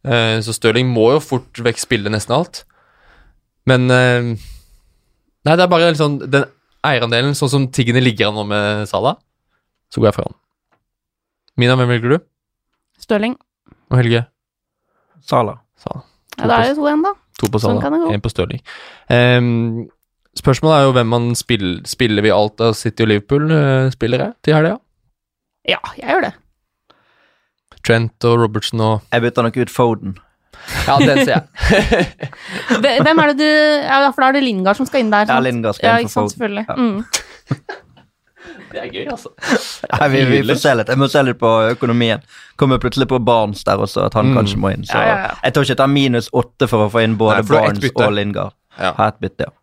Eh, 0.05 0.39
så 0.41 0.53
Stirling 0.55 0.87
må 0.91 1.11
jo 1.13 1.19
fort 1.19 1.53
vekk 1.53 1.77
spille 1.77 2.09
nesten 2.09 2.33
alt. 2.35 2.63
Men 3.65 3.91
eh, 3.91 4.35
Nei, 5.45 5.55
det 5.55 5.63
er 5.63 5.67
bare 5.67 5.91
liksom 5.93 6.17
den 6.29 6.45
eierandelen, 6.83 7.35
sånn 7.35 7.49
som 7.49 7.67
tiggene 7.67 8.01
ligger 8.03 8.27
an 8.29 8.35
nå 8.35 8.43
med 8.47 8.87
Salah, 8.89 9.15
så 9.93 10.01
går 10.01 10.09
jeg 10.11 10.17
foran. 10.19 10.35
Mina, 11.57 11.75
hvem 11.79 11.89
velger 11.89 12.15
du? 12.15 12.25
Stirling. 13.01 13.35
Og 13.91 13.97
Helge? 14.01 14.25
Sala. 15.25 15.57
Salah. 15.81 16.03
Ja, 16.37 16.47
da 16.49 16.57
er 16.61 16.69
det 16.71 16.75
to 16.77 16.85
igjen, 16.87 17.05
da. 17.05 17.13
To 17.41 17.49
på 17.53 17.61
Sånn 17.61 17.79
Salah, 17.79 18.01
kan 18.07 18.13
én 18.17 18.21
på 18.23 18.31
Stirling. 18.33 18.61
Um, 19.09 19.87
spørsmålet 20.37 20.77
er 20.79 20.85
jo 20.87 20.93
hvem 20.97 21.09
man 21.13 21.25
spiller 21.37 21.81
Spiller 21.89 22.25
vi 22.25 22.31
alt 22.33 22.61
av 22.65 22.75
City 22.77 23.05
og 23.05 23.11
Liverpool-spillere 23.13 24.31
til 24.45 24.57
helga? 24.57 24.77
Ja, 25.67 25.79
jeg 25.99 26.07
gjør 26.13 26.27
det. 26.29 26.33
Trent 27.87 28.25
og 28.27 28.39
Robertson 28.41 28.81
og 28.83 29.13
Jeg 29.13 29.23
bytter 29.23 29.45
nok 29.47 29.57
ut 29.63 29.71
Foden. 29.71 30.17
Ja, 30.87 30.97
den 30.99 31.21
ser 31.23 31.33
jeg. 31.37 32.07
Hvem 33.05 33.21
er 33.21 33.29
det 33.31 33.37
du 33.39 33.45
Ja, 33.45 33.99
for 34.11 34.23
da 34.25 34.29
er 34.31 34.37
det 34.39 34.43
Lingard 34.43 34.79
som 34.79 34.87
skal 34.89 35.03
inn 35.05 35.11
der. 35.13 35.27
Ja, 35.27 35.37
sant? 35.37 35.45
Lingard 35.47 35.77
skal 35.77 35.87
Ja, 35.87 35.97
inn 36.01 36.07
ikke 36.09 36.13
for 36.13 36.27
sant, 36.27 36.33
Foden. 36.33 36.33
selvfølgelig. 36.35 36.65
Ja. 36.67 36.75
Mm. 36.75 37.77
Det 38.71 38.79
er 38.81 38.89
gøy, 38.91 39.05
altså. 39.13 39.29
Nei, 39.99 40.07
vi, 40.13 40.23
vi 40.31 40.39
får 40.49 40.59
se 40.61 40.73
litt. 40.79 40.89
Jeg 40.91 40.99
må 41.01 41.07
se 41.11 41.21
litt 41.23 41.39
på 41.39 41.51
økonomien. 41.71 42.23
Kommer 42.59 42.79
plutselig 42.83 43.07
på 43.11 43.19
Barnes 43.23 43.63
der 43.67 43.77
også, 43.85 44.05
at 44.09 44.17
han 44.19 44.31
Mm. 44.33 44.37
kanskje 44.41 44.57
må 44.59 44.71
inn. 44.73 44.83
Så 44.89 44.97
Ja, 44.97 45.05
ja, 45.07 45.17
ja. 45.27 45.35
jeg 45.43 45.53
tør 45.55 45.67
ikke 45.69 45.77
ta 45.83 45.87
minus 45.87 46.27
åtte 46.33 46.67
for 46.67 46.87
å 46.87 46.89
få 46.91 47.03
inn 47.05 47.15
både 47.19 47.41
Nei, 47.41 47.47
Barnes 47.53 47.91
og 47.95 48.11
Lingard. 48.17 48.53
Ja. 48.79 48.91
Ha 48.99 49.07
et 49.13 49.19
bytte, 49.23 49.47
ja. 49.47 49.53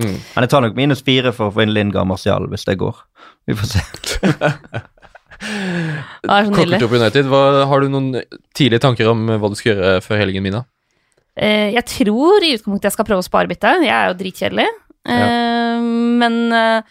Mm. 0.00 0.14
Men 0.34 0.44
jeg 0.46 0.50
tar 0.52 0.62
nok 0.64 0.76
minus 0.76 1.02
fire 1.04 1.32
for 1.36 1.50
å 1.50 1.54
få 1.54 1.62
inn 1.66 1.74
Lingard 1.76 2.02
og 2.04 2.10
Martial, 2.12 2.46
hvis 2.52 2.64
det 2.68 2.78
går. 2.80 2.96
Vi 3.46 3.56
får 3.58 3.66
se. 3.74 3.80
Klokkertro 6.24 6.88
United, 7.00 7.28
hva, 7.30 7.40
har 7.68 7.80
du 7.84 7.88
noen 7.92 8.10
tidlige 8.56 8.82
tanker 8.84 9.08
om 9.10 9.26
hva 9.40 9.50
du 9.52 9.56
skal 9.58 9.72
gjøre 9.74 10.00
før 10.04 10.20
helgen, 10.22 10.44
Mina? 10.44 10.62
Eh, 11.40 11.70
jeg 11.76 11.84
tror 11.88 12.42
i 12.44 12.52
utgangspunktet 12.56 12.90
jeg 12.90 12.96
skal 12.96 13.06
prøve 13.08 13.22
å 13.22 13.26
spare 13.26 13.48
bytte. 13.50 13.70
Jeg 13.86 13.94
er 13.94 14.10
jo 14.10 14.16
dritkjedelig. 14.20 14.66
Eh, 15.08 15.84
Men 16.20 16.34
eh, 16.52 16.82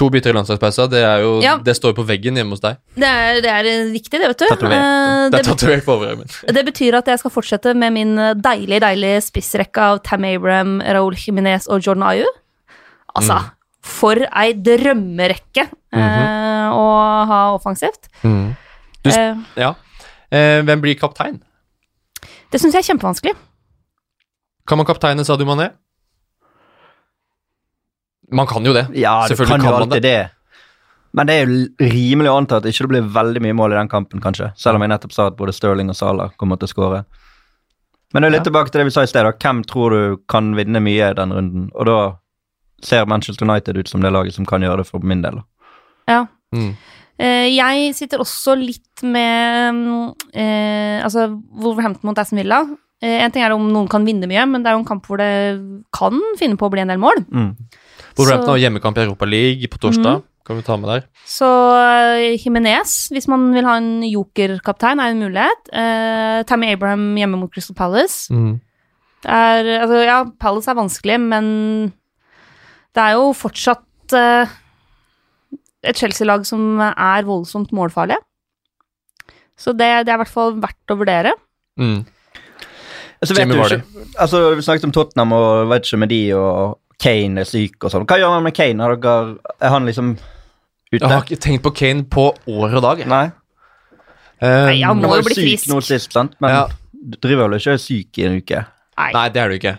To 0.00 0.08
bytter 0.08 0.30
i 0.32 0.32
landslagspausa, 0.32 0.86
det, 0.88 1.02
jo, 1.20 1.40
Ja. 1.44 1.58
det 1.60 1.74
står 1.76 1.92
jo 1.92 1.98
på 2.02 2.06
veggen 2.08 2.34
hjemme 2.34 2.54
hos 2.56 2.60
deg. 2.64 2.78
Det 2.96 3.04
er, 3.04 3.40
det 3.44 3.50
er 3.52 3.66
viktig, 3.92 4.18
det, 4.18 4.28
vet 4.32 4.38
du. 4.38 4.46
Tatovert. 4.48 4.72
Eh, 4.72 5.24
Det 5.28 5.32
det, 5.32 5.40
er 5.40 5.50
tatovert 5.50 5.84
på 5.84 5.92
overarmen. 5.98 6.28
det 6.56 6.64
betyr 6.64 6.94
at 6.96 7.06
jeg 7.12 7.18
skal 7.20 7.30
fortsette 7.30 7.74
med 7.76 7.92
min 7.92 8.14
eh, 8.18 8.32
deilige, 8.34 8.80
deilige 8.80 9.20
spissrekke 9.28 9.76
av 9.78 10.00
Tam 10.02 10.24
Abraham, 10.24 10.78
Raúl 10.80 11.14
Jiminez 11.20 11.68
og 11.68 11.82
Jordan 11.84 12.02
Ayu. 12.08 12.24
Altså, 13.14 13.36
Mm. 13.42 13.50
for 13.82 14.14
ei 14.32 14.52
drømmerekke 14.54 15.68
Mhm. 15.92 16.00
eh, 16.00 16.70
å 16.72 17.26
ha 17.28 17.40
offensivt. 17.58 18.08
Du 18.22 19.10
sp- 19.10 19.18
Eh, 19.18 19.36
Ja. 19.60 19.74
Eh, 20.32 20.62
hvem 20.62 20.80
blir 20.80 20.94
kaptein? 20.98 21.42
det 22.50 22.60
syns 22.60 22.72
jeg 22.72 22.80
er 22.88 22.94
kjempevanskelig. 22.94 23.34
Kan 24.66 24.78
man 24.78 24.86
kapteine 24.86 25.24
Sadio 25.24 25.44
Mané? 25.44 25.70
Man 28.32 28.46
kan 28.50 28.64
jo 28.64 28.72
det. 28.72 28.86
Ja, 28.96 29.22
du 29.28 29.34
Selvfølgelig 29.34 29.60
kan 29.60 29.66
jo 29.66 29.72
kan 29.78 29.88
man 29.88 29.88
det. 29.96 30.02
det. 30.02 30.30
Men 31.12 31.26
det 31.28 31.34
er 31.36 31.46
jo 31.46 31.88
rimelig 31.92 32.30
å 32.32 32.36
anta 32.40 32.56
at 32.56 32.62
det 32.64 32.72
ikke 32.72 32.88
blir 32.88 33.02
veldig 33.12 33.42
mye 33.44 33.52
mål 33.58 33.74
i 33.74 33.76
den 33.76 33.88
kampen, 33.92 34.20
kanskje. 34.24 34.52
Selv 34.56 34.76
om 34.78 34.84
jeg 34.86 34.88
nettopp 34.94 35.12
sa 35.12 35.26
at 35.28 35.36
både 35.36 35.52
Sterling 35.52 35.90
og 35.92 35.96
Salah 35.98 36.30
kommer 36.40 36.56
til 36.56 36.70
å 36.70 36.72
skåre. 36.72 37.02
Men 38.14 38.22
det 38.22 38.28
er 38.28 38.32
litt 38.38 38.46
Ja. 38.46 38.50
tilbake 38.50 38.70
til 38.72 38.80
det 38.80 38.86
vi 38.88 38.90
sa 38.96 39.02
i 39.02 39.06
sted. 39.10 39.22
da. 39.24 39.32
Hvem 39.32 39.62
tror 39.64 39.90
du 39.90 40.16
kan 40.28 40.54
vinne 40.54 40.80
mye 40.80 41.10
i 41.10 41.14
den 41.14 41.30
runden? 41.32 41.70
Og 41.74 41.86
da 41.86 42.16
ser 42.82 43.04
Manchester 43.06 43.44
United 43.44 43.76
ut 43.76 43.88
som 43.88 44.00
det 44.00 44.10
laget 44.12 44.32
som 44.34 44.44
kan 44.46 44.60
gjøre 44.62 44.78
det 44.78 44.86
for 44.88 45.00
min 45.00 45.22
del. 45.22 45.42
Ja. 46.08 46.26
Mm. 46.54 46.76
Eh, 47.18 47.48
jeg 47.54 47.94
sitter 47.94 48.18
også 48.18 48.56
litt 48.58 49.02
med 49.02 50.14
eh, 50.34 51.02
Altså, 51.04 51.28
Wolverhampton 51.60 52.08
mot 52.08 52.18
Aston 52.18 52.38
Villa. 52.38 52.62
Eh, 53.02 53.20
en 53.24 53.30
ting 53.30 53.42
er 53.42 53.52
om 53.52 53.68
noen 53.72 53.88
kan 53.88 54.04
vinne 54.04 54.26
mye, 54.26 54.46
men 54.48 54.62
det 54.62 54.70
er 54.70 54.76
jo 54.76 54.80
en 54.82 54.88
kamp 54.88 55.06
hvor 55.06 55.18
det 55.18 55.60
kan 55.92 56.18
finne 56.38 56.56
på 56.56 56.68
å 56.68 56.70
bli 56.70 56.80
en 56.80 56.88
del 56.88 56.98
mål. 57.02 57.24
Mm. 57.32 57.56
Wolverhampton 58.18 58.54
har 58.54 58.62
hjemmekamp 58.64 58.98
i 58.98 59.04
Europa 59.06 59.28
League 59.28 59.68
på 59.72 59.80
torsdag. 59.82 60.20
Mm. 60.20 60.28
Kan 60.46 60.58
vi 60.58 60.64
ta 60.66 60.76
med 60.76 60.90
der? 60.90 61.04
Så 61.28 61.46
eh, 61.78 62.34
Jimenez, 62.42 63.06
hvis 63.14 63.28
man 63.30 63.52
vil 63.54 63.66
ha 63.68 63.76
en 63.78 64.02
jokerkaptein, 64.02 64.98
er 64.98 65.12
en 65.12 65.22
mulighet. 65.22 65.70
Uh, 65.70 66.42
Tammy 66.48 66.72
Abraham 66.72 67.12
hjemme 67.16 67.38
mot 67.38 67.52
Crystal 67.52 67.76
Palace. 67.78 68.26
Mm. 68.34 68.56
Det 69.22 69.30
er, 69.30 69.70
altså, 69.84 70.00
ja, 70.02 70.16
Palace 70.42 70.70
er 70.70 70.80
vanskelig, 70.80 71.20
men 71.22 71.46
det 72.92 73.04
er 73.04 73.14
jo 73.20 73.30
fortsatt 73.38 74.16
uh, 74.18 74.50
et 75.86 75.98
Chelsea-lag 75.98 76.42
som 76.46 76.82
er 76.82 77.28
voldsomt 77.28 77.70
målfarlige. 77.72 78.18
Så 79.58 79.76
det, 79.78 79.92
det 80.06 80.10
er 80.10 80.18
i 80.18 80.22
hvert 80.24 80.34
fall 80.34 80.58
verdt 80.58 80.90
å 80.90 80.98
vurdere. 80.98 81.36
Mm. 81.78 82.02
Altså, 83.22 83.36
vet 83.38 83.46
du 83.46 83.54
Vardy. 83.54 83.78
ikke, 83.78 84.06
altså 84.18 84.38
Vi 84.58 84.64
snakket 84.66 84.88
om 84.88 84.92
Tottenham 84.92 85.32
og 85.36 85.68
vet 85.70 85.86
ikke 85.86 86.00
med 86.02 86.10
de, 86.10 86.22
og 86.34 86.80
Kane 87.02 87.42
er 87.42 87.48
syk 87.48 87.82
og 87.82 87.92
sånn. 87.92 88.06
Hva 88.06 88.18
gjør 88.20 88.34
man 88.36 88.46
med 88.46 88.54
Kane? 88.56 88.82
Har 88.82 88.96
dere, 88.96 89.36
er 89.58 89.74
han 89.74 89.88
liksom 89.88 90.12
ute? 90.16 91.00
Jeg 91.00 91.08
har 91.08 91.24
ikke 91.24 91.40
tenkt 91.42 91.64
på 91.64 91.72
Kane 91.74 92.04
på 92.06 92.28
år 92.30 92.76
og 92.78 92.84
dag. 92.84 93.06
Nei. 93.10 93.24
Eh, 94.42 94.66
Nei, 94.68 94.76
han 94.82 94.98
Han 94.98 95.02
må 95.02 95.16
jo 95.18 95.26
bli 95.28 95.36
syk 95.38 95.48
frisk. 95.48 95.70
nå 95.70 95.80
sist, 95.82 96.12
sant? 96.12 96.36
Men 96.40 96.50
Ja. 96.50 96.66
du 96.92 97.16
driver 97.18 97.48
vel 97.48 97.58
ikke 97.58 97.74
og 97.74 97.78
er 97.78 97.82
syk 97.82 98.18
i 98.18 98.26
en 98.26 98.36
uke? 98.38 98.66
Nei. 98.98 99.12
Nei, 99.12 99.28
det 99.28 99.42
er 99.42 99.48
du 99.48 99.58
ikke. 99.58 99.78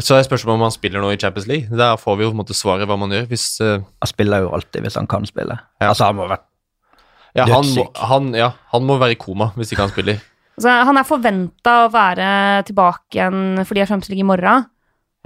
Så 0.00 0.16
er 0.16 0.24
spørsmålet 0.24 0.56
om 0.56 0.64
han 0.66 0.70
spiller 0.72 1.00
nå 1.00 1.12
i 1.12 1.16
Champions 1.20 1.46
League. 1.46 1.68
Der 1.68 1.96
får 1.96 2.16
vi 2.16 2.24
jo 2.24 2.30
på 2.30 2.36
en 2.38 2.44
måte 2.44 2.56
svaret 2.56 2.88
hva 2.88 2.96
man 2.98 3.10
gjør. 3.10 3.26
Hvis, 3.28 3.60
uh... 3.60 3.84
Han 4.00 4.08
spiller 4.08 4.40
jo 4.40 4.52
alltid 4.56 4.82
hvis 4.82 4.96
han 4.96 5.06
kan 5.06 5.26
spille. 5.26 5.58
Ja. 5.80 5.88
Altså, 5.92 6.04
han 6.08 6.16
må 6.16 6.28
være 6.28 6.40
ja, 7.34 7.46
han, 7.48 7.64
han, 7.96 8.34
ja, 8.36 8.50
han 8.74 8.84
må 8.84 8.98
være 9.00 9.14
i 9.14 9.20
koma 9.20 9.52
hvis 9.56 9.72
ikke 9.72 9.86
han 9.86 9.92
spiller. 9.92 10.18
Altså, 10.58 10.72
han 10.84 10.98
er 11.00 11.06
forventa 11.08 11.76
å 11.86 11.92
være 11.92 12.26
tilbake 12.68 13.16
igjen 13.16 13.62
fordi 13.64 13.80
jeg 13.80 13.86
er 13.86 13.92
Champions 13.92 14.10
League 14.12 14.24
i 14.24 14.28
morgen. 14.28 14.66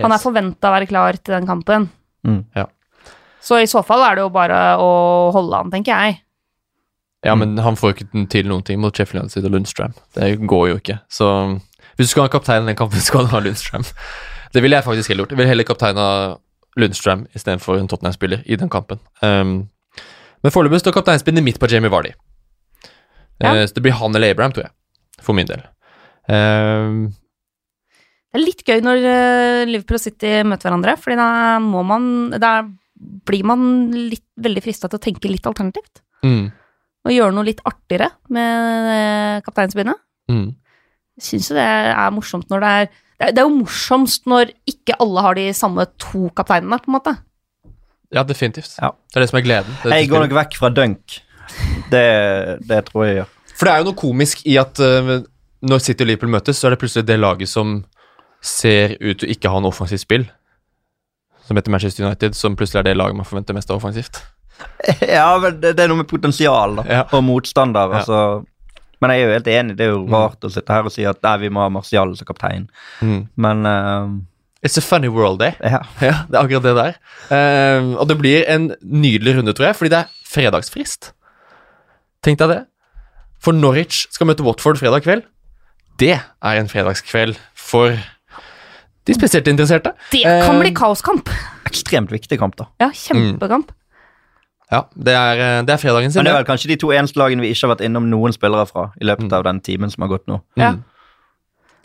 Han 0.02 0.12
er 0.12 0.20
forventa 0.20 0.68
å 0.68 0.74
være 0.76 0.88
klar 0.90 1.16
til 1.16 1.36
den 1.38 1.46
kampen. 1.48 1.88
Mm. 2.26 2.42
Ja. 2.56 2.66
Så 3.40 3.60
i 3.62 3.68
så 3.70 3.82
fall 3.86 4.02
er 4.04 4.18
det 4.18 4.24
jo 4.26 4.32
bare 4.34 4.58
å 4.82 4.90
holde 5.34 5.60
han, 5.62 5.70
tenker 5.72 5.94
jeg. 5.94 6.18
Ja, 7.26 7.34
men 7.38 7.56
han 7.62 7.78
får 7.78 7.90
jo 7.90 7.96
ikke 7.96 8.24
til 8.30 8.48
noen 8.50 8.64
ting 8.66 8.80
mot 8.82 8.94
Sheffield 8.94 9.24
United 9.24 9.48
og 9.48 9.54
Lundstrøm. 9.54 9.94
Det 10.14 10.30
går 10.46 10.64
jo 10.70 10.78
ikke. 10.80 10.98
Så 11.10 11.28
hvis 11.96 12.10
du 12.10 12.12
skal 12.12 12.26
ha 12.26 12.32
kaptein 12.32 12.66
i 12.66 12.70
den 12.70 12.78
kampen, 12.78 13.02
skal 13.08 13.26
du 13.26 13.32
ha 13.32 13.42
Lundstrøm. 13.42 13.86
Det 14.54 14.62
ville 14.62 14.78
jeg 14.78 14.86
faktisk 14.86 15.10
heller 15.10 15.24
gjort. 15.24 15.34
Jeg 15.34 15.40
ville 15.40 15.52
heller 15.54 15.68
kapteina 15.68 16.06
Lundstrøm 16.76 17.26
istedenfor 17.34 17.80
en 17.80 17.88
Tottenham-spiller 17.90 18.44
i 18.44 18.58
den 18.60 18.70
kampen. 18.72 19.00
Um, 19.22 19.68
men 20.44 20.52
foreløpig 20.52 20.82
står 20.82 20.94
kapteinspinnet 20.98 21.44
midt 21.44 21.60
på 21.60 21.70
Jamie 21.72 21.90
Vardy. 21.92 22.12
Ja. 23.40 23.54
Uh, 23.54 23.62
så 23.64 23.78
det 23.78 23.84
blir 23.86 23.96
han 23.96 24.14
eller 24.14 24.34
Abraham, 24.34 24.54
tror 24.56 24.68
jeg. 24.68 24.74
For 25.24 25.36
min 25.36 25.48
del. 25.48 25.64
Um, 26.28 27.14
Det 28.32 28.40
er 28.40 28.44
litt 28.44 28.62
gøy 28.66 28.82
når 28.84 29.04
eh, 29.08 29.62
Liverpool 29.70 29.96
og 29.98 30.02
City 30.02 30.32
møter 30.44 30.68
hverandre, 30.68 30.96
fordi 31.00 31.16
da 31.16 31.28
må 31.62 31.82
man 31.86 32.08
Da 32.42 32.50
blir 33.28 33.44
man 33.44 33.62
litt, 33.92 34.24
veldig 34.40 34.62
frista 34.64 34.88
til 34.88 34.98
å 34.98 35.04
tenke 35.04 35.28
litt 35.30 35.46
alternativt. 35.46 36.00
mm, 36.24 36.46
Og 37.06 37.12
gjøre 37.12 37.34
noe 37.36 37.44
litt 37.44 37.60
artigere 37.64 38.10
med 38.28 39.42
kapteinsbindet. 39.44 39.96
kapteinspinnet. 39.96 39.96
mm. 40.30 40.54
Syns 41.20 41.48
jo 41.50 41.54
det 41.56 41.64
er 41.64 42.10
morsomt 42.12 42.48
når 42.50 42.60
det 42.60 42.70
er 42.76 42.88
det 43.32 43.38
er- 43.38 43.46
jo 43.48 43.54
morsomst 43.62 44.26
når 44.26 44.50
ikke 44.68 44.96
alle 45.00 45.22
har 45.22 45.34
de 45.34 45.46
samme 45.56 45.86
to 45.98 46.28
kapteinene, 46.36 46.76
på 46.84 46.88
en 46.90 46.96
måte. 47.00 47.14
Ja, 48.12 48.22
definitivt. 48.22 48.76
Ja. 48.80 48.90
Det 49.08 49.16
er 49.16 49.20
det 49.24 49.30
som 49.30 49.38
er 49.38 49.42
gleden. 49.46 49.72
Det 49.82 49.92
er 49.92 49.96
Jeg 49.96 50.08
går 50.10 50.26
nok 50.28 50.34
vekk 50.36 50.56
fra 50.58 50.68
dunk. 50.68 51.20
Det, 51.90 52.60
det 52.68 52.84
tror 52.90 53.06
jeg 53.06 53.16
gjør. 53.16 53.28
For 53.56 53.64
det 53.64 53.72
er 53.72 53.78
jo 53.78 53.84
noe 53.88 53.96
komisk 53.96 54.42
i 54.46 54.56
at 54.60 54.78
uh, 54.80 55.22
når 55.64 55.80
City 55.80 56.04
og 56.04 56.08
Liverpool 56.10 56.30
møtes, 56.30 56.58
så 56.60 56.66
er 56.68 56.70
det 56.76 56.80
plutselig 56.82 57.06
det 57.06 57.18
laget 57.18 57.48
som 57.48 57.84
ser 58.46 58.96
ut 59.00 59.18
til 59.20 59.28
å 59.28 59.32
ikke 59.34 59.50
ha 59.52 59.60
noe 59.62 59.74
offensivt 59.74 60.04
spill, 60.06 60.24
som 61.46 61.58
heter 61.58 61.70
Manchester 61.74 62.06
United, 62.06 62.34
som 62.38 62.56
plutselig 62.58 62.80
er 62.82 62.88
det 62.90 62.96
laget 62.98 63.18
man 63.18 63.26
forventer 63.28 63.54
mest 63.56 63.70
av 63.70 63.80
offensivt. 63.82 64.22
Ja, 65.04 65.34
men 65.42 65.58
det, 65.60 65.74
det 65.76 65.84
er 65.84 65.90
noe 65.90 66.00
med 66.00 66.08
potensial 66.08 66.78
da, 66.78 66.84
Ja. 66.88 67.02
og 67.12 67.20
motstander. 67.26 67.90
Ja. 67.92 67.98
Altså. 68.00 68.20
Men 69.02 69.12
jeg 69.12 69.20
er 69.20 69.26
jo 69.28 69.34
helt 69.34 69.50
enig. 69.52 69.74
Det 69.76 69.84
er 69.84 69.90
jo 69.92 70.06
rart 70.08 70.46
å 70.46 70.50
sitte 70.54 70.72
her 70.72 70.86
og 70.88 70.94
si 70.94 71.04
at 71.04 71.18
nei, 71.26 71.34
vi 71.42 71.50
må 71.52 71.60
ha 71.60 71.68
Martial 71.74 72.14
som 72.16 72.24
kaptein. 72.28 72.64
Men 73.36 73.66
uh, 73.68 74.14
It's 74.64 74.78
a 74.80 74.82
funny 74.82 75.10
world, 75.12 75.42
eh? 75.44 75.52
ja. 75.60 75.82
Ja, 76.08 76.14
det 76.30 76.38
er 76.38 76.40
akkurat 76.40 76.64
det 76.64 76.72
der. 76.78 76.96
Eh, 77.36 77.90
og 78.00 78.08
det 78.08 78.16
blir 78.22 78.46
en 78.50 78.70
nydelig 78.80 79.36
runde, 79.36 79.52
tror 79.52 79.68
jeg, 79.68 79.76
fordi 79.82 79.92
det 79.92 80.00
er 80.00 80.14
fredagsfrist. 80.32 81.10
Tenk 82.24 82.40
deg 82.40 82.54
det. 82.54 82.60
For 83.44 83.52
Norwich 83.54 84.06
skal 84.16 84.30
møte 84.32 84.46
Watford 84.46 84.80
fredag 84.80 85.04
kveld. 85.04 85.28
Det 86.00 86.14
er 86.16 86.58
en 86.62 86.72
fredagskveld 86.72 87.36
for 87.52 87.92
de 89.06 89.14
spesielt 89.14 89.46
interesserte. 89.50 89.92
Det 90.12 90.22
kan 90.26 90.56
Eh, 90.56 90.60
bli 90.60 90.72
kaoskamp! 90.74 91.28
Ekstremt 91.68 92.10
viktig 92.10 92.38
kamp, 92.38 92.56
da. 92.58 92.66
Ja, 92.82 92.90
kjempekamp. 92.90 93.70
Ja, 94.70 94.80
det 94.98 95.14
er, 95.14 95.38
eh, 95.38 95.62
det 95.62 95.70
er 95.76 95.78
fredagen 95.78 96.10
sin. 96.10 96.18
Men 96.20 96.26
det 96.26 96.32
er 96.34 96.40
vel 96.42 96.48
kanskje 96.48 96.68
de 96.72 96.76
to 96.82 96.90
eneste 96.90 97.18
lagene 97.20 97.40
vi 97.44 97.52
ikke 97.54 97.68
har 97.68 97.76
vært 97.76 97.84
innom 97.86 98.08
noen 98.10 98.34
spillere 98.34 98.66
fra 98.66 98.88
i 99.00 99.06
løpet 99.06 99.32
av 99.32 99.44
den 99.46 99.60
timen 99.62 99.90
som 99.92 100.02
har 100.02 100.10
gått 100.10 100.26
nå. 100.26 100.40
Ja. 100.58 100.72
Mm. 100.74 100.82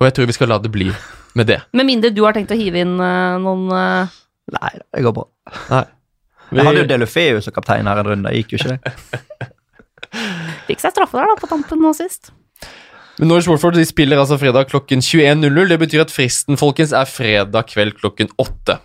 Og 0.02 0.08
jeg 0.08 0.14
tror 0.18 0.26
vi 0.26 0.34
skal 0.34 0.50
la 0.50 0.58
det 0.58 0.72
bli 0.74 0.90
med 1.38 1.46
det. 1.48 1.60
Med 1.78 1.86
mindre 1.86 2.10
du 2.10 2.24
har 2.26 2.34
tenkt 2.34 2.50
å 2.52 2.58
hive 2.58 2.82
inn 2.82 2.96
uh, 3.00 3.38
noen 3.38 3.68
uh, 3.70 4.08
Nei, 4.52 4.72
det 4.96 5.04
går 5.06 5.14
bra. 5.14 5.28
Nei. 5.70 5.84
Jeg 6.52 6.66
hadde 6.66 6.82
jo 6.82 6.88
Delofeu 6.90 7.38
som 7.46 7.54
kaptein 7.54 7.88
her 7.88 8.02
en 8.02 8.08
runde. 8.10 8.28
det 8.34 8.42
Gikk 8.42 8.58
jo 8.58 8.58
ikke 8.58 8.74
det. 8.74 8.96
Fikk 10.68 10.82
seg 10.82 10.92
straffe 10.92 11.16
der, 11.16 11.30
da, 11.30 11.38
på 11.40 11.48
tampen 11.48 11.80
nå 11.80 11.94
sist. 11.96 12.34
Men 13.22 13.30
Norwich 13.30 13.46
Watford 13.46 13.76
de 13.78 13.84
spiller 13.86 14.18
altså 14.18 14.34
fredag 14.42 14.72
klokken 14.72 15.04
21.00. 15.06 15.68
Det 15.70 15.78
betyr 15.78 16.02
at 16.02 16.14
fristen 16.14 16.58
folkens, 16.58 16.90
er 16.90 17.06
fredag 17.06 17.68
kveld 17.70 17.94
klokken 18.00 18.32
åtte. 18.42 18.80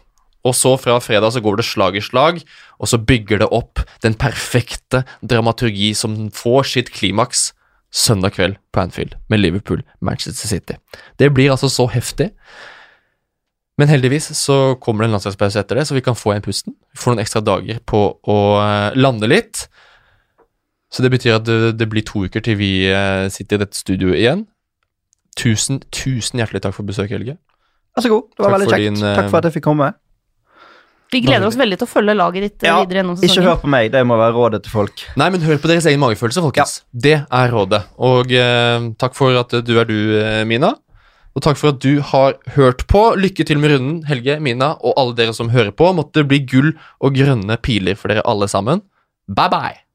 Og 0.44 0.52
så 0.54 0.74
fra 0.76 0.98
fredag 1.00 1.32
så 1.32 1.40
går 1.40 1.56
det 1.56 1.64
slag 1.64 1.96
i 1.96 2.02
slag, 2.04 2.42
og 2.76 2.90
så 2.90 3.00
bygger 3.00 3.40
det 3.40 3.48
opp 3.48 3.80
den 4.04 4.14
perfekte 4.14 5.06
dramaturgi 5.24 5.94
som 5.96 6.26
får 6.36 6.68
sitt 6.74 6.92
klimaks 6.92 7.48
søndag 7.88 8.36
kveld 8.36 8.60
på 8.76 8.84
Anfield 8.84 9.16
med 9.32 9.40
Liverpool 9.40 9.80
Manchester 10.04 10.52
City. 10.52 10.76
Det 11.16 11.32
blir 11.32 11.54
altså 11.54 11.72
så 11.72 11.88
heftig. 11.88 12.28
Men 13.80 13.88
heldigvis 13.88 14.28
så 14.36 14.76
kommer 14.80 15.04
det 15.04 15.10
en 15.10 15.16
landslagspause 15.16 15.64
etter 15.64 15.80
det, 15.80 15.88
så 15.88 15.96
vi 15.96 16.04
kan 16.04 16.16
få 16.16 16.36
en 16.36 16.44
pusten. 16.44 16.76
Vi 16.92 17.00
får 17.00 17.16
noen 17.16 17.24
ekstra 17.24 17.40
dager 17.44 17.80
på 17.88 18.04
å 18.20 18.38
eh, 18.60 19.00
lande 19.00 19.32
litt. 19.32 19.64
Så 20.96 21.04
det 21.04 21.10
betyr 21.12 21.34
at 21.36 21.44
det, 21.44 21.74
det 21.76 21.88
blir 21.92 22.04
to 22.08 22.24
uker 22.24 22.40
til 22.40 22.56
vi 22.56 22.70
eh, 22.88 23.26
sitter 23.32 23.58
i 23.58 23.64
dette 23.66 23.76
studioet 23.76 24.16
igjen. 24.16 24.46
Tusen, 25.36 25.82
tusen 25.92 26.40
hjertelig 26.40 26.62
takk 26.64 26.72
for 26.78 26.88
besøket, 26.88 27.18
Helge. 27.18 27.34
Vær 27.96 28.04
så 28.06 28.12
god. 28.12 28.22
Det 28.32 28.40
var 28.44 28.54
Takk 28.54 28.56
veldig 28.56 28.72
kjekt. 28.72 28.84
din, 28.86 29.02
eh, 29.04 29.16
Takk 29.18 29.28
for 29.28 29.38
at 29.42 29.48
jeg 29.50 29.56
fikk 29.58 29.66
komme. 29.68 29.90
Vi 31.12 31.20
gleder 31.22 31.46
oss 31.46 31.54
veldig 31.60 31.76
til 31.78 31.86
å 31.86 31.90
følge 31.90 32.14
laget 32.16 32.42
ditt 32.46 32.64
eh, 32.64 32.70
Ja, 32.70 32.80
videre 32.82 33.02
gjennom 33.02 33.20
Ikke 33.28 33.44
hør 33.44 33.60
på 33.62 33.68
meg, 33.70 33.92
det 33.92 34.00
må 34.08 34.16
være 34.18 34.34
rådet 34.34 34.62
til 34.64 34.72
folk. 34.72 35.04
Nei, 35.20 35.28
men 35.30 35.44
hør 35.44 35.60
på 35.62 35.70
deres 35.70 35.86
egen 35.86 36.00
magefølelse, 36.02 36.42
folkens. 36.48 36.74
Det 36.90 37.14
er 37.20 37.52
rådet. 37.52 37.84
Og 38.08 38.32
eh, 38.34 38.88
takk 38.98 39.14
for 39.14 39.36
at 39.38 39.54
du 39.68 39.72
er 39.78 39.86
du, 39.92 39.96
Mina. 40.48 40.72
Og 41.36 41.44
takk 41.44 41.60
for 41.60 41.76
at 41.76 41.80
du 41.84 42.00
har 42.00 42.38
hørt 42.56 42.86
på. 42.88 43.10
Lykke 43.20 43.44
til 43.44 43.60
med 43.60 43.76
runden, 43.76 43.96
Helge, 44.08 44.40
Mina 44.40 44.72
og 44.80 44.96
alle 44.96 45.16
dere 45.20 45.36
som 45.36 45.52
hører 45.52 45.76
på. 45.76 45.92
Måtte 45.92 46.22
det 46.24 46.30
bli 46.32 46.40
gull 46.48 46.72
og 47.04 47.16
grønne 47.20 47.60
piler 47.60 47.94
for 48.00 48.08
dere 48.08 48.24
alle 48.24 48.48
sammen. 48.48 48.80
Bye, 49.28 49.52
bye. 49.52 49.85